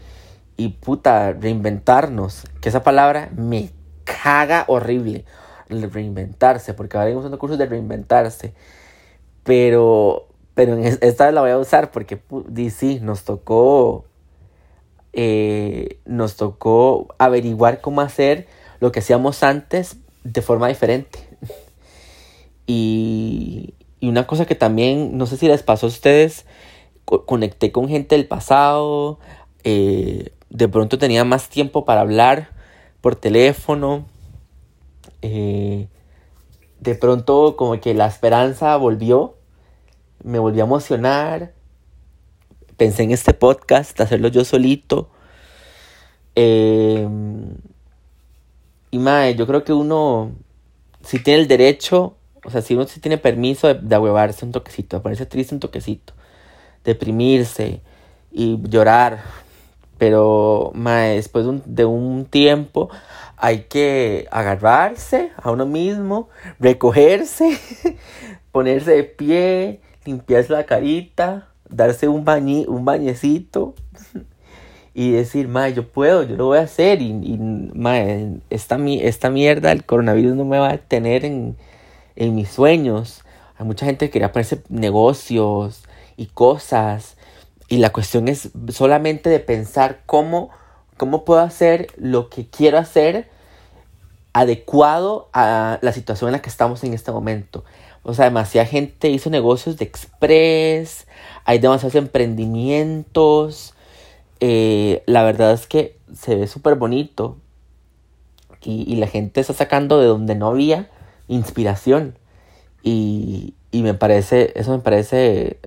y 0.57 0.69
puta, 0.69 1.33
reinventarnos, 1.33 2.45
que 2.61 2.69
esa 2.69 2.83
palabra 2.83 3.31
me 3.37 3.71
caga 4.05 4.65
horrible, 4.69 5.25
reinventarse, 5.69 6.75
porque 6.75 6.97
ahora 6.97 7.09
hay 7.09 7.17
un 7.17 7.37
cursos 7.37 7.59
de 7.59 7.67
reinventarse, 7.67 8.55
pero, 9.45 10.29
pero 10.55 10.75
en 10.75 10.85
esta 10.85 11.31
la 11.33 11.41
voy 11.41 11.51
a 11.51 11.59
usar 11.59 11.91
porque 11.91 12.21
sí, 12.71 13.01
nos 13.03 13.25
tocó 13.25 14.05
eh, 15.18 15.98
nos 16.05 16.37
tocó 16.37 17.14
averiguar 17.16 17.81
cómo 17.81 18.02
hacer 18.02 18.46
lo 18.81 18.92
que 18.92 19.00
hacíamos 19.00 19.42
antes 19.42 19.96
de 20.24 20.42
forma 20.42 20.68
diferente. 20.68 21.18
y, 22.66 23.72
una 24.02 24.26
cosa 24.26 24.44
que 24.44 24.55
también, 24.55 25.16
no 25.16 25.26
sé 25.26 25.37
si 25.37 25.48
les 25.48 25.62
pasó 25.62 25.87
a 25.87 25.88
ustedes, 25.88 26.44
conecté 27.05 27.72
con 27.72 27.88
gente 27.88 28.14
del 28.14 28.29
pasado, 28.29 29.18
eh, 29.64 30.33
de 30.50 30.68
pronto 30.68 30.98
tenía 30.98 31.24
más 31.24 31.48
tiempo 31.48 31.85
para 31.85 32.02
hablar 32.02 32.50
por 33.00 33.16
teléfono, 33.16 34.05
eh, 35.22 35.88
de 36.79 36.94
pronto 36.94 37.57
como 37.57 37.81
que 37.81 37.94
la 37.94 38.07
esperanza 38.07 38.76
volvió, 38.76 39.35
me 40.22 40.38
volvió 40.38 40.62
a 40.62 40.66
emocionar, 40.66 41.56
pensé 42.77 43.03
en 43.03 43.11
este 43.11 43.35
podcast, 43.35 44.01
hacerlo 44.01 44.29
yo 44.29 44.45
solito. 44.45 45.09
Em, 46.35 47.57
y 48.91 48.99
mae, 48.99 49.35
yo 49.35 49.47
creo 49.47 49.65
que 49.65 49.73
uno, 49.73 50.33
si 51.03 51.19
tiene 51.19 51.41
el 51.41 51.49
derecho, 51.49 52.17
o 52.45 52.51
sea, 52.51 52.62
si 52.62 52.75
uno 52.75 52.87
si 52.87 53.01
tiene 53.01 53.19
permiso 53.19 53.69
de, 53.69 53.75
de 53.75 53.95
ahuevarse 53.95 54.45
un 54.45 54.53
toquecito, 54.53 54.97
de 54.97 55.03
ponerse 55.03 55.27
triste 55.27 55.55
un 55.55 55.61
toquecito, 55.61 56.12
deprimirse 56.85 57.81
y 58.31 58.59
llorar, 58.69 59.23
pero 59.99 60.73
mae, 60.75 61.17
después 61.17 61.47
de 61.65 61.85
un 61.85 62.27
tiempo 62.27 62.91
hay 63.37 63.62
que 63.65 64.29
agarrarse 64.31 65.33
a 65.43 65.51
uno 65.51 65.67
mismo, 65.67 66.29
recogerse, 66.59 67.59
ponerse 68.53 68.93
de 68.93 69.05
pie, 69.05 69.81
limpiarse 70.05 70.53
la 70.53 70.67
carita, 70.67 71.49
darse 71.68 72.09
un, 72.09 72.24
bañi, 72.24 72.64
un 72.68 72.85
bañecito 72.85 73.74
y 74.94 75.11
decir, 75.11 75.48
ma, 75.48 75.68
yo 75.68 75.88
puedo, 75.88 76.22
yo 76.22 76.37
lo 76.37 76.46
voy 76.46 76.59
a 76.59 76.62
hacer 76.62 77.02
y, 77.02 77.11
y 77.11 77.38
esta, 78.50 78.79
esta 78.79 79.31
mierda, 79.31 79.72
el 79.72 79.85
coronavirus 79.85 80.35
no 80.35 80.44
me 80.44 80.59
va 80.59 80.68
a 80.68 80.72
detener 80.72 81.24
en, 81.24 81.57
en 82.16 82.35
mis 82.35 82.48
sueños. 82.48 83.22
Hay 83.59 83.66
mucha 83.66 83.87
gente 83.87 84.07
que 84.07 84.12
quería 84.12 84.33
ponerse 84.33 84.62
negocios 84.68 85.83
y 86.16 86.26
cosas 86.26 87.16
y 87.68 87.79
la 87.79 87.90
cuestión 87.90 88.29
es 88.29 88.50
solamente 88.68 89.29
de 89.29 89.40
pensar 89.40 90.02
cómo, 90.07 90.50
cómo 90.96 91.24
puedo 91.24 91.40
hacer 91.40 91.88
lo 91.96 92.31
que 92.31 92.48
quiero 92.48 92.79
hacer 92.79 93.29
adecuado 94.33 95.31
a 95.33 95.79
la 95.83 95.92
situación 95.92 96.29
en 96.29 96.33
la 96.33 96.42
que 96.42 96.50
estamos 96.50 96.85
en 96.85 96.94
este 96.94 97.11
momento. 97.11 97.64
O 98.09 98.14
sea, 98.14 98.27
demasiada 98.27 98.69
gente 98.69 99.09
hizo 99.09 99.31
negocios 99.31 99.79
de 99.79 99.85
express, 99.85 101.09
hay 101.45 101.59
demasiados 101.59 101.97
emprendimientos. 101.97 103.75
Eh, 104.38 105.03
la 105.07 105.25
verdad 105.25 105.53
es 105.53 105.66
que 105.66 105.99
se 106.14 106.37
ve 106.37 106.47
súper 106.47 106.77
bonito 106.77 107.37
y, 108.62 108.95
la 108.95 109.09
gente 109.09 109.40
está 109.40 109.55
sacando 109.55 110.01
de 110.01 110.07
donde 110.07 110.37
no 110.37 110.47
había 110.47 110.88
inspiración. 111.27 112.16
Y, 112.85 113.55
y 113.73 113.83
me 113.83 113.95
parece, 113.95 114.53
eso 114.55 114.71
me 114.71 114.79
parece, 114.79 115.59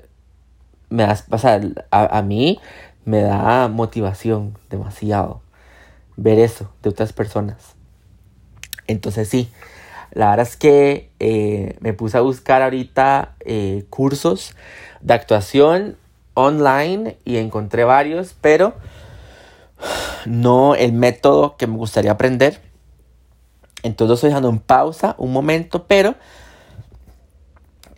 me 0.89 1.03
da, 1.03 1.21
o 1.29 1.37
sea, 1.37 1.59
a, 1.91 2.17
a 2.17 2.21
mí 2.21 2.57
me 3.03 3.21
da 3.21 3.67
motivación 3.67 4.57
demasiado 4.69 5.41
ver 6.15 6.39
eso 6.39 6.71
de 6.83 6.89
otras 6.89 7.11
personas. 7.11 7.75
Entonces 8.87 9.27
sí, 9.27 9.49
la 10.11 10.31
verdad 10.31 10.47
es 10.47 10.57
que 10.57 11.11
eh, 11.19 11.77
me 11.81 11.93
puse 11.93 12.17
a 12.17 12.21
buscar 12.21 12.61
ahorita 12.61 13.35
eh, 13.41 13.85
cursos 13.89 14.55
de 15.01 15.13
actuación 15.13 15.97
online 16.33 17.17
y 17.25 17.37
encontré 17.37 17.83
varios, 17.83 18.35
pero 18.39 18.73
no 20.25 20.75
el 20.75 20.93
método 20.93 21.57
que 21.57 21.67
me 21.67 21.77
gustaría 21.77 22.11
aprender. 22.11 22.61
Entonces 23.83 24.15
estoy 24.15 24.29
dejando 24.29 24.49
en 24.49 24.59
pausa 24.59 25.15
un 25.17 25.31
momento, 25.31 25.85
pero 25.85 26.15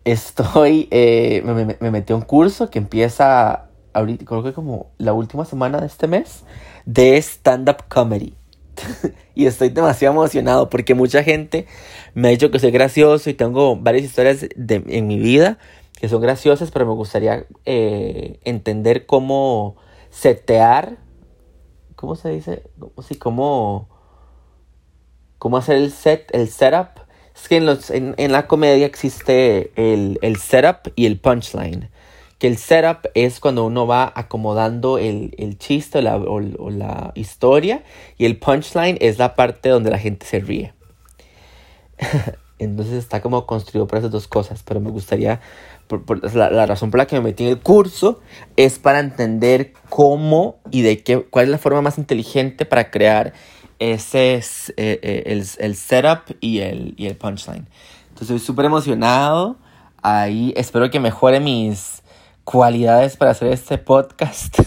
estoy, 0.03 0.87
eh, 0.91 1.41
me, 1.45 1.77
me, 1.79 1.91
metí 1.91 2.13
a 2.13 2.15
un 2.15 2.21
curso 2.23 2.69
que 2.69 2.79
empieza 2.79 3.67
ahorita, 3.93 4.25
creo 4.25 4.43
que 4.43 4.53
como 4.53 4.87
la 4.97 5.13
última 5.13 5.45
semana 5.45 5.79
de 5.79 5.87
este 5.87 6.07
mes, 6.07 6.43
de 6.85 7.17
stand-up 7.17 7.83
comedy. 7.87 8.35
y 9.35 9.45
estoy 9.45 9.69
demasiado 9.69 10.13
emocionado 10.13 10.69
porque 10.69 10.93
mucha 10.93 11.23
gente 11.23 11.67
me 12.13 12.27
ha 12.27 12.31
dicho 12.31 12.51
que 12.51 12.59
soy 12.59 12.71
gracioso 12.71 13.29
y 13.29 13.33
tengo 13.33 13.75
varias 13.75 14.05
historias 14.05 14.47
de, 14.55 14.83
en 14.87 15.07
mi 15.07 15.19
vida 15.19 15.57
que 15.99 16.09
son 16.09 16.21
graciosas, 16.21 16.71
pero 16.71 16.85
me 16.85 16.93
gustaría 16.93 17.45
eh, 17.65 18.39
entender 18.43 19.05
cómo 19.05 19.75
setear, 20.09 20.97
¿cómo 21.95 22.15
se 22.15 22.29
dice? 22.29 22.63
Sí, 23.07 23.15
cómo 23.15 23.87
cómo 25.41 25.57
hacer 25.57 25.77
el 25.77 25.91
set, 25.91 26.29
el 26.33 26.49
setup. 26.49 27.01
Es 27.35 27.47
que 27.47 27.57
en, 27.57 27.65
los, 27.65 27.89
en, 27.89 28.31
la 28.31 28.45
comedia 28.45 28.85
existe 28.85 29.71
el, 29.75 30.19
el, 30.21 30.35
setup 30.35 30.91
y 30.95 31.07
el 31.07 31.19
punchline. 31.19 31.89
Que 32.41 32.47
el 32.47 32.57
setup 32.57 33.11
es 33.13 33.39
cuando 33.39 33.65
uno 33.65 33.85
va 33.85 34.11
acomodando 34.15 34.97
el, 34.97 35.35
el 35.37 35.59
chiste 35.59 35.99
o 35.99 36.01
la, 36.01 36.15
o 36.17 36.71
la 36.71 37.11
historia. 37.13 37.83
Y 38.17 38.25
el 38.25 38.39
punchline 38.39 38.97
es 38.99 39.19
la 39.19 39.35
parte 39.35 39.69
donde 39.69 39.91
la 39.91 39.99
gente 39.99 40.25
se 40.25 40.39
ríe. 40.39 40.73
Entonces 42.57 42.95
está 42.95 43.21
como 43.21 43.45
construido 43.45 43.85
por 43.85 43.99
esas 43.99 44.09
dos 44.09 44.27
cosas. 44.27 44.63
Pero 44.63 44.79
me 44.79 44.89
gustaría, 44.89 45.39
la, 46.33 46.65
razón 46.65 46.89
por 46.89 46.97
la 46.97 47.05
que 47.05 47.15
me 47.17 47.21
metí 47.21 47.43
en 47.43 47.49
el 47.49 47.59
curso 47.59 48.21
es 48.55 48.79
para 48.79 48.99
entender 48.99 49.73
cómo 49.89 50.57
y 50.71 50.81
de 50.81 51.03
qué, 51.03 51.23
cuál 51.23 51.45
es 51.45 51.51
la 51.51 51.57
forma 51.59 51.81
más 51.81 51.99
inteligente 51.99 52.65
para 52.65 52.89
crear 52.89 53.33
ese 53.79 54.35
es 54.35 54.69
eh, 54.77 54.99
eh, 55.01 55.23
el, 55.25 55.43
el, 55.57 55.75
setup 55.75 56.35
y 56.39 56.59
el, 56.59 56.93
y 56.97 57.07
el 57.07 57.15
punchline. 57.15 57.67
Entonces 58.09 58.29
estoy 58.29 58.39
súper 58.39 58.65
emocionado. 58.65 59.57
Ahí 60.03 60.53
espero 60.55 60.91
que 60.91 60.99
mejore 60.99 61.39
mis 61.39 62.00
cualidades 62.43 63.17
para 63.17 63.31
hacer 63.31 63.51
este 63.51 63.77
podcast. 63.77 64.59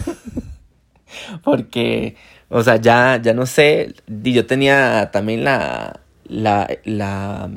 Porque, 1.43 2.15
o 2.49 2.63
sea, 2.63 2.77
ya, 2.77 3.19
ya 3.21 3.33
no 3.33 3.45
sé. 3.45 3.95
Yo 4.07 4.45
tenía 4.45 5.09
también 5.11 5.43
la, 5.43 6.01
la, 6.25 6.67
la, 6.83 7.49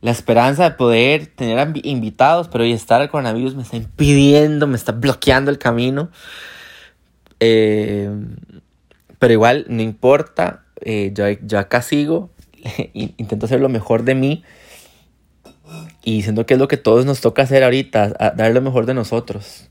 la 0.00 0.10
esperanza 0.10 0.64
de 0.64 0.70
poder 0.72 1.26
tener 1.26 1.72
invitados, 1.84 2.48
pero 2.48 2.64
hoy 2.64 2.72
estar 2.72 3.00
el 3.02 3.08
coronavirus 3.08 3.54
me 3.54 3.62
está 3.62 3.76
impidiendo, 3.76 4.66
me 4.66 4.76
está 4.76 4.92
bloqueando 4.92 5.50
el 5.50 5.58
camino. 5.58 6.10
Eh, 7.40 8.10
pero 9.18 9.32
igual, 9.32 9.66
no 9.68 9.82
importa, 9.82 10.64
eh, 10.80 11.12
yo, 11.14 11.28
yo, 11.28 11.58
acá 11.58 11.82
sigo, 11.82 12.30
intento 12.94 13.46
hacer 13.46 13.60
lo 13.60 13.68
mejor 13.68 14.02
de 14.04 14.14
mí 14.14 14.44
y 16.04 16.22
siento 16.22 16.46
que 16.46 16.54
es 16.54 16.60
lo 16.60 16.68
que 16.68 16.76
todos 16.76 17.06
nos 17.06 17.20
toca 17.20 17.42
hacer 17.42 17.64
ahorita, 17.64 18.32
dar 18.36 18.52
lo 18.52 18.60
mejor 18.60 18.86
de 18.86 18.94
nosotros. 18.94 19.68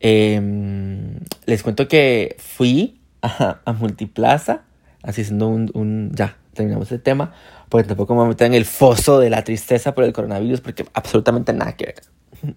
Em, 0.00 1.20
les 1.46 1.62
cuento 1.62 1.88
que 1.88 2.36
fui 2.38 3.00
a, 3.22 3.60
a 3.64 3.72
Multiplaza, 3.72 4.62
así 5.02 5.24
siendo 5.24 5.48
un, 5.48 5.70
un, 5.74 6.10
ya, 6.14 6.36
terminamos 6.54 6.90
el 6.92 7.00
tema, 7.00 7.32
porque 7.68 7.88
tampoco 7.88 8.14
me 8.14 8.18
voy 8.18 8.26
a 8.26 8.28
meter 8.30 8.46
en 8.48 8.54
el 8.54 8.64
foso 8.64 9.18
de 9.18 9.30
la 9.30 9.44
tristeza 9.44 9.94
por 9.94 10.04
el 10.04 10.12
coronavirus, 10.12 10.60
porque 10.60 10.84
absolutamente 10.94 11.52
nada 11.52 11.72
que 11.72 11.86
ver. 11.86 12.02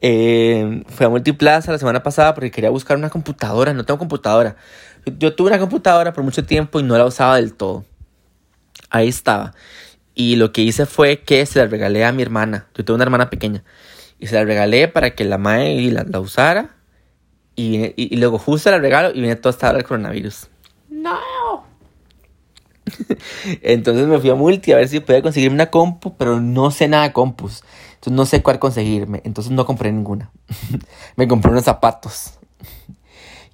eh, 0.00 0.82
fui 0.88 1.06
a 1.06 1.08
Multiplaza 1.08 1.72
la 1.72 1.78
semana 1.78 2.02
pasada 2.02 2.34
porque 2.34 2.50
quería 2.50 2.70
buscar 2.70 2.96
una 2.96 3.10
computadora, 3.10 3.72
no 3.72 3.84
tengo 3.84 3.98
computadora. 3.98 4.56
Yo 5.18 5.34
tuve 5.34 5.48
una 5.48 5.58
computadora 5.58 6.12
por 6.12 6.24
mucho 6.24 6.44
tiempo 6.44 6.80
y 6.80 6.82
no 6.82 6.98
la 6.98 7.06
usaba 7.06 7.36
del 7.36 7.54
todo. 7.54 7.84
Ahí 8.90 9.08
estaba. 9.08 9.54
Y 10.20 10.34
lo 10.34 10.50
que 10.50 10.62
hice 10.62 10.84
fue 10.84 11.20
que 11.20 11.46
se 11.46 11.60
la 11.60 11.68
regalé 11.68 12.04
a 12.04 12.10
mi 12.10 12.22
hermana. 12.22 12.66
Yo 12.74 12.84
tengo 12.84 12.96
una 12.96 13.04
hermana 13.04 13.30
pequeña. 13.30 13.62
Y 14.18 14.26
se 14.26 14.34
la 14.34 14.44
regalé 14.44 14.88
para 14.88 15.14
que 15.14 15.24
la 15.24 15.38
madre 15.38 15.80
la, 15.92 16.02
la 16.02 16.18
usara. 16.18 16.74
Y, 17.54 17.92
y, 17.94 18.16
luego 18.16 18.36
justo 18.36 18.68
la 18.72 18.80
regalo 18.80 19.10
y 19.10 19.20
viene 19.20 19.36
toda 19.36 19.52
esta 19.52 19.68
hora 19.68 19.78
del 19.78 19.86
coronavirus. 19.86 20.48
No. 20.90 21.20
Entonces 23.62 24.08
me 24.08 24.18
fui 24.18 24.28
a 24.30 24.34
Multi 24.34 24.72
a 24.72 24.78
ver 24.78 24.88
si 24.88 24.98
podía 24.98 25.22
conseguirme 25.22 25.54
una 25.54 25.70
compu, 25.70 26.16
pero 26.16 26.40
no 26.40 26.72
sé 26.72 26.88
nada 26.88 27.04
de 27.04 27.12
compus. 27.12 27.62
Entonces 27.94 28.12
no 28.12 28.26
sé 28.26 28.42
cuál 28.42 28.58
conseguirme. 28.58 29.22
Entonces 29.22 29.52
no 29.52 29.66
compré 29.66 29.92
ninguna. 29.92 30.32
me 31.14 31.28
compré 31.28 31.52
unos 31.52 31.62
zapatos. 31.62 32.40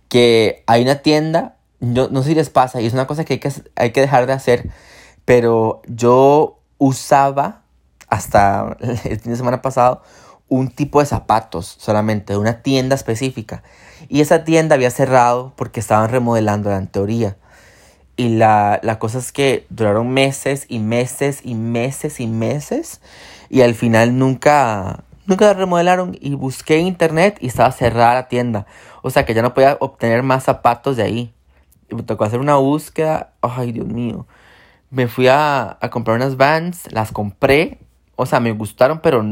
que 0.09 0.64
hay 0.66 0.81
una 0.81 0.94
tienda, 1.03 1.59
no, 1.81 2.09
no 2.09 2.22
sé 2.22 2.31
si 2.31 2.35
les 2.37 2.48
pasa, 2.48 2.81
y 2.81 2.87
es 2.87 2.94
una 2.94 3.07
cosa 3.07 3.27
que 3.27 3.35
hay, 3.35 3.38
que 3.38 3.53
hay 3.77 3.90
que 3.90 4.00
dejar 4.00 4.27
de 4.27 4.33
hacer. 4.33 4.70
Pero 5.25 5.83
yo 5.87 6.59
usaba 6.79 7.63
hasta 8.09 8.77
el 8.81 9.21
fin 9.21 9.33
de 9.33 9.37
semana 9.37 9.63
pasado 9.63 10.03
un 10.49 10.69
tipo 10.69 11.01
de 11.01 11.07
zapatos 11.07 11.77
solamente, 11.79 12.35
de 12.35 12.39
una 12.39 12.63
tienda 12.63 12.95
específica. 12.95 13.63
Y 14.09 14.21
esa 14.21 14.45
tienda 14.45 14.75
había 14.75 14.91
cerrado 14.91 15.53
porque 15.57 15.81
estaban 15.81 16.11
remodelando 16.11 16.71
en 16.73 16.87
teoría. 16.87 17.37
Y 18.17 18.37
la, 18.37 18.79
la 18.83 18.99
cosa 18.99 19.19
es 19.19 19.33
que 19.33 19.67
duraron 19.71 20.11
meses 20.11 20.67
y 20.69 20.79
meses 20.79 21.41
y 21.43 21.55
meses 21.55 22.21
y 22.21 22.27
meses. 22.27 23.01
Y 23.49 23.63
al 23.63 23.75
final 23.75 24.19
nunca, 24.19 25.05
nunca 25.27 25.47
la 25.47 25.55
remodelaron. 25.55 26.17
Y 26.21 26.35
busqué 26.35 26.79
en 26.79 26.87
internet 26.87 27.39
y 27.41 27.49
estaba 27.49 27.73
cerrada 27.73 28.15
la 28.15 28.29
tienda. 28.29 28.67
O 29.03 29.11
sea 29.11 29.25
que 29.25 29.35
ya 29.35 29.43
no 29.43 29.55
podía 29.55 29.77
obtener 29.81 30.23
más 30.23 30.45
zapatos 30.45 30.97
de 30.97 31.03
ahí. 31.03 31.35
Me 31.91 32.03
tocó 32.03 32.25
hacer 32.25 32.39
una 32.39 32.57
búsqueda. 32.57 33.33
Ay, 33.41 33.73
Dios 33.73 33.87
mío. 33.87 34.27
Me 34.94 35.09
fui 35.09 35.28
a, 35.28 35.76
a 35.80 35.90
comprar 35.90 36.16
unas 36.16 36.37
Vans. 36.37 36.90
Las 36.92 37.12
compré. 37.12 37.80
O 38.16 38.26
sea, 38.26 38.40
me 38.40 38.52
gustaron, 38.52 39.00
pero 39.00 39.24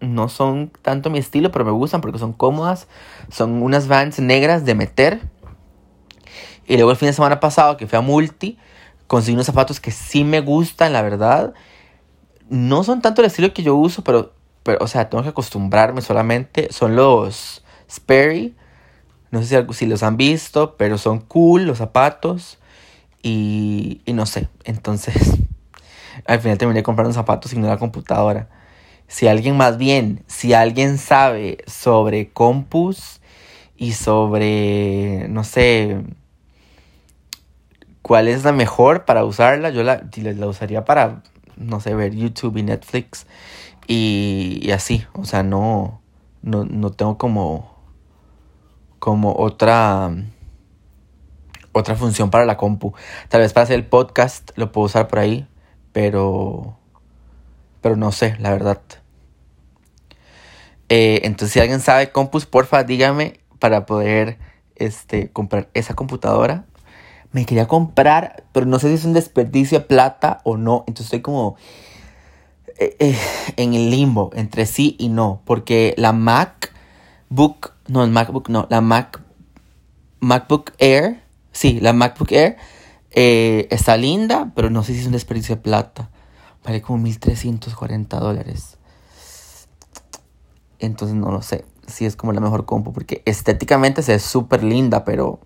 no 0.00 0.28
son 0.28 0.70
tanto 0.82 1.10
mi 1.10 1.18
estilo, 1.18 1.50
pero 1.50 1.64
me 1.64 1.72
gustan 1.72 2.00
porque 2.00 2.18
son 2.18 2.32
cómodas. 2.32 2.88
Son 3.30 3.62
unas 3.62 3.88
Vans 3.88 4.18
negras 4.20 4.64
de 4.64 4.74
meter 4.74 5.20
y 6.68 6.76
luego 6.76 6.90
el 6.90 6.98
fin 6.98 7.06
de 7.06 7.14
semana 7.14 7.40
pasado 7.40 7.78
que 7.78 7.86
fui 7.86 7.96
a 7.96 8.02
Multi, 8.02 8.58
conseguí 9.06 9.34
unos 9.34 9.46
zapatos 9.46 9.80
que 9.80 9.90
sí 9.90 10.22
me 10.22 10.40
gustan, 10.40 10.92
la 10.92 11.00
verdad. 11.00 11.54
No 12.50 12.84
son 12.84 13.00
tanto 13.00 13.22
el 13.22 13.26
estilo 13.26 13.54
que 13.54 13.62
yo 13.62 13.74
uso, 13.74 14.04
pero, 14.04 14.34
pero 14.62 14.78
o 14.82 14.86
sea, 14.86 15.08
tengo 15.08 15.24
que 15.24 15.30
acostumbrarme 15.30 16.02
solamente. 16.02 16.70
Son 16.70 16.94
los 16.94 17.64
Sperry. 17.90 18.54
No 19.30 19.42
sé 19.42 19.66
si, 19.66 19.74
si 19.74 19.86
los 19.86 20.02
han 20.02 20.18
visto, 20.18 20.76
pero 20.76 20.98
son 20.98 21.20
cool 21.20 21.64
los 21.64 21.78
zapatos. 21.78 22.58
Y, 23.28 24.00
y 24.06 24.12
no 24.12 24.26
sé, 24.26 24.48
entonces 24.64 25.14
al 26.26 26.40
final 26.40 26.56
terminé 26.56 26.82
comprando 26.82 27.12
zapatos 27.12 27.52
y 27.52 27.58
no 27.58 27.66
la 27.68 27.78
computadora. 27.78 28.48
Si 29.06 29.26
alguien 29.26 29.56
más 29.56 29.78
bien, 29.78 30.22
si 30.26 30.52
alguien 30.52 30.98
sabe 30.98 31.58
sobre 31.66 32.30
compus 32.30 33.20
y 33.76 33.92
sobre, 33.92 35.26
no 35.28 35.44
sé, 35.44 36.02
cuál 38.02 38.28
es 38.28 38.44
la 38.44 38.52
mejor 38.52 39.04
para 39.04 39.24
usarla. 39.24 39.70
Yo 39.70 39.82
la, 39.82 40.02
la 40.16 40.46
usaría 40.46 40.84
para, 40.84 41.22
no 41.56 41.80
sé, 41.80 41.94
ver 41.94 42.14
YouTube 42.14 42.56
y 42.56 42.62
Netflix 42.62 43.26
y, 43.86 44.70
así. 44.72 45.04
O 45.14 45.24
sea, 45.24 45.42
no, 45.42 46.00
no, 46.42 46.90
tengo 46.90 47.18
como, 47.18 47.74
como 48.98 49.34
otra, 49.36 50.10
otra 51.78 51.96
función 51.96 52.30
para 52.30 52.44
la 52.44 52.56
compu. 52.56 52.94
Tal 53.28 53.40
vez 53.40 53.52
para 53.52 53.64
hacer 53.64 53.76
el 53.76 53.86
podcast 53.86 54.50
lo 54.56 54.72
puedo 54.72 54.86
usar 54.86 55.08
por 55.08 55.18
ahí, 55.18 55.46
pero, 55.92 56.76
pero 57.80 57.96
no 57.96 58.12
sé, 58.12 58.36
la 58.38 58.50
verdad. 58.50 58.80
Eh, 60.88 61.20
entonces, 61.24 61.52
si 61.52 61.60
alguien 61.60 61.80
sabe 61.80 62.10
compus, 62.10 62.46
porfa, 62.46 62.84
dígame 62.84 63.40
para 63.58 63.86
poder 63.86 64.38
este, 64.76 65.30
comprar 65.30 65.68
esa 65.74 65.94
computadora 65.94 66.64
me 67.32 67.44
quería 67.44 67.68
comprar, 67.68 68.44
pero 68.52 68.66
no 68.66 68.78
sé 68.78 68.88
si 68.88 68.94
es 68.94 69.04
un 69.04 69.12
desperdicio 69.12 69.80
de 69.80 69.84
plata 69.84 70.40
o 70.44 70.56
no. 70.56 70.84
Entonces 70.86 71.06
estoy 71.06 71.20
como 71.20 71.56
eh, 72.78 72.96
eh, 72.98 73.18
en 73.56 73.74
el 73.74 73.90
limbo 73.90 74.30
entre 74.34 74.66
sí 74.66 74.96
y 74.98 75.08
no. 75.08 75.42
Porque 75.44 75.94
la 75.98 76.12
MacBook, 76.12 77.74
no, 77.86 78.04
el 78.04 78.10
MacBook, 78.10 78.48
no, 78.48 78.66
la 78.70 78.80
Mac, 78.80 79.20
MacBook 80.20 80.72
Air, 80.78 81.22
sí, 81.58 81.80
la 81.80 81.92
MacBook 81.92 82.30
Air 82.32 82.56
eh, 83.10 83.66
está 83.70 83.96
linda, 83.96 84.52
pero 84.54 84.70
no 84.70 84.84
sé 84.84 84.94
si 84.94 85.00
es 85.00 85.06
un 85.06 85.12
desperdicio 85.12 85.56
de 85.56 85.62
plata. 85.62 86.10
Vale 86.64 86.82
como 86.82 86.98
1340 86.98 88.20
dólares. 88.20 88.78
Entonces 90.78 91.16
no 91.16 91.32
lo 91.32 91.42
sé 91.42 91.64
si 91.88 92.04
es 92.06 92.16
como 92.16 92.32
la 92.32 92.40
mejor 92.40 92.64
compu, 92.64 92.92
porque 92.92 93.22
estéticamente 93.24 94.02
se 94.02 94.12
ve 94.12 94.18
súper 94.18 94.62
linda, 94.62 95.04
pero 95.04 95.40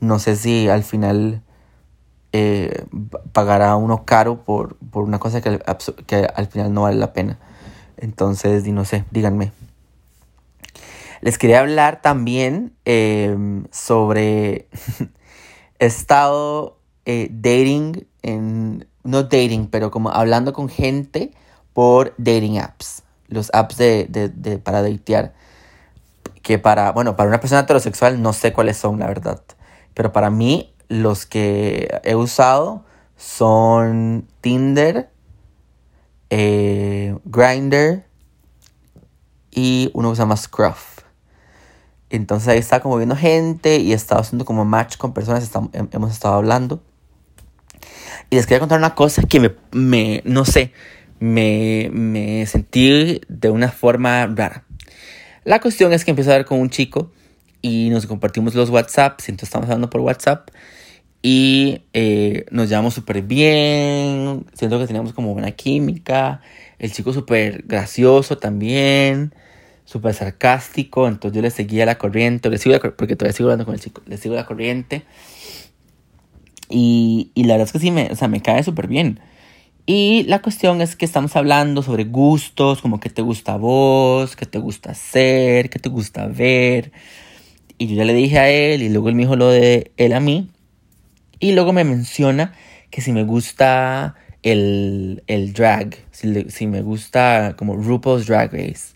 no 0.00 0.18
sé 0.18 0.36
si 0.36 0.68
al 0.68 0.82
final 0.82 1.42
eh, 2.32 2.84
pagará 3.32 3.76
uno 3.76 4.04
caro 4.04 4.42
por, 4.44 4.76
una 4.92 5.18
cosa 5.18 5.40
que, 5.40 5.60
que, 6.06 6.26
al 6.34 6.46
final 6.48 6.74
no 6.74 6.82
vale 6.82 6.96
la 6.96 7.12
pena. 7.12 7.38
Entonces, 7.96 8.66
no 8.66 8.84
sé, 8.84 9.04
díganme. 9.10 9.52
Les 11.24 11.38
quería 11.38 11.60
hablar 11.60 12.02
también 12.02 12.76
em, 12.84 13.64
sobre... 13.72 14.68
he 15.78 15.86
estado 15.86 16.76
eh, 17.06 17.28
dating. 17.30 18.06
No 19.04 19.22
dating, 19.22 19.68
pero 19.68 19.90
como 19.90 20.10
hablando 20.10 20.52
con 20.52 20.68
gente 20.68 21.32
por 21.72 22.12
dating 22.18 22.58
apps. 22.58 23.04
Los 23.28 23.48
apps 23.54 23.78
de, 23.78 24.04
de 24.06 24.58
para 24.58 24.82
datear. 24.82 25.32
Que 26.42 26.58
para, 26.58 26.92
bueno, 26.92 27.16
para 27.16 27.30
una 27.30 27.40
persona 27.40 27.62
heterosexual 27.62 28.20
no 28.20 28.34
sé 28.34 28.52
cuáles 28.52 28.76
son, 28.76 28.98
la 28.98 29.06
verdad. 29.06 29.42
Pero 29.94 30.12
para 30.12 30.28
mí, 30.28 30.74
los 30.88 31.24
que 31.24 32.02
he 32.04 32.16
usado 32.16 32.84
son 33.16 34.28
Tinder, 34.42 35.08
eh, 36.28 37.16
Grinder 37.24 38.06
y 39.50 39.90
uno 39.94 40.10
que 40.10 40.16
se 40.16 40.22
llama 40.22 40.36
Scruff. 40.36 40.93
Entonces 42.10 42.48
ahí 42.48 42.58
está 42.58 42.80
como 42.80 42.96
viendo 42.96 43.16
gente 43.16 43.78
y 43.78 43.92
he 43.92 43.94
estado 43.94 44.20
haciendo 44.20 44.44
como 44.44 44.64
match 44.64 44.96
con 44.96 45.12
personas, 45.12 45.50
hemos 45.92 46.12
estado 46.12 46.34
hablando. 46.34 46.82
Y 48.30 48.36
les 48.36 48.46
quería 48.46 48.60
contar 48.60 48.78
una 48.78 48.94
cosa 48.94 49.22
que 49.22 49.40
me, 49.40 49.54
me 49.72 50.22
no 50.24 50.44
sé, 50.44 50.72
me, 51.20 51.90
me 51.92 52.46
sentí 52.46 53.20
de 53.28 53.50
una 53.50 53.70
forma 53.70 54.26
rara. 54.26 54.64
La 55.44 55.60
cuestión 55.60 55.92
es 55.92 56.04
que 56.04 56.10
empecé 56.10 56.30
a 56.30 56.34
hablar 56.34 56.46
con 56.46 56.60
un 56.60 56.70
chico 56.70 57.12
y 57.60 57.90
nos 57.90 58.06
compartimos 58.06 58.54
los 58.54 58.70
WhatsApps, 58.70 59.28
entonces 59.28 59.48
estamos 59.48 59.66
hablando 59.66 59.90
por 59.90 60.00
WhatsApp 60.00 60.50
y 61.22 61.82
eh, 61.94 62.44
nos 62.50 62.68
llevamos 62.68 62.92
súper 62.92 63.22
bien, 63.22 64.44
siento 64.52 64.78
que 64.78 64.86
teníamos 64.86 65.14
como 65.14 65.32
buena 65.32 65.52
química, 65.52 66.42
el 66.78 66.92
chico 66.92 67.14
súper 67.14 67.62
gracioso 67.66 68.36
también, 68.36 69.34
súper 69.84 70.14
sarcástico, 70.14 71.06
entonces 71.08 71.36
yo 71.36 71.42
le 71.42 71.50
seguía 71.50 71.86
la 71.86 71.98
corriente, 71.98 72.50
le 72.50 72.58
sigo 72.58 72.78
porque 72.96 73.16
todavía 73.16 73.36
sigo 73.36 73.48
hablando 73.48 73.64
con 73.66 73.74
el 73.74 73.80
chico, 73.80 74.02
le 74.06 74.16
sigo 74.16 74.34
la 74.34 74.46
corriente 74.46 75.04
y, 76.68 77.30
la 77.36 77.54
verdad 77.54 77.66
es 77.66 77.72
que 77.72 77.78
sí, 77.78 77.90
me, 77.90 78.10
o 78.10 78.16
sea, 78.16 78.28
me 78.28 78.42
cae 78.42 78.62
súper 78.62 78.88
bien. 78.88 79.20
Y 79.86 80.24
la 80.24 80.40
cuestión 80.40 80.80
es 80.80 80.96
que 80.96 81.04
estamos 81.04 81.36
hablando 81.36 81.82
sobre 81.82 82.04
gustos, 82.04 82.80
como 82.80 83.00
qué 83.00 83.10
te 83.10 83.22
gusta 83.22 83.54
a 83.54 83.56
vos, 83.58 84.34
qué 84.34 84.46
te 84.46 84.58
gusta 84.58 84.92
hacer, 84.92 85.68
qué 85.68 85.78
te 85.78 85.88
gusta 85.90 86.26
ver. 86.26 86.92
Y 87.76 87.88
yo 87.88 87.96
ya 87.96 88.04
le 88.04 88.14
dije 88.14 88.38
a 88.38 88.48
él 88.48 88.82
y 88.82 88.88
luego 88.88 89.08
él 89.08 89.14
me 89.14 89.22
dijo 89.22 89.36
lo 89.36 89.48
de 89.50 89.92
él 89.96 90.14
a 90.14 90.20
mí. 90.20 90.48
Y 91.38 91.52
luego 91.52 91.72
me 91.72 91.84
menciona 91.84 92.54
que 92.90 93.02
si 93.02 93.12
me 93.12 93.24
gusta 93.24 94.14
el, 94.42 95.22
el 95.26 95.52
drag, 95.52 95.96
si, 96.12 96.50
si, 96.50 96.66
me 96.66 96.80
gusta 96.80 97.54
como 97.58 97.76
RuPaul's 97.76 98.26
Drag 98.26 98.52
Race. 98.52 98.94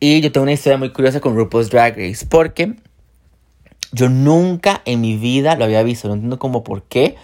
Y 0.00 0.20
yo 0.20 0.32
tengo 0.32 0.42
una 0.42 0.52
historia 0.52 0.78
muy 0.78 0.92
curiosa 0.92 1.20
con 1.20 1.36
RuPaul's 1.36 1.70
Drag 1.70 1.96
Race 1.96 2.26
porque 2.26 2.74
yo 3.92 4.08
nunca 4.08 4.82
en 4.84 5.00
mi 5.00 5.16
vida 5.16 5.56
lo 5.56 5.64
había 5.64 5.82
visto, 5.82 6.08
no 6.08 6.14
entiendo 6.14 6.38
cómo 6.38 6.64
por 6.64 6.82
qué 6.84 7.16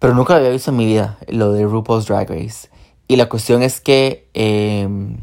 pero 0.00 0.14
nunca 0.14 0.32
lo 0.32 0.38
había 0.38 0.50
visto 0.50 0.70
en 0.70 0.78
mi 0.78 0.86
vida, 0.86 1.18
lo 1.28 1.52
de 1.52 1.64
RuPaul's 1.64 2.06
Drag 2.06 2.28
Race. 2.28 2.68
Y 3.06 3.16
la 3.16 3.28
cuestión 3.28 3.62
es 3.62 3.80
que 3.82 4.26
em, 4.32 5.18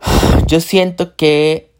yo 0.46 0.60
siento 0.60 1.14
que 1.14 1.70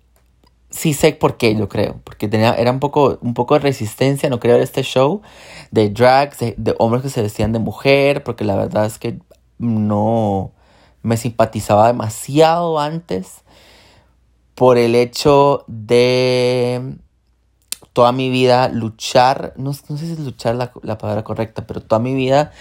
sí 0.69 0.93
sé 0.93 1.13
por 1.13 1.39
qué, 1.39 1.57
yo 1.57 1.71
creo. 1.71 1.99
Porque 2.05 2.29
tenía, 2.29 2.53
era 2.53 2.71
un 2.71 2.81
poco, 2.81 3.19
un 3.23 3.33
poco 3.33 3.55
de 3.55 3.61
resistencia, 3.61 4.29
no 4.29 4.41
quería 4.41 4.57
ver 4.57 4.63
este 4.63 4.83
show 4.83 5.23
de 5.71 5.89
drags, 5.89 6.39
de, 6.39 6.55
de, 6.59 6.75
hombres 6.79 7.03
que 7.03 7.09
se 7.09 7.23
vestían 7.23 7.53
de 7.53 7.61
mujer, 7.61 8.23
porque 8.23 8.45
la 8.45 8.57
verdad 8.57 8.85
es 8.85 8.99
que 8.99 9.19
no 9.59 10.53
me 11.03 11.17
simpatizaba 11.17 11.89
demasiado 11.89 12.79
antes 12.79 13.43
por 14.55 14.79
el 14.79 14.95
hecho 14.95 15.65
de 15.67 16.97
toda 17.93 18.13
mi 18.13 18.31
vida 18.31 18.69
luchar, 18.69 19.53
no, 19.57 19.73
sé 19.73 19.97
si 19.99 20.13
es 20.13 20.19
luchar 20.21 20.55
la, 20.55 20.73
la, 20.83 20.99
palabra 20.99 21.25
correcta, 21.25 21.67
pero 21.67 21.81
toda 21.81 22.01
mi 22.01 22.15
vida 22.15 22.53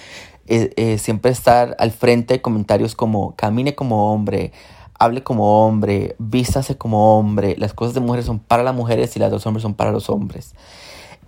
eh, 0.47 0.73
eh, 0.77 0.97
siempre 0.97 1.31
estar 1.31 1.75
al 1.77 1.91
frente 1.91 2.35
de 2.35 2.41
comentarios 2.41 2.95
como 2.95 3.35
camine 3.35 3.75
como 3.75 4.11
hombre, 4.11 4.51
hable 4.97 5.23
como 5.23 5.65
hombre, 5.65 6.15
vístase 6.17 6.77
como 6.77 7.19
hombre, 7.19 7.55
las 7.57 7.73
cosas 7.73 7.93
de 7.93 7.99
mujeres 7.99 8.25
son 8.25 8.39
para 8.39 8.63
las 8.63 8.73
mujeres 8.73 9.15
y 9.15 9.19
las 9.19 9.29
dos 9.29 9.45
hombres 9.45 9.61
son 9.61 9.75
para 9.75 9.91
los 9.91 10.09
hombres. 10.09 10.55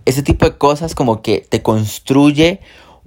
Ese 0.04 0.24
tipo 0.24 0.44
de 0.44 0.58
cosas 0.58 0.96
como 0.96 1.22
que 1.22 1.38
te 1.38 1.62
construye 1.62 2.60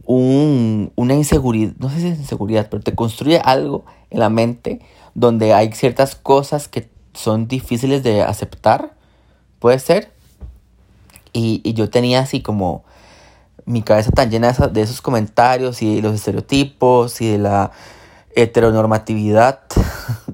un, 0.06 0.92
una 0.96 1.14
inseguridad, 1.16 1.74
no 1.80 1.90
sé 1.90 2.00
si 2.00 2.08
es 2.08 2.20
inseguridad, 2.20 2.68
pero 2.70 2.84
te 2.84 2.96
construye 2.96 3.40
algo 3.40 3.86
en 4.10 4.20
la 4.20 4.30
mente 4.30 4.80
donde 5.14 5.54
hay 5.54 5.72
ciertas 5.72 6.16
cosas 6.16 6.68
que 6.68 6.90
son 7.14 7.48
difíciles 7.48 8.04
de 8.04 8.22
aceptar, 8.22 8.94
puede 9.60 9.80
ser, 9.80 10.12
y, 11.36 11.74
yo 11.74 11.90
tenía 11.90 12.22
así 12.22 12.42
como 12.42 12.86
mi 13.66 13.82
cabeza 13.82 14.12
tan 14.12 14.32
llena 14.32 14.54
de, 14.54 14.82
esos 14.82 15.02
comentarios 15.02 15.82
y 15.82 16.02
los 16.02 16.16
estereotipos 16.16 17.20
y 17.20 17.32
de 17.32 17.38
la 17.40 17.72
heteronormatividad. 18.36 19.60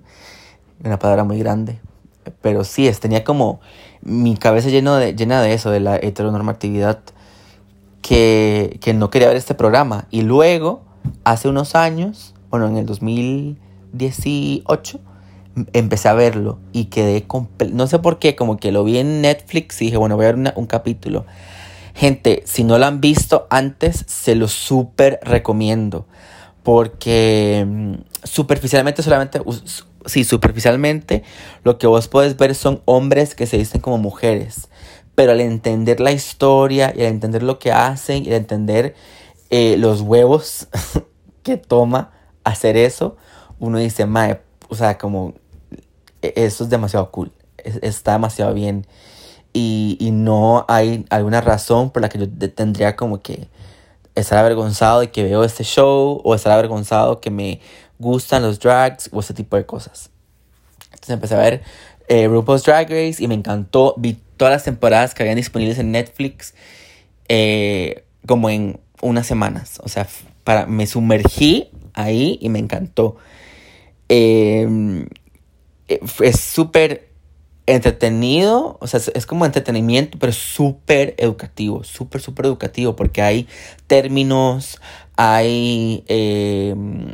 Una 0.84 1.00
palabra 1.00 1.24
muy 1.24 1.40
grande. 1.40 1.80
Pero 2.42 2.64
sí, 2.64 2.88
es, 2.88 3.00
tenía 3.00 3.24
como 3.24 3.62
mi 4.02 4.38
cabeza 4.38 4.70
lleno 4.70 4.96
de, 4.96 5.16
llena 5.16 5.42
de 5.42 5.54
eso, 5.54 5.72
de 5.72 5.80
la 5.80 5.96
heteronormatividad, 5.96 7.00
que, 8.02 8.78
que 8.82 8.94
no 8.94 9.10
quería 9.10 9.28
ver 9.28 9.38
este 9.38 9.56
programa. 9.56 10.08
Y 10.12 10.22
luego, 10.22 10.84
hace 11.24 11.50
unos 11.50 11.76
años, 11.76 12.36
bueno, 12.50 12.68
en 12.68 12.78
el 12.78 12.86
2018, 12.86 15.00
empecé 15.74 16.08
a 16.08 16.14
verlo 16.14 16.60
y 16.72 16.86
quedé 16.86 17.26
no 17.72 17.88
sé 17.88 18.00
por 18.00 18.20
qué, 18.20 18.36
como 18.36 18.58
que 18.58 18.72
lo 18.72 18.84
vi 18.84 18.98
en 18.98 19.22
Netflix 19.22 19.82
y 19.82 19.86
dije, 19.86 19.98
bueno, 19.98 20.16
voy 20.16 20.26
a 20.26 20.32
ver 20.32 20.54
un 20.56 20.66
capítulo. 20.66 21.26
Gente, 21.94 22.44
si 22.46 22.64
no 22.64 22.78
lo 22.78 22.86
han 22.86 23.02
visto 23.02 23.48
antes, 23.50 24.06
se 24.08 24.36
lo 24.36 24.48
súper 24.48 25.20
recomiendo. 25.24 26.06
Porque 26.64 27.66
mm, 27.68 27.94
superficialmente 28.24 29.04
solamente, 29.04 29.42
sí, 30.06 30.24
superficialmente 30.24 31.24
lo 31.64 31.78
que 31.78 31.88
vos 31.88 32.08
puedes 32.08 32.38
ver 32.38 32.56
son 32.56 32.82
hombres 32.86 33.36
que 33.36 33.48
se 33.48 33.58
visten 33.58 33.82
como 33.82 33.98
mujeres. 33.98 34.70
Pero 35.22 35.34
al 35.34 35.42
entender 35.42 36.00
la 36.00 36.12
historia 36.12 36.92
y 36.98 37.02
al 37.02 37.10
entender 37.10 37.44
lo 37.44 37.60
que 37.60 37.72
hacen 37.72 38.26
y 38.26 38.30
al 38.30 38.38
entender 38.38 38.96
eh, 39.52 39.76
los 39.78 40.02
huevos 40.02 40.68
que 41.44 41.58
toma 41.58 42.10
hacer 42.44 42.76
eso, 42.76 43.18
uno 43.60 43.78
dice, 43.78 44.08
mae, 44.08 44.42
o 44.68 44.74
sea, 44.74 44.98
como 44.98 45.36
e, 46.24 46.34
eso 46.38 46.64
es 46.64 46.72
demasiado 46.72 47.12
cool, 47.12 47.32
está 47.58 48.14
demasiado 48.14 48.56
bien 48.56 48.88
y, 49.54 49.96
y, 50.00 50.10
no 50.10 50.66
hay 50.68 51.06
alguna 51.12 51.40
razón 51.40 51.92
por 51.92 52.02
la 52.02 52.10
que 52.10 52.18
yo 52.18 52.28
tendría 52.56 52.96
como 52.96 53.22
que 53.22 53.48
estar 54.16 54.40
avergonzado 54.40 55.02
de 55.02 55.12
que 55.12 55.24
veo 55.24 55.44
este 55.44 55.64
show 55.64 56.20
o 56.24 56.34
estar 56.34 56.52
avergonzado 56.52 57.22
que 57.22 57.30
me 57.30 57.62
gustan 58.00 58.42
los 58.42 58.60
drags 58.60 59.08
o 59.14 59.20
ese 59.20 59.36
tipo 59.36 59.56
de 59.56 59.68
cosas. 59.68 60.10
Entonces 60.86 61.10
empecé 61.12 61.36
a 61.36 61.38
ver 61.38 61.62
eh, 62.08 62.28
RuPaul's 62.28 62.64
Drag 62.64 62.90
Race 62.90 63.24
y 63.24 63.28
me 63.28 63.36
encantó, 63.36 63.94
vi 63.98 64.20
todas 64.42 64.54
las 64.54 64.64
temporadas 64.64 65.14
que 65.14 65.22
habían 65.22 65.36
disponibles 65.36 65.78
en 65.78 65.92
Netflix 65.92 66.56
eh, 67.30 68.06
como 68.26 68.50
en 68.50 68.80
unas 69.00 69.28
semanas, 69.28 69.80
o 69.84 69.88
sea, 69.88 70.08
para, 70.44 70.66
me 70.66 70.88
sumergí 70.88 71.70
ahí 71.94 72.40
y 72.42 72.50
me 72.50 72.58
encantó. 72.58 73.18
Eh, 74.10 75.06
es 75.88 76.40
súper 76.40 77.12
entretenido, 77.68 78.80
o 78.82 78.88
sea, 78.88 79.00
es 79.14 79.28
como 79.28 79.46
entretenimiento, 79.46 80.18
pero 80.18 80.34
súper 80.34 81.14
educativo, 81.20 81.84
súper, 81.84 82.20
súper 82.20 82.48
educativo, 82.48 82.96
porque 82.96 83.22
hay 83.22 83.48
términos, 83.86 84.82
hay 85.18 86.04
em, 86.08 87.14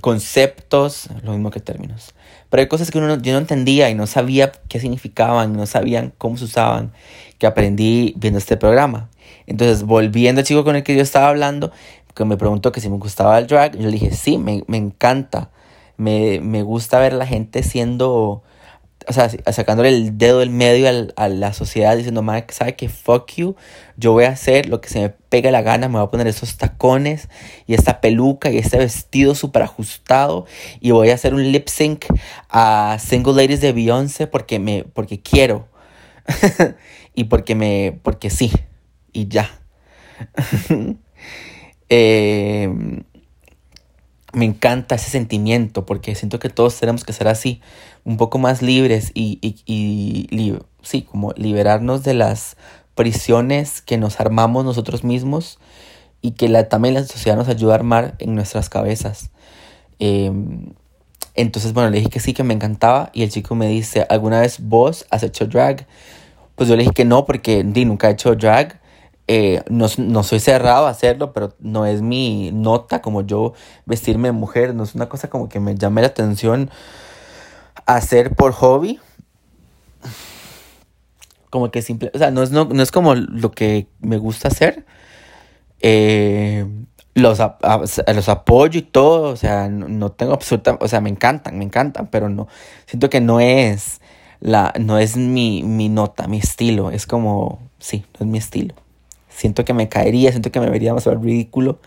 conceptos, 0.00 1.08
lo 1.22 1.30
mismo 1.30 1.52
que 1.52 1.60
términos, 1.60 2.14
pero 2.50 2.60
hay 2.60 2.68
cosas 2.68 2.90
que 2.90 2.98
uno, 2.98 3.20
yo 3.20 3.32
no 3.32 3.38
entendía 3.38 3.90
y 3.90 3.94
no 3.94 4.06
sabía 4.06 4.52
qué 4.68 4.80
significaban, 4.80 5.54
no 5.54 5.66
sabían 5.66 6.12
cómo 6.18 6.36
se 6.36 6.44
usaban, 6.44 6.92
que 7.38 7.46
aprendí 7.46 8.14
viendo 8.16 8.38
este 8.38 8.56
programa. 8.56 9.08
Entonces, 9.46 9.82
volviendo 9.82 10.40
al 10.40 10.46
chico 10.46 10.64
con 10.64 10.76
el 10.76 10.82
que 10.82 10.94
yo 10.94 11.02
estaba 11.02 11.28
hablando, 11.28 11.72
que 12.14 12.24
me 12.24 12.36
preguntó 12.36 12.72
que 12.72 12.80
si 12.80 12.90
me 12.90 12.96
gustaba 12.98 13.38
el 13.38 13.46
drag, 13.46 13.76
yo 13.76 13.82
le 13.82 13.92
dije, 13.92 14.10
sí, 14.12 14.38
me, 14.38 14.64
me 14.66 14.76
encanta. 14.76 15.50
Me, 15.96 16.40
me 16.40 16.62
gusta 16.62 16.98
ver 16.98 17.12
la 17.12 17.26
gente 17.26 17.62
siendo, 17.62 18.42
o 19.08 19.12
sea, 19.12 19.30
sacándole 19.52 19.88
el 19.88 20.18
dedo 20.18 20.40
del 20.40 20.50
medio 20.50 21.10
a 21.16 21.28
la 21.28 21.52
sociedad 21.54 21.96
diciendo, 21.96 22.22
Mike, 22.22 22.52
¿sabe 22.52 22.76
que 22.76 22.90
Fuck 22.90 23.32
you. 23.36 23.56
Yo 23.96 24.12
voy 24.12 24.24
a 24.24 24.30
hacer 24.30 24.68
lo 24.68 24.82
que 24.82 24.90
se 24.90 25.00
me 25.00 25.08
pegue 25.08 25.50
la 25.50 25.62
gana, 25.62 25.88
me 25.88 25.94
voy 25.94 26.04
a 26.04 26.10
poner 26.10 26.26
esos 26.26 26.58
tacones 26.58 27.28
y 27.66 27.74
esta 27.74 28.00
peluca 28.00 28.50
y 28.50 28.58
este 28.58 28.76
vestido 28.76 29.34
súper 29.34 29.62
ajustado 29.62 30.46
y 30.80 30.90
voy 30.90 31.08
a 31.08 31.14
hacer 31.14 31.32
un 31.32 31.50
lip 31.50 31.68
sync 31.68 32.04
a 32.50 32.98
Single 33.00 33.32
Ladies 33.32 33.62
de 33.62 33.72
Beyoncé 33.72 34.26
porque, 34.26 34.58
me, 34.58 34.84
porque 34.84 35.20
quiero. 35.20 35.68
y 37.14 37.24
porque 37.24 37.54
me, 37.54 37.98
porque 38.02 38.28
sí. 38.28 38.52
Y 39.12 39.28
ya. 39.28 39.50
eh, 41.88 43.02
me 44.32 44.44
encanta 44.44 44.96
ese 44.96 45.10
sentimiento 45.10 45.86
porque 45.86 46.14
siento 46.14 46.38
que 46.38 46.48
todos 46.48 46.78
tenemos 46.78 47.04
que 47.04 47.12
ser 47.12 47.28
así, 47.28 47.60
un 48.04 48.16
poco 48.16 48.38
más 48.38 48.62
libres 48.62 49.10
y, 49.14 49.38
y, 49.40 50.28
y 50.30 50.58
sí, 50.82 51.02
como 51.02 51.32
liberarnos 51.36 52.02
de 52.02 52.14
las 52.14 52.56
prisiones 52.94 53.80
que 53.80 53.96
nos 53.96 54.20
armamos 54.20 54.64
nosotros 54.64 55.04
mismos 55.04 55.58
y 56.20 56.32
que 56.32 56.48
la, 56.48 56.68
también 56.68 56.94
la 56.94 57.04
sociedad 57.04 57.36
nos 57.36 57.48
ayuda 57.48 57.72
a 57.72 57.76
armar 57.76 58.14
en 58.18 58.34
nuestras 58.34 58.68
cabezas. 58.68 59.30
Em, 59.98 60.72
entonces, 61.34 61.72
bueno, 61.72 61.90
le 61.90 61.98
dije 61.98 62.10
que 62.10 62.20
sí, 62.20 62.34
que 62.34 62.42
me 62.42 62.54
encantaba 62.54 63.10
y 63.14 63.22
el 63.22 63.30
chico 63.30 63.54
me 63.54 63.68
dice, 63.68 64.06
¿alguna 64.10 64.40
vez 64.40 64.58
vos 64.60 65.06
has 65.10 65.22
hecho 65.22 65.46
drag? 65.46 65.86
Pues 66.56 66.68
yo 66.68 66.74
le 66.74 66.82
dije 66.82 66.94
que 66.94 67.04
no 67.04 67.24
porque 67.24 67.62
di, 67.62 67.84
nunca 67.84 68.08
he 68.08 68.12
hecho 68.12 68.34
drag 68.34 68.80
eh, 69.30 69.62
no, 69.68 69.88
soy 70.22 70.40
cerrado 70.40 70.86
a 70.86 70.90
hacerlo, 70.90 71.34
pero 71.34 71.54
no 71.60 71.84
es 71.84 72.00
mi 72.00 72.50
nota 72.50 73.02
como 73.02 73.20
yo 73.20 73.52
vestirme 73.84 74.28
de 74.28 74.32
mujer. 74.32 74.74
No 74.74 74.84
es 74.84 74.94
una 74.94 75.10
cosa 75.10 75.28
como 75.28 75.50
que 75.50 75.60
me 75.60 75.74
llame 75.74 76.00
la 76.00 76.06
atención 76.08 76.70
hacer 77.84 78.34
por 78.34 78.52
hobby. 78.52 79.00
Como 81.50 81.70
que 81.70 81.82
simple, 81.82 82.10
o 82.14 82.18
sea, 82.18 82.30
no 82.30 82.42
es, 82.42 82.50
no, 82.52 82.68
es 82.82 82.90
como 82.90 83.14
lo 83.14 83.52
que 83.52 83.86
me 84.00 84.16
gusta 84.16 84.48
hacer. 84.48 84.86
Eh, 85.80 86.66
los, 87.14 87.38
los 87.38 88.28
apoyo 88.28 88.78
y 88.78 88.82
todo, 88.82 89.30
o 89.30 89.36
sea, 89.36 89.68
no, 89.68 90.10
tengo 90.12 90.32
absoluta, 90.32 90.78
o 90.80 90.88
sea, 90.88 91.00
me 91.00 91.10
encantan, 91.10 91.58
me 91.58 91.64
encantan, 91.64 92.08
pero 92.08 92.28
no, 92.28 92.48
siento 92.86 93.10
que 93.10 93.20
no 93.20 93.40
es 93.40 94.00
la, 94.40 94.72
no 94.78 94.98
es 94.98 95.16
mi, 95.16 95.62
mi 95.64 95.88
nota, 95.88 96.28
mi 96.28 96.38
estilo, 96.38 96.90
es 96.90 97.06
como, 97.06 97.60
sí, 97.78 98.04
no 98.18 98.26
es 98.26 98.32
mi 98.32 98.38
estilo. 98.38 98.74
Siento 99.38 99.64
que 99.64 99.72
me 99.72 99.88
caería, 99.88 100.32
siento 100.32 100.50
que 100.50 100.58
me 100.58 100.68
vería 100.68 100.92
más 100.92 101.06
ridículo. 101.06 101.78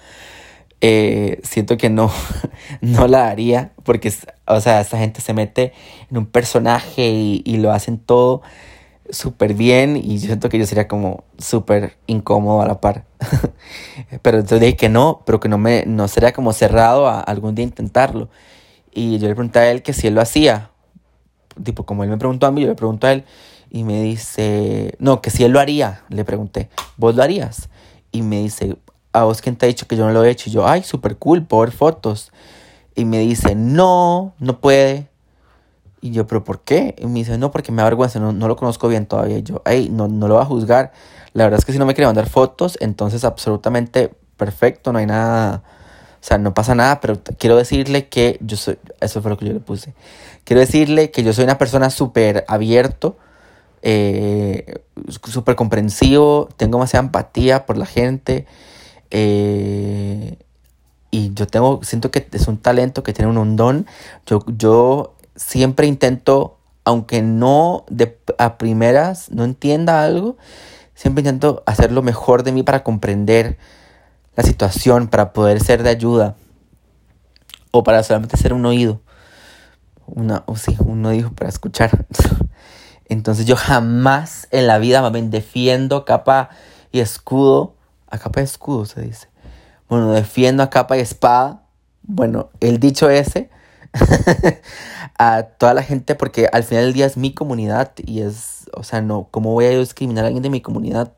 Eh, 0.80 1.42
siento 1.44 1.76
que 1.76 1.90
no, 1.90 2.10
no 2.82 3.10
la 3.10 3.28
haría 3.28 3.74
porque, 3.84 4.14
o 4.48 4.62
sea, 4.62 4.80
esta 4.80 4.98
gente 4.98 5.20
se 5.20 5.34
mete 5.34 5.74
en 6.10 6.18
un 6.18 6.28
personaje 6.28 7.10
y, 7.10 7.42
y 7.46 7.58
lo 7.58 7.74
hacen 7.74 7.98
todo 7.98 8.42
súper 9.10 9.54
bien 9.54 9.98
y 9.98 10.18
yo 10.20 10.28
siento 10.28 10.48
que 10.48 10.60
yo 10.60 10.66
sería 10.66 10.88
como 10.88 11.26
súper 11.40 11.98
incómodo 12.08 12.62
a 12.62 12.68
la 12.68 12.80
par. 12.80 13.04
pero 14.22 14.38
entonces 14.38 14.62
dije 14.62 14.78
que 14.78 14.88
no, 14.88 15.22
pero 15.26 15.42
que 15.42 15.50
no 15.50 15.58
me 15.58 15.84
no 15.86 16.08
sería 16.08 16.32
como 16.32 16.54
cerrado 16.54 17.10
a 17.10 17.20
algún 17.20 17.54
día 17.54 17.66
intentarlo. 17.66 18.30
Y 18.94 19.20
yo 19.20 19.28
le 19.28 19.36
pregunté 19.36 19.60
a 19.60 19.72
él 19.72 19.84
que 19.84 19.92
si 19.92 20.08
él 20.08 20.16
lo 20.16 20.22
hacía. 20.22 20.70
Tipo, 21.62 21.86
como 21.86 22.06
él 22.06 22.10
me 22.10 22.18
preguntó 22.18 22.48
a 22.48 22.52
mí, 22.52 22.62
yo 22.62 22.70
le 22.70 22.76
pregunto 22.76 23.08
a 23.08 23.12
él 23.12 23.26
y 23.74 23.86
me 23.86 24.04
dice, 24.04 24.96
no, 25.00 25.22
que 25.22 25.30
si 25.30 25.46
él 25.46 25.54
lo 25.54 25.60
haría, 25.60 26.04
le 26.10 26.26
pregunté, 26.26 26.70
¿vos 26.98 27.16
lo 27.16 27.24
harías? 27.24 27.70
Y 28.12 28.22
me 28.22 28.42
dice, 28.42 28.76
¿a 29.14 29.24
vos 29.24 29.42
quién 29.42 29.56
te 29.56 29.66
ha 29.66 29.68
dicho 29.68 29.88
que 29.88 29.96
yo 29.96 30.06
no 30.06 30.12
lo 30.12 30.26
he 30.26 30.30
hecho? 30.30 30.50
Y 30.50 30.54
yo, 30.54 30.68
ay, 30.68 30.84
súper 30.84 31.16
cool, 31.16 31.46
por 31.46 31.72
fotos. 31.72 32.34
Y 32.96 33.06
me 33.06 33.20
dice, 33.20 33.56
no, 33.56 34.34
no 34.40 34.60
puede. 34.60 35.08
Y 36.02 36.12
yo, 36.12 36.28
¿pero 36.28 36.44
por 36.44 36.60
qué? 36.60 36.96
Y 36.98 37.06
me 37.06 37.20
dice, 37.20 37.38
no, 37.38 37.52
porque 37.52 37.72
me 37.72 37.78
da 37.78 37.86
vergüenza, 37.86 38.20
no, 38.20 38.34
no 38.34 38.50
lo 38.50 38.58
conozco 38.58 38.90
bien 38.90 39.06
todavía. 39.06 39.38
Y 39.38 39.44
yo, 39.44 39.62
ay, 39.64 39.88
no, 39.90 40.10
no 40.10 40.28
lo 40.28 40.36
va 40.36 40.42
a 40.42 40.46
juzgar. 40.46 40.92
La 41.32 41.46
verdad 41.46 41.60
es 41.60 41.66
que 41.66 41.72
si 41.72 41.80
no 41.80 41.86
me 41.86 41.94
quiere 41.94 42.08
mandar 42.08 42.28
fotos, 42.28 42.78
entonces 42.82 43.24
absolutamente 43.24 44.14
perfecto, 44.36 44.92
no 44.92 45.00
hay 45.00 45.06
nada, 45.06 45.64
o 46.20 46.24
sea, 46.24 46.38
no 46.38 46.54
pasa 46.54 46.76
nada, 46.76 47.00
pero 47.00 47.22
quiero 47.38 47.56
decirle 47.56 48.10
que 48.10 48.38
yo 48.42 48.58
soy, 48.58 48.78
eso 49.00 49.22
fue 49.22 49.32
lo 49.32 49.38
que 49.38 49.46
yo 49.46 49.54
le 49.54 49.62
puse. 49.62 49.94
Quiero 50.44 50.60
decirle 50.60 51.10
que 51.10 51.24
yo 51.24 51.32
soy 51.32 51.46
una 51.46 51.58
persona 51.58 51.90
súper 51.90 52.44
abierto, 52.50 53.18
eh, 53.82 54.84
súper 55.10 55.56
comprensivo, 55.56 56.50
tengo 56.58 56.78
demasiada 56.78 57.06
empatía 57.06 57.66
por 57.66 57.78
la 57.78 57.86
gente. 57.86 58.46
Eh, 59.10 60.38
y 61.10 61.34
yo 61.34 61.48
tengo, 61.48 61.82
siento 61.84 62.12
que 62.12 62.28
es 62.32 62.48
un 62.48 62.58
talento, 62.58 63.04
que 63.04 63.14
tiene 63.14 63.38
un, 63.38 63.56
don. 63.56 63.86
Yo, 64.26 64.44
yo 64.48 65.16
siempre 65.36 65.88
intento, 65.88 66.58
aunque 66.86 67.22
no 67.22 67.86
de, 67.90 68.18
a 68.38 68.58
primeras 68.58 69.30
no 69.32 69.44
entienda 69.44 70.04
algo, 70.04 70.38
siempre 70.96 71.22
intento 71.22 71.64
hacer 71.66 71.92
lo 71.92 72.02
mejor 72.02 72.44
de 72.44 72.54
mí 72.54 72.64
para 72.64 72.84
comprender 72.84 73.58
la 74.36 74.44
situación, 74.44 75.08
para 75.10 75.34
poder 75.34 75.62
ser 75.62 75.84
de 75.84 75.90
ayuda 75.90 76.36
o 77.72 77.84
para 77.84 78.04
solamente 78.04 78.38
ser 78.38 78.54
un 78.54 78.66
oído. 78.66 79.02
Una, 80.08 80.44
o 80.46 80.56
sí, 80.56 80.76
un 80.80 81.06
oído 81.06 81.32
para 81.32 81.50
escuchar. 81.50 82.06
Entonces 83.12 83.46
yo 83.46 83.58
jamás 83.58 84.48
en 84.52 84.68
la 84.68 84.78
vida 84.78 85.08
me 85.10 85.22
defiendo 85.22 86.06
capa 86.06 86.50
y 86.94 87.02
escudo. 87.02 87.76
A 88.10 88.18
capa 88.18 88.40
y 88.40 88.46
escudo 88.46 88.86
se 88.86 89.02
dice. 89.02 89.28
Bueno, 89.90 90.14
defiendo 90.14 90.64
a 90.64 90.70
capa 90.70 90.96
y 90.96 91.02
espada. 91.02 91.64
Bueno, 92.04 92.52
el 92.62 92.80
dicho 92.80 93.10
ese 93.10 93.50
a 95.20 95.44
toda 95.44 95.74
la 95.74 95.84
gente 95.84 96.16
porque 96.16 96.48
al 96.54 96.64
final 96.64 96.86
del 96.86 96.94
día 96.94 97.06
es 97.06 97.18
mi 97.18 97.34
comunidad 97.34 97.92
y 97.98 98.22
es, 98.22 98.70
o 98.74 98.84
sea, 98.84 99.02
no, 99.02 99.28
¿cómo 99.30 99.52
voy 99.52 99.66
a 99.66 99.78
discriminar 99.78 100.24
a 100.24 100.28
alguien 100.28 100.44
de 100.44 100.50
mi 100.50 100.62
comunidad? 100.62 101.12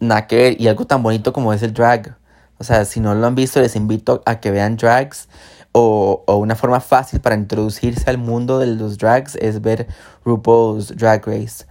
Nada 0.00 0.26
que 0.26 0.34
ver, 0.34 0.60
y 0.60 0.66
algo 0.66 0.88
tan 0.88 1.04
bonito 1.04 1.32
como 1.32 1.52
es 1.52 1.62
el 1.62 1.72
drag. 1.72 2.16
O 2.62 2.64
sea, 2.64 2.84
si 2.84 3.00
no 3.00 3.12
lo 3.12 3.26
han 3.26 3.34
visto, 3.34 3.60
les 3.60 3.74
invito 3.74 4.22
a 4.24 4.38
que 4.38 4.52
vean 4.52 4.76
drags. 4.76 5.28
O, 5.72 6.22
o 6.28 6.36
una 6.36 6.54
forma 6.54 6.78
fácil 6.78 7.20
para 7.20 7.34
introducirse 7.34 8.08
al 8.08 8.18
mundo 8.18 8.60
de 8.60 8.68
los 8.68 8.98
drags 8.98 9.34
es 9.34 9.60
ver 9.60 9.88
RuPaul's 10.24 10.96
Drag 10.96 11.26
Race. 11.26 11.66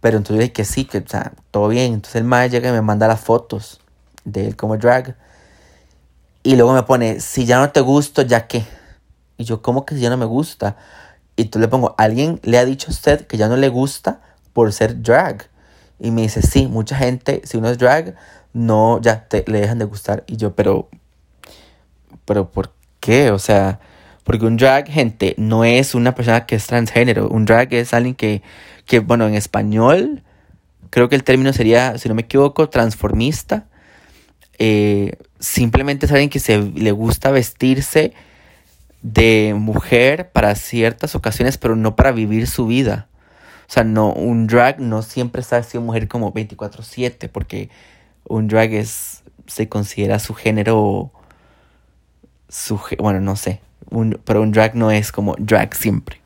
Pero 0.00 0.16
entonces 0.18 0.38
dije 0.38 0.52
que 0.52 0.64
sí, 0.64 0.84
que 0.84 0.98
o 0.98 1.08
sea, 1.08 1.32
todo 1.50 1.66
bien. 1.66 1.94
Entonces 1.94 2.14
el 2.14 2.24
mae 2.24 2.50
llega 2.50 2.68
y 2.68 2.72
me 2.72 2.82
manda 2.82 3.08
las 3.08 3.18
fotos 3.18 3.80
de 4.24 4.46
él 4.46 4.54
como 4.54 4.76
drag. 4.76 5.16
Y 6.44 6.54
luego 6.54 6.72
me 6.72 6.84
pone, 6.84 7.18
si 7.18 7.46
ya 7.46 7.58
no 7.58 7.72
te 7.72 7.80
gusto, 7.80 8.22
¿ya 8.22 8.46
qué? 8.46 8.64
Y 9.38 9.44
yo, 9.44 9.60
¿cómo 9.60 9.84
que 9.84 9.98
ya 9.98 10.08
no 10.08 10.16
me 10.16 10.24
gusta? 10.24 10.76
Y 11.34 11.46
tú 11.46 11.58
le 11.58 11.66
pongo, 11.66 11.96
¿alguien 11.98 12.38
le 12.44 12.58
ha 12.58 12.64
dicho 12.64 12.90
a 12.90 12.92
usted 12.92 13.26
que 13.26 13.36
ya 13.36 13.48
no 13.48 13.56
le 13.56 13.70
gusta 13.70 14.20
por 14.52 14.72
ser 14.72 15.02
drag? 15.02 15.50
Y 15.98 16.12
me 16.12 16.22
dice, 16.22 16.42
sí, 16.42 16.68
mucha 16.68 16.96
gente, 16.96 17.42
si 17.44 17.56
uno 17.56 17.70
es 17.70 17.78
drag, 17.78 18.14
no, 18.58 19.00
ya 19.00 19.28
te, 19.28 19.44
le 19.46 19.60
dejan 19.60 19.78
de 19.78 19.84
gustar. 19.84 20.24
Y 20.26 20.36
yo, 20.36 20.54
pero, 20.54 20.88
pero 22.24 22.50
¿por 22.50 22.72
qué? 23.00 23.30
O 23.30 23.38
sea, 23.38 23.78
porque 24.24 24.44
un 24.46 24.56
drag, 24.56 24.88
gente, 24.88 25.34
no 25.38 25.64
es 25.64 25.94
una 25.94 26.14
persona 26.14 26.44
que 26.44 26.56
es 26.56 26.66
transgénero. 26.66 27.28
Un 27.28 27.44
drag 27.44 27.72
es 27.72 27.94
alguien 27.94 28.14
que, 28.14 28.42
que 28.84 28.98
bueno, 28.98 29.26
en 29.26 29.34
español, 29.34 30.22
creo 30.90 31.08
que 31.08 31.14
el 31.14 31.24
término 31.24 31.52
sería, 31.52 31.96
si 31.98 32.08
no 32.08 32.14
me 32.14 32.22
equivoco, 32.22 32.68
transformista. 32.68 33.66
Eh, 34.58 35.12
simplemente 35.38 36.06
es 36.06 36.12
alguien 36.12 36.30
que 36.30 36.40
se 36.40 36.58
le 36.58 36.90
gusta 36.90 37.30
vestirse 37.30 38.12
de 39.02 39.54
mujer 39.56 40.32
para 40.32 40.56
ciertas 40.56 41.14
ocasiones, 41.14 41.58
pero 41.58 41.76
no 41.76 41.94
para 41.94 42.10
vivir 42.10 42.48
su 42.48 42.66
vida. 42.66 43.06
O 43.68 43.72
sea, 43.72 43.84
no, 43.84 44.12
un 44.12 44.48
drag 44.48 44.80
no 44.80 45.02
siempre 45.02 45.42
está 45.42 45.62
siendo 45.62 45.86
mujer 45.86 46.08
como 46.08 46.32
24/7, 46.32 47.28
porque 47.28 47.70
un 48.28 48.48
drag 48.48 48.72
es, 48.74 49.22
se 49.46 49.68
considera 49.68 50.18
su 50.18 50.34
género, 50.34 51.12
su, 52.48 52.80
bueno, 52.98 53.20
no 53.20 53.36
sé, 53.36 53.60
un, 53.90 54.20
pero 54.24 54.42
un 54.42 54.52
drag 54.52 54.74
no 54.74 54.90
es 54.90 55.12
como 55.12 55.34
drag 55.38 55.74
siempre. 55.74 56.20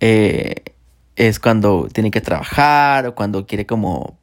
Eh, 0.00 0.54
es 1.16 1.38
cuando 1.38 1.88
tiene 1.92 2.10
que 2.10 2.20
trabajar 2.20 3.06
o 3.06 3.14
cuando 3.14 3.46
quiere 3.46 3.66
como 3.66 4.18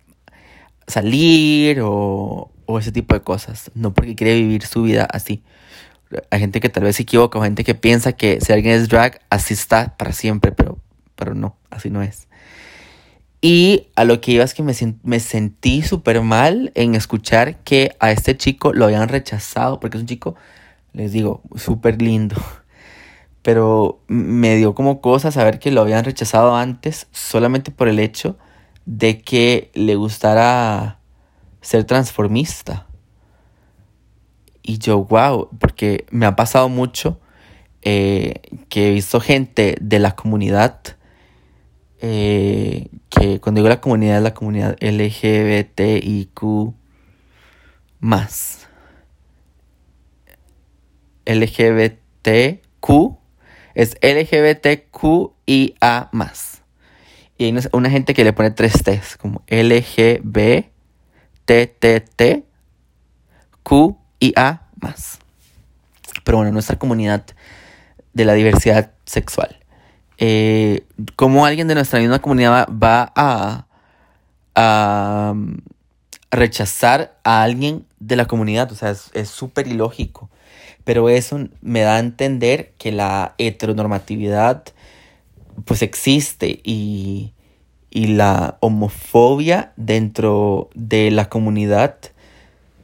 salir 0.88 1.82
o, 1.82 2.52
o 2.66 2.80
ese 2.80 2.92
tipo 2.92 3.14
de 3.14 3.22
cosas, 3.22 3.72
no 3.76 3.94
porque 3.94 4.16
quiere 4.16 4.36
vivir 4.36 4.66
su 4.66 4.84
vida 4.84 5.08
así. 5.12 5.44
Hay 6.30 6.40
gente 6.40 6.60
que 6.60 6.70
tal 6.70 6.84
vez 6.84 6.98
se 6.98 7.04
equivoca 7.04 7.40
o 7.40 7.44
gente 7.44 7.64
que 7.64 7.76
piensa 7.76 8.12
que 8.14 8.42
si 8.42 8.52
alguien 8.52 8.76
es 8.76 8.90
drag, 8.90 9.22
así 9.30 9.54
está 9.54 9.96
para 9.98 10.12
siempre, 10.12 10.52
pero, 10.52 10.78
pero 11.16 11.34
no, 11.36 11.56
así 11.70 11.90
no 11.90 12.02
es. 12.02 12.28
Y 13.42 13.88
a 13.96 14.04
lo 14.04 14.22
que 14.22 14.34
iba 14.34 14.44
es 14.44 14.54
que 14.54 14.62
me, 14.62 14.74
me 15.04 15.20
sentí 15.20 15.82
súper 15.82 16.22
mal 16.22 16.72
en 16.76 16.94
escuchar 16.94 17.58
que 17.64 17.96
a 18.00 18.12
este 18.12 18.38
chico 18.38 18.72
lo 18.72 18.86
habían 18.86 19.10
rechazado, 19.10 19.80
porque 19.80 19.98
es 19.98 20.02
un 20.02 20.08
chico, 20.08 20.36
les 20.94 21.12
digo, 21.12 21.42
súper 21.56 22.02
lindo. 22.02 22.36
Pero 23.42 24.00
me 24.08 24.56
dio 24.56 24.76
como 24.76 25.02
cosa 25.02 25.32
saber 25.32 25.58
que 25.58 25.72
lo 25.72 25.82
habían 25.82 26.06
rechazado 26.06 26.56
antes 26.56 27.08
solamente 27.12 27.72
por 27.72 27.88
el 27.88 27.98
hecho 27.98 28.38
de 28.86 29.22
que 29.22 29.72
le 29.74 29.96
gustara 29.96 31.00
ser 31.62 31.86
transformista. 31.86 32.88
Y 34.62 34.78
yo, 34.78 35.04
wow, 35.06 35.50
porque 35.60 36.06
me 36.12 36.28
ha 36.28 36.36
pasado 36.36 36.70
mucho 36.70 37.20
eh, 37.82 38.42
que 38.70 38.90
he 38.90 38.94
visto 38.94 39.20
gente 39.20 39.76
de 39.82 40.00
la 40.00 40.16
comunidad, 40.16 40.80
eh, 42.02 42.88
que 43.10 43.40
cuando 43.40 43.60
digo 43.60 43.70
la 43.70 43.80
comunidad 43.80 44.18
es 44.18 44.24
la 44.24 44.34
comunidad 44.34 44.76
LGBTIQ 44.82 46.42
más. 48.00 48.68
LGBTQ 51.26 52.90
es 53.76 53.96
LGBTQIA 54.02 55.40
más. 56.12 56.64
Y 57.38 57.46
hay 57.46 57.56
una 57.72 57.90
gente 57.92 58.14
que 58.14 58.24
le 58.24 58.34
pone 58.34 58.52
tres 58.52 58.84
T's, 58.84 59.16
como 59.18 59.44
LGBTTQ 59.48 60.26
y 64.20 64.34
A 64.36 64.68
más. 64.80 65.20
Pero 66.24 66.38
bueno, 66.38 66.52
nuestra 66.52 66.78
comunidad 66.78 67.26
de 68.14 68.26
la 68.26 68.34
diversidad 68.34 68.92
sexual. 69.06 69.61
Eh, 70.22 70.86
¿Cómo 71.18 71.46
alguien 71.46 71.68
de 71.68 71.76
nuestra 71.76 72.00
misma 72.00 72.20
comunidad 72.20 72.70
va 72.72 73.12
a, 73.14 73.66
a 74.56 75.34
rechazar 76.32 77.18
a 77.26 77.44
alguien 77.44 77.86
de 78.00 78.16
la 78.16 78.28
comunidad? 78.28 78.72
O 78.72 78.76
sea, 78.76 78.92
es 78.92 79.30
súper 79.30 79.68
ilógico. 79.68 80.30
Pero 80.86 81.10
eso 81.10 81.50
me 81.62 81.82
da 81.82 81.98
a 81.98 82.00
entender 82.00 82.72
que 82.78 82.94
la 82.94 83.36
heteronormatividad 83.38 84.64
pues 85.66 85.82
existe 85.82 86.62
y, 86.64 87.34
y 87.90 88.08
la 88.08 88.58
homofobia 88.62 89.74
dentro 89.76 90.70
de 90.74 91.12
la 91.12 91.28
comunidad 91.28 91.98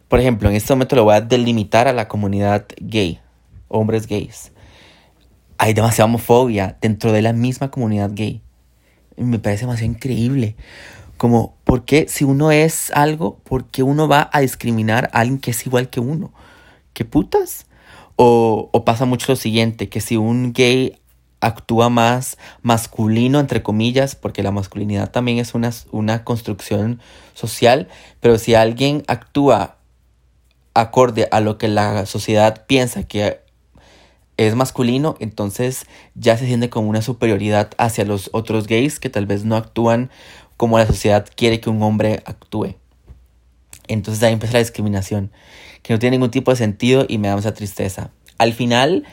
por 0.08 0.20
ejemplo, 0.22 0.50
en 0.50 0.56
este 0.56 0.74
momento 0.74 0.96
lo 0.96 1.04
voy 1.04 1.16
a 1.16 1.22
delimitar 1.22 1.88
a 1.88 1.94
la 1.94 2.08
comunidad 2.08 2.66
gay, 2.80 3.20
hombres 3.68 4.08
gays. 4.08 4.52
Hay 5.58 5.74
demasiada 5.74 6.06
homofobia 6.06 6.78
dentro 6.82 7.12
de 7.12 7.22
la 7.22 7.34
misma 7.34 7.72
comunidad 7.72 8.12
gay. 8.14 8.42
Me 9.16 9.40
parece 9.40 9.62
demasiado 9.62 9.92
increíble. 9.92 10.56
Como 11.18 11.56
¿por 11.64 11.86
qué 11.86 12.06
si 12.08 12.24
uno 12.24 12.52
es 12.52 12.92
algo, 12.92 13.40
por 13.44 13.66
qué 13.66 13.84
uno 13.84 14.08
va 14.08 14.30
a 14.32 14.42
discriminar 14.42 15.10
a 15.14 15.22
alguien 15.22 15.40
que 15.40 15.52
es 15.52 15.66
igual 15.66 15.90
que 15.90 16.00
uno? 16.00 16.32
¿Qué 16.94 17.06
putas? 17.06 17.66
O, 18.16 18.70
o 18.72 18.86
pasa 18.86 19.06
mucho 19.06 19.32
lo 19.32 19.36
siguiente, 19.36 19.90
que 19.90 20.02
si 20.02 20.18
un 20.18 20.54
gay 20.54 21.00
actúa 21.40 21.90
más 21.90 22.38
masculino, 22.62 23.40
entre 23.40 23.64
comillas, 23.64 24.16
porque 24.16 24.44
la 24.44 24.52
masculinidad 24.52 25.12
también 25.12 25.38
es 25.38 25.54
una, 25.54 25.72
una 25.92 26.24
construcción 26.24 27.00
social, 27.34 27.88
pero 28.20 28.38
si 28.38 28.56
alguien 28.56 29.04
actúa 29.08 29.78
acorde 30.74 31.28
a 31.32 31.40
lo 31.40 31.58
que 31.58 31.68
la 31.68 32.06
sociedad 32.06 32.66
piensa 32.68 33.04
que 33.04 33.42
es 34.38 34.56
masculino, 34.56 35.16
entonces 35.20 35.86
ya 36.16 36.38
se 36.38 36.46
siente 36.46 36.70
como 36.70 36.90
una 36.90 37.02
superioridad 37.02 37.72
hacia 37.78 38.06
los 38.06 38.30
otros 38.34 38.68
gays 38.68 39.00
que 39.00 39.10
tal 39.10 39.26
vez 39.26 39.44
no 39.46 39.56
actúan 39.56 40.12
como 40.58 40.78
la 40.78 40.88
sociedad 40.88 41.28
quiere 41.36 41.60
que 41.60 41.70
un 41.70 41.82
hombre 41.82 42.22
actúe. 42.26 42.76
Entonces 43.88 44.24
ahí 44.24 44.34
empieza 44.34 44.54
la 44.54 44.60
discriminación, 44.60 45.32
que 45.82 45.94
no 45.94 46.00
tiene 46.00 46.18
ningún 46.18 46.32
tipo 46.32 46.52
de 46.52 46.58
sentido 46.58 47.06
y 47.08 47.18
me 47.18 47.30
da 47.30 47.36
mucha 47.36 47.54
tristeza. 47.54 48.12
Al 48.38 48.54
final, 48.54 49.06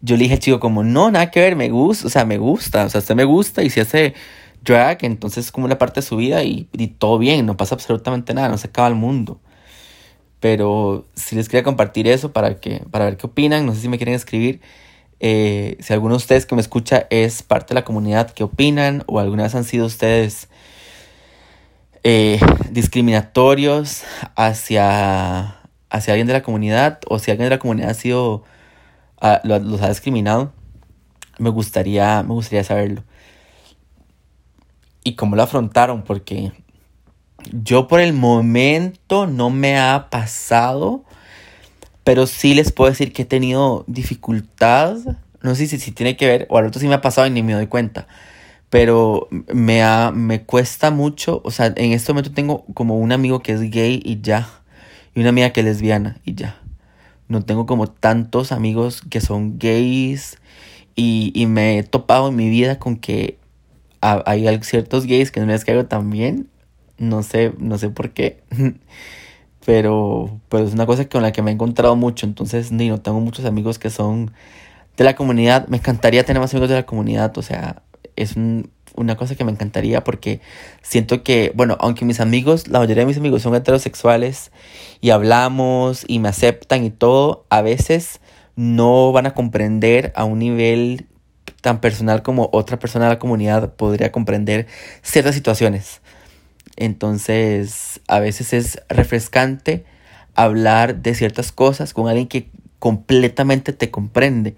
yo 0.00 0.16
le 0.16 0.24
dije 0.24 0.34
al 0.34 0.40
chico 0.40 0.60
como, 0.60 0.84
no, 0.84 1.10
nada 1.10 1.30
que 1.30 1.40
ver, 1.40 1.56
me 1.56 1.70
gusta, 1.70 2.06
o 2.06 2.10
sea, 2.10 2.24
me 2.24 2.38
gusta, 2.38 2.84
o 2.84 2.88
sea, 2.88 3.00
usted 3.00 3.14
me 3.14 3.24
gusta 3.24 3.62
y 3.62 3.70
si 3.70 3.80
hace 3.80 4.14
drag, 4.62 5.04
entonces 5.04 5.46
es 5.46 5.52
como 5.52 5.66
una 5.66 5.78
parte 5.78 6.00
de 6.00 6.06
su 6.06 6.16
vida 6.16 6.42
y, 6.42 6.68
y 6.72 6.88
todo 6.88 7.18
bien, 7.18 7.46
no 7.46 7.56
pasa 7.56 7.76
absolutamente 7.76 8.34
nada, 8.34 8.48
no 8.48 8.58
se 8.58 8.66
acaba 8.66 8.88
el 8.88 8.94
mundo. 8.94 9.40
Pero 10.40 11.06
si 11.14 11.36
les 11.36 11.48
quería 11.48 11.62
compartir 11.62 12.06
eso 12.08 12.32
para, 12.32 12.56
que, 12.56 12.82
para 12.90 13.06
ver 13.06 13.16
qué 13.16 13.26
opinan, 13.26 13.66
no 13.66 13.74
sé 13.74 13.80
si 13.80 13.88
me 13.88 13.96
quieren 13.96 14.14
escribir. 14.14 14.60
Eh, 15.18 15.76
si 15.80 15.92
alguno 15.92 16.14
de 16.14 16.18
ustedes 16.18 16.46
que 16.46 16.54
me 16.54 16.60
escucha 16.60 17.06
es 17.10 17.42
parte 17.42 17.68
de 17.68 17.76
la 17.76 17.84
comunidad, 17.84 18.30
¿qué 18.30 18.44
opinan? 18.44 19.02
O 19.06 19.18
alguna 19.18 19.44
vez 19.44 19.54
han 19.54 19.64
sido 19.64 19.86
ustedes 19.86 20.48
eh, 22.02 22.38
discriminatorios 22.70 24.02
hacia, 24.36 25.60
hacia 25.90 26.12
alguien 26.12 26.26
de 26.26 26.34
la 26.34 26.42
comunidad 26.42 27.00
o 27.08 27.18
si 27.18 27.30
alguien 27.30 27.46
de 27.46 27.56
la 27.56 27.58
comunidad 27.58 27.90
ha 27.90 27.94
sido 27.94 28.44
Ah, 29.20 29.40
los 29.44 29.80
ha 29.80 29.88
discriminado, 29.88 30.52
me 31.38 31.48
gustaría, 31.48 32.22
me 32.22 32.34
gustaría 32.34 32.64
saberlo. 32.64 33.02
Y 35.04 35.14
cómo 35.14 35.36
lo 35.36 35.42
afrontaron, 35.42 36.02
porque 36.02 36.52
yo 37.52 37.88
por 37.88 38.00
el 38.00 38.12
momento 38.12 39.26
no 39.26 39.50
me 39.50 39.78
ha 39.78 40.08
pasado, 40.10 41.04
pero 42.04 42.26
sí 42.26 42.54
les 42.54 42.72
puedo 42.72 42.90
decir 42.90 43.12
que 43.12 43.22
he 43.22 43.26
tenido 43.26 43.84
dificultad. 43.86 44.96
No 45.42 45.54
sé 45.54 45.66
si, 45.66 45.78
si 45.78 45.92
tiene 45.92 46.16
que 46.16 46.26
ver, 46.26 46.46
o 46.50 46.58
al 46.58 46.66
otro 46.66 46.80
sí 46.80 46.88
me 46.88 46.94
ha 46.94 47.00
pasado 47.00 47.26
y 47.26 47.30
ni 47.30 47.42
me 47.42 47.54
doy 47.54 47.66
cuenta. 47.66 48.06
Pero 48.70 49.28
me, 49.52 49.82
ha, 49.82 50.10
me 50.12 50.42
cuesta 50.42 50.90
mucho, 50.90 51.40
o 51.44 51.50
sea, 51.50 51.72
en 51.76 51.92
este 51.92 52.12
momento 52.12 52.32
tengo 52.32 52.64
como 52.74 52.98
un 52.98 53.12
amigo 53.12 53.40
que 53.40 53.52
es 53.52 53.60
gay 53.70 54.02
y 54.04 54.20
ya, 54.20 54.48
y 55.14 55.20
una 55.20 55.30
amiga 55.30 55.50
que 55.50 55.60
es 55.60 55.66
lesbiana 55.66 56.18
y 56.24 56.34
ya 56.34 56.60
no 57.28 57.42
tengo 57.42 57.66
como 57.66 57.88
tantos 57.88 58.52
amigos 58.52 59.02
que 59.08 59.20
son 59.20 59.58
gays 59.58 60.38
y, 60.94 61.46
me 61.48 61.78
he 61.78 61.82
topado 61.82 62.28
en 62.28 62.36
mi 62.36 62.48
vida 62.48 62.78
con 62.78 62.96
que 62.96 63.38
hay 64.00 64.62
ciertos 64.62 65.06
gays 65.06 65.30
que 65.30 65.40
no 65.40 65.46
les 65.46 65.64
caigo 65.64 65.84
tan 65.84 66.08
bien. 66.10 66.48
No 66.98 67.22
sé, 67.22 67.52
no 67.58 67.78
sé 67.78 67.90
por 67.90 68.10
qué. 68.10 68.42
pero, 69.66 70.40
pero 70.48 70.64
es 70.64 70.72
una 70.72 70.86
cosa 70.86 71.08
con 71.08 71.22
la 71.22 71.32
que 71.32 71.42
me 71.42 71.50
he 71.50 71.54
encontrado 71.54 71.96
mucho. 71.96 72.26
Entonces, 72.26 72.72
ni 72.72 72.88
no 72.88 73.00
tengo 73.00 73.20
muchos 73.20 73.44
amigos 73.44 73.78
que 73.78 73.90
son 73.90 74.32
de 74.96 75.04
la 75.04 75.16
comunidad. 75.16 75.68
Me 75.68 75.78
encantaría 75.78 76.24
tener 76.24 76.40
más 76.40 76.52
amigos 76.54 76.68
de 76.68 76.76
la 76.76 76.86
comunidad. 76.86 77.36
O 77.38 77.42
sea, 77.42 77.82
es 78.16 78.36
un, 78.36 78.70
una 78.96 79.16
cosa 79.16 79.34
que 79.34 79.44
me 79.44 79.52
encantaría 79.52 80.02
porque 80.02 80.40
siento 80.82 81.22
que, 81.22 81.52
bueno, 81.54 81.76
aunque 81.80 82.04
mis 82.04 82.20
amigos, 82.20 82.68
la 82.68 82.78
mayoría 82.78 83.02
de 83.02 83.06
mis 83.06 83.18
amigos 83.18 83.42
son 83.42 83.54
heterosexuales 83.54 84.50
y 85.00 85.10
hablamos 85.10 86.04
y 86.08 86.18
me 86.18 86.28
aceptan 86.28 86.84
y 86.84 86.90
todo, 86.90 87.46
a 87.50 87.62
veces 87.62 88.20
no 88.56 89.12
van 89.12 89.26
a 89.26 89.34
comprender 89.34 90.12
a 90.16 90.24
un 90.24 90.38
nivel 90.38 91.06
tan 91.60 91.80
personal 91.80 92.22
como 92.22 92.48
otra 92.52 92.78
persona 92.78 93.06
de 93.06 93.12
la 93.12 93.18
comunidad 93.18 93.74
podría 93.74 94.12
comprender 94.12 94.66
ciertas 95.02 95.34
situaciones. 95.34 96.00
Entonces, 96.76 98.00
a 98.08 98.20
veces 98.20 98.52
es 98.52 98.82
refrescante 98.88 99.84
hablar 100.34 100.96
de 101.02 101.14
ciertas 101.14 101.52
cosas 101.52 101.94
con 101.94 102.08
alguien 102.08 102.28
que 102.28 102.50
completamente 102.78 103.72
te 103.72 103.90
comprende. 103.90 104.56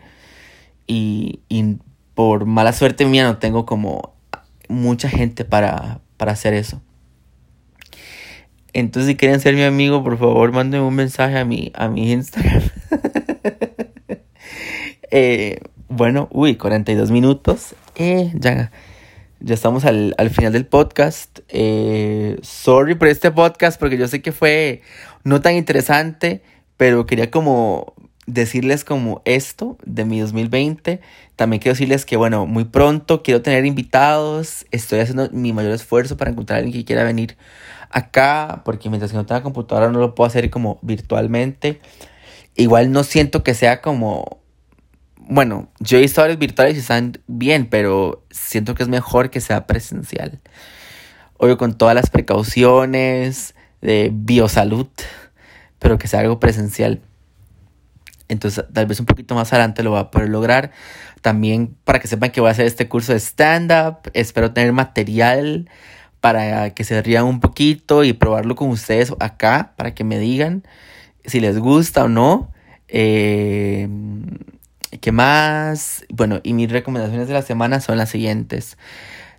Y, 0.86 1.40
y 1.48 1.76
por 2.14 2.46
mala 2.46 2.72
suerte 2.72 3.06
mía 3.06 3.24
no 3.24 3.38
tengo 3.38 3.64
como 3.64 4.14
mucha 4.68 5.08
gente 5.08 5.44
para, 5.44 6.00
hacer 6.18 6.54
eso. 6.54 6.82
Entonces, 8.72 9.10
si 9.10 9.16
quieren 9.16 9.40
ser 9.40 9.54
mi 9.54 9.62
amigo, 9.62 10.04
por 10.04 10.18
favor, 10.18 10.52
mándenme 10.52 10.86
un 10.86 10.94
mensaje 10.94 11.38
a 11.38 11.44
mi, 11.44 11.72
a 11.74 11.88
mi 11.88 12.12
Instagram. 12.12 12.62
Eh, 15.10 15.60
bueno, 15.88 16.28
uy, 16.30 16.56
42 16.56 17.10
minutos. 17.10 17.74
Eh, 17.94 18.30
ya, 18.34 18.70
ya 19.40 19.54
estamos 19.54 19.84
al, 19.84 20.14
final 20.30 20.52
del 20.52 20.66
podcast. 20.66 21.40
Eh, 21.48 22.38
sorry 22.42 22.94
por 22.94 23.08
este 23.08 23.30
podcast, 23.30 23.78
porque 23.78 23.96
yo 23.96 24.08
sé 24.08 24.20
que 24.22 24.32
fue 24.32 24.82
no 25.24 25.40
tan 25.40 25.54
interesante, 25.54 26.42
pero 26.76 27.06
quería 27.06 27.30
como 27.30 27.94
decirles 28.26 28.84
como 28.84 29.22
esto 29.24 29.78
de 29.84 30.04
mi 30.04 30.20
2020. 30.20 31.00
También 31.36 31.60
quiero 31.60 31.74
decirles 31.74 32.04
que, 32.04 32.16
bueno, 32.16 32.46
muy 32.46 32.64
pronto 32.64 33.22
quiero 33.22 33.42
tener 33.42 33.64
invitados. 33.64 34.66
Estoy 34.70 35.00
haciendo 35.00 35.30
mi 35.30 35.52
mayor 35.52 35.72
esfuerzo 35.72 36.16
para 36.16 36.30
encontrar 36.30 36.56
a 36.56 36.62
alguien 36.62 36.80
que 36.80 36.84
quiera 36.84 37.04
venir 37.04 37.36
acá, 37.90 38.62
porque 38.64 38.90
mientras 38.90 39.10
que 39.10 39.16
no 39.16 39.24
tenga 39.24 39.42
computadora 39.42 39.90
no 39.90 39.98
lo 39.98 40.14
puedo 40.14 40.26
hacer 40.26 40.50
como 40.50 40.78
virtualmente. 40.82 41.80
Igual 42.56 42.92
no 42.92 43.04
siento 43.04 43.42
que 43.42 43.54
sea 43.54 43.80
como... 43.80 44.37
Bueno, 45.30 45.68
yo 45.78 45.98
he 45.98 46.00
visto 46.00 46.22
varios 46.22 46.38
virtuales 46.38 46.76
y 46.76 46.80
están 46.80 47.12
bien, 47.26 47.66
pero 47.66 48.24
siento 48.30 48.74
que 48.74 48.82
es 48.82 48.88
mejor 48.88 49.28
que 49.28 49.42
sea 49.42 49.66
presencial. 49.66 50.40
Obvio 51.36 51.58
con 51.58 51.76
todas 51.76 51.94
las 51.94 52.08
precauciones 52.08 53.54
de 53.82 54.10
biosalud, 54.10 54.86
pero 55.78 55.98
que 55.98 56.08
sea 56.08 56.20
algo 56.20 56.40
presencial. 56.40 57.02
Entonces, 58.28 58.64
tal 58.72 58.86
vez 58.86 59.00
un 59.00 59.06
poquito 59.06 59.34
más 59.34 59.52
adelante 59.52 59.82
lo 59.82 59.90
voy 59.90 60.00
a 60.00 60.10
poder 60.10 60.30
lograr. 60.30 60.70
También 61.20 61.76
para 61.84 61.98
que 61.98 62.08
sepan 62.08 62.30
que 62.30 62.40
voy 62.40 62.48
a 62.48 62.52
hacer 62.52 62.64
este 62.64 62.88
curso 62.88 63.12
de 63.12 63.20
stand-up. 63.20 64.10
Espero 64.14 64.54
tener 64.54 64.72
material 64.72 65.68
para 66.22 66.70
que 66.70 66.84
se 66.84 67.02
rían 67.02 67.24
un 67.24 67.40
poquito 67.40 68.02
y 68.02 68.14
probarlo 68.14 68.54
con 68.54 68.70
ustedes 68.70 69.12
acá 69.20 69.74
para 69.76 69.94
que 69.94 70.04
me 70.04 70.18
digan 70.18 70.64
si 71.26 71.40
les 71.40 71.58
gusta 71.58 72.04
o 72.04 72.08
no. 72.08 72.50
Eh, 72.88 73.88
¿Qué 75.00 75.12
más? 75.12 76.04
Bueno, 76.08 76.40
y 76.42 76.52
mis 76.54 76.70
recomendaciones 76.70 77.28
de 77.28 77.34
la 77.34 77.42
semana 77.42 77.80
son 77.80 77.98
las 77.98 78.10
siguientes. 78.10 78.78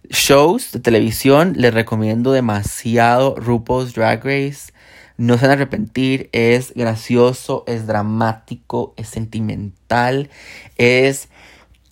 Shows 0.10 0.72
de 0.72 0.80
televisión, 0.80 1.54
les 1.58 1.74
recomiendo 1.74 2.32
demasiado 2.32 3.36
RuPaul's 3.36 3.94
Drag 3.94 4.24
Race 4.24 4.72
no 5.20 5.38
se 5.38 5.42
van 5.42 5.52
a 5.52 5.54
arrepentir, 5.56 6.30
es 6.32 6.74
gracioso, 6.74 7.66
es 7.68 7.86
dramático, 7.86 8.94
es 8.96 9.10
sentimental, 9.10 10.30
es 10.78 11.28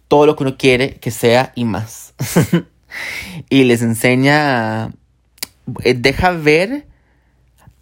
todo 0.07 0.25
lo 0.25 0.37
que 0.37 0.43
uno 0.43 0.57
quiere 0.57 0.95
que 0.95 1.11
sea 1.11 1.51
y 1.53 1.65
más. 1.65 2.13
y 3.49 3.65
les 3.65 3.81
enseña, 3.81 4.93
eh, 5.83 5.93
deja 5.93 6.31
ver 6.31 6.87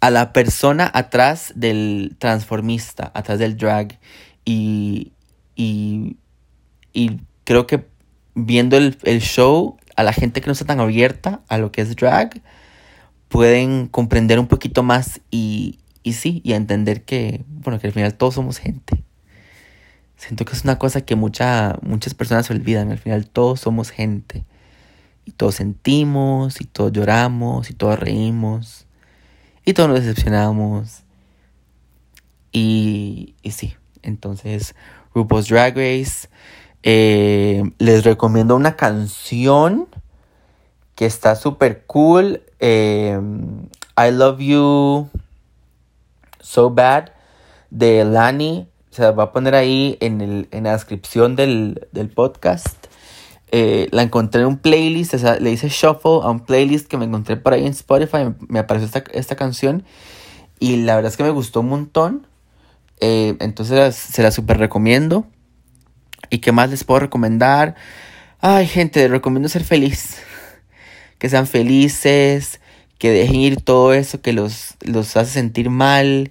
a 0.00 0.10
la 0.10 0.32
persona 0.32 0.90
atrás 0.92 1.52
del 1.54 2.16
transformista, 2.18 3.12
atrás 3.14 3.38
del 3.38 3.56
drag. 3.56 4.00
Y, 4.44 5.12
y, 5.56 6.18
y 6.92 7.20
creo 7.44 7.66
que 7.66 7.86
viendo 8.34 8.76
el, 8.76 8.96
el 9.02 9.20
show, 9.20 9.76
a 9.96 10.02
la 10.02 10.12
gente 10.12 10.40
que 10.40 10.46
no 10.46 10.52
está 10.52 10.66
tan 10.66 10.78
abierta 10.78 11.40
a 11.48 11.58
lo 11.58 11.72
que 11.72 11.80
es 11.80 11.96
drag, 11.96 12.42
pueden 13.28 13.88
comprender 13.88 14.38
un 14.38 14.46
poquito 14.46 14.82
más 14.82 15.20
y, 15.30 15.78
y 16.02 16.12
sí, 16.12 16.42
y 16.44 16.52
entender 16.52 17.04
que, 17.04 17.44
bueno, 17.48 17.80
que 17.80 17.88
al 17.88 17.92
final 17.92 18.14
todos 18.14 18.34
somos 18.34 18.58
gente. 18.58 19.02
Siento 20.16 20.44
que 20.44 20.52
es 20.52 20.64
una 20.64 20.78
cosa 20.78 21.00
que 21.00 21.16
mucha, 21.16 21.76
muchas 21.82 22.14
personas 22.14 22.50
olvidan. 22.50 22.90
Al 22.90 22.98
final 22.98 23.28
todos 23.28 23.60
somos 23.60 23.90
gente. 23.90 24.44
Y 25.24 25.32
todos 25.32 25.56
sentimos, 25.56 26.60
y 26.60 26.64
todos 26.64 26.92
lloramos, 26.92 27.70
y 27.70 27.74
todos 27.74 27.98
reímos, 27.98 28.86
y 29.64 29.72
todos 29.72 29.88
nos 29.88 29.98
decepcionamos. 29.98 31.02
Y, 32.52 33.34
y 33.42 33.50
sí, 33.50 33.74
entonces, 34.02 34.76
RuPaul's 35.16 35.48
Drag 35.48 35.76
Race. 35.76 36.28
Eh, 36.82 37.62
les 37.78 38.04
recomiendo 38.04 38.54
una 38.54 38.76
canción 38.76 39.88
que 40.94 41.06
está 41.06 41.34
súper 41.34 41.84
cool. 41.86 42.42
Em, 42.60 43.68
I 43.96 44.10
Love 44.12 44.38
You 44.40 45.10
So 46.40 46.70
Bad 46.70 47.10
de 47.70 48.04
Lani. 48.04 48.68
Se 48.90 49.10
va 49.10 49.24
a 49.24 49.32
poner 49.32 49.54
ahí 49.54 49.96
en, 50.00 50.20
el, 50.20 50.48
en 50.50 50.64
la 50.64 50.72
descripción 50.72 51.34
del, 51.34 51.88
podcast. 52.14 52.86
Eh, 53.52 53.88
la 53.90 54.02
encontré 54.02 54.42
en 54.42 54.48
un 54.48 54.58
playlist, 54.58 55.14
le 55.14 55.50
hice 55.50 55.68
shuffle 55.68 56.20
a 56.22 56.30
un 56.30 56.40
playlist 56.40 56.88
que 56.88 56.96
me 56.96 57.04
encontré 57.04 57.36
por 57.36 57.52
ahí 57.52 57.66
en 57.66 57.72
Spotify. 57.72 58.34
Me 58.48 58.58
apareció 58.58 58.86
esta, 58.86 59.04
esta 59.12 59.36
canción 59.36 59.84
y 60.58 60.76
la 60.78 60.96
verdad 60.96 61.10
es 61.10 61.16
que 61.16 61.24
me 61.24 61.30
gustó 61.30 61.60
un 61.60 61.68
montón. 61.68 62.26
Eh, 63.00 63.36
entonces 63.40 63.94
se 63.94 64.22
la 64.22 64.30
super 64.30 64.58
recomiendo. 64.58 65.26
¿Y 66.30 66.38
qué 66.38 66.52
más 66.52 66.70
les 66.70 66.84
puedo 66.84 67.00
recomendar? 67.00 67.74
Ay, 68.40 68.66
gente, 68.66 69.00
les 69.00 69.10
recomiendo 69.10 69.48
ser 69.48 69.64
feliz. 69.64 70.18
Que 71.18 71.30
sean 71.30 71.46
felices, 71.46 72.60
que 72.98 73.10
dejen 73.10 73.36
ir 73.36 73.62
todo 73.62 73.94
eso 73.94 74.20
que 74.20 74.34
los, 74.34 74.74
los 74.82 75.16
hace 75.16 75.32
sentir 75.32 75.70
mal. 75.70 76.30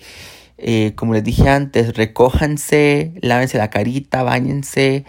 Eh, 0.57 0.93
como 0.95 1.13
les 1.13 1.23
dije 1.23 1.49
antes, 1.49 1.95
recójanse, 1.95 3.13
lávense 3.21 3.57
la 3.57 3.71
carita, 3.71 4.23
bañense, 4.23 5.05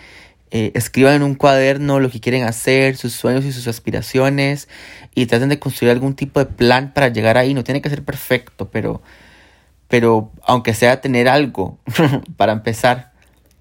eh, 0.50 0.72
escriban 0.74 1.14
en 1.14 1.22
un 1.22 1.34
cuaderno 1.34 2.00
lo 2.00 2.10
que 2.10 2.20
quieren 2.20 2.44
hacer, 2.44 2.96
sus 2.96 3.12
sueños 3.12 3.44
y 3.44 3.52
sus 3.52 3.68
aspiraciones 3.68 4.68
y 5.14 5.26
traten 5.26 5.48
de 5.48 5.58
construir 5.58 5.92
algún 5.92 6.14
tipo 6.14 6.40
de 6.40 6.46
plan 6.46 6.92
para 6.94 7.08
llegar 7.08 7.38
ahí. 7.38 7.54
No 7.54 7.64
tiene 7.64 7.82
que 7.82 7.90
ser 7.90 8.04
perfecto, 8.04 8.70
pero, 8.70 9.02
pero 9.88 10.32
aunque 10.44 10.74
sea 10.74 11.00
tener 11.00 11.28
algo 11.28 11.78
para 12.36 12.52
empezar. 12.52 13.12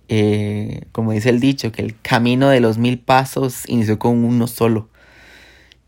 Eh, 0.07 0.83
como 0.91 1.13
dice 1.13 1.29
el 1.29 1.39
dicho, 1.39 1.71
que 1.71 1.81
el 1.81 1.99
camino 1.99 2.49
de 2.49 2.59
los 2.59 2.77
mil 2.77 2.99
pasos 2.99 3.67
inició 3.67 3.97
con 3.99 4.23
uno 4.23 4.47
solo. 4.47 4.89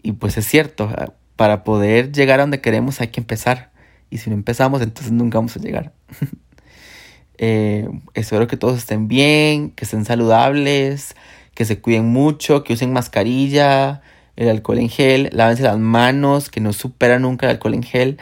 Y 0.02 0.14
pues 0.14 0.38
es 0.38 0.48
cierto, 0.48 0.90
para 1.36 1.64
poder 1.64 2.12
llegar 2.12 2.40
a 2.40 2.44
donde 2.44 2.62
queremos 2.62 3.02
hay 3.02 3.10
que 3.10 3.20
empezar. 3.20 3.72
Y 4.10 4.20
si 4.20 4.30
no 4.30 4.36
empezamos, 4.36 4.82
entonces 4.82 5.12
nunca 5.12 5.38
vamos 5.38 5.56
a 5.56 5.60
llegar. 5.60 5.94
Eh, 7.40 7.88
espero 8.16 8.48
que 8.48 8.58
todos 8.58 8.80
estén 8.80 9.08
bien, 9.08 9.70
que 9.70 9.86
estén 9.86 10.06
saludables, 10.06 11.16
que 11.54 11.66
se 11.66 11.80
cuiden 11.80 12.06
mucho, 12.06 12.64
que 12.64 12.74
usen 12.74 12.92
mascarilla, 12.92 14.02
el 14.38 14.50
alcohol 14.50 14.80
en 14.80 14.90
gel, 14.90 15.30
lávense 15.34 15.62
las 15.62 15.78
manos, 15.78 16.50
que 16.50 16.62
no 16.62 16.74
supera 16.74 17.20
nunca 17.20 17.46
el 17.46 17.52
alcohol 17.52 17.76
en 17.76 17.84
gel. 17.84 18.18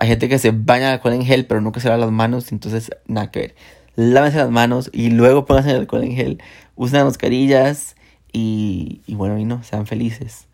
Hay 0.00 0.06
gente 0.06 0.28
que 0.28 0.38
se 0.38 0.52
baña 0.52 0.92
alcohol 0.92 1.14
en 1.14 1.24
gel, 1.24 1.44
pero 1.46 1.60
nunca 1.60 1.80
se 1.80 1.88
lava 1.88 1.98
las 1.98 2.12
manos, 2.12 2.52
entonces 2.52 2.92
nada 3.08 3.32
que 3.32 3.40
ver. 3.40 3.54
Lávense 3.96 4.38
las 4.38 4.48
manos 4.48 4.90
y 4.92 5.10
luego 5.10 5.44
pónganse 5.44 5.72
el 5.72 5.78
alcohol 5.78 6.04
en 6.04 6.14
gel. 6.14 6.42
Usen 6.76 6.98
las 6.98 7.06
mascarillas 7.06 7.96
y, 8.32 9.02
bueno, 9.08 9.38
y 9.38 9.44
no, 9.44 9.64
sean 9.64 9.86
felices. 9.86 10.46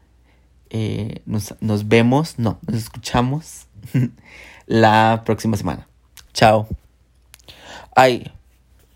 Eh, 0.70 1.20
nos, 1.26 1.55
nos 1.61 1.88
vemos, 1.88 2.38
no, 2.38 2.59
nos 2.66 2.76
escuchamos 2.76 3.66
la 4.66 5.24
próxima 5.26 5.59
semana. 5.59 5.88
Chao. 6.32 6.66
Ay, 7.95 8.32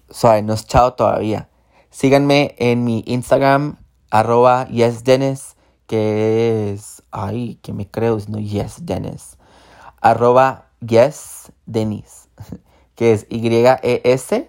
sorry, 0.08 0.40
no 0.40 0.54
es 0.54 0.66
chao 0.66 0.94
todavía. 0.94 1.50
Síganme 1.90 2.54
en 2.56 2.84
mi 2.84 3.04
Instagram, 3.06 3.76
arroba 4.10 4.66
yesdennis, 4.68 5.56
que 5.86 6.72
es, 6.72 7.02
ay, 7.10 7.58
que 7.60 7.74
me 7.74 7.86
creo, 7.86 8.18
no 8.28 8.38
yesdennis. 8.38 9.37
Arroba 10.00 10.66
yesdennis, 10.80 12.28
que 12.94 13.12
es 13.12 13.26
Y-E-S-D-E-N-N-I-S. 13.28 14.44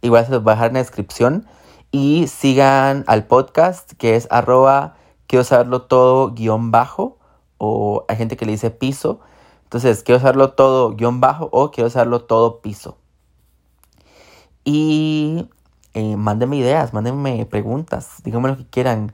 Igual 0.00 0.24
se 0.26 0.30
los 0.30 0.42
voy 0.42 0.52
a 0.52 0.54
dejar 0.54 0.68
en 0.68 0.74
la 0.74 0.80
descripción. 0.80 1.46
Y 1.90 2.26
sigan 2.28 3.04
al 3.06 3.26
podcast 3.26 3.92
que 3.92 4.14
es 4.14 4.28
arroba 4.30 4.96
quiero 5.26 5.42
saberlo 5.42 5.82
todo 5.82 6.34
guion 6.34 6.70
bajo 6.70 7.16
o 7.56 8.04
hay 8.08 8.16
gente 8.16 8.36
que 8.36 8.44
le 8.44 8.52
dice 8.52 8.70
piso. 8.70 9.20
Entonces 9.64 10.02
quiero 10.02 10.20
saberlo 10.20 10.52
todo 10.52 10.94
guion 10.94 11.20
bajo 11.20 11.48
o 11.52 11.70
quiero 11.70 11.88
saberlo 11.88 12.22
todo 12.24 12.60
piso. 12.60 12.98
Y 14.64 15.48
eh, 15.94 16.16
mándenme 16.16 16.56
ideas, 16.56 16.92
mándenme 16.92 17.46
preguntas, 17.46 18.22
díganme 18.24 18.48
lo 18.48 18.56
que 18.56 18.66
quieran. 18.66 19.12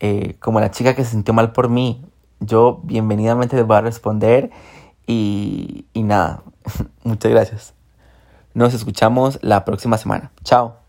Eh, 0.00 0.36
como 0.40 0.60
la 0.60 0.70
chica 0.70 0.94
que 0.94 1.04
se 1.04 1.12
sintió 1.12 1.32
mal 1.32 1.52
por 1.52 1.68
mí, 1.70 2.04
yo 2.40 2.80
bienvenidamente 2.84 3.56
les 3.56 3.66
voy 3.66 3.76
a 3.76 3.80
responder. 3.82 4.50
Y, 5.06 5.86
y 5.92 6.02
nada, 6.02 6.42
muchas 7.04 7.30
gracias. 7.30 7.74
Nos 8.54 8.74
escuchamos 8.74 9.38
la 9.42 9.64
próxima 9.64 9.98
semana. 9.98 10.32
Chao. 10.42 10.85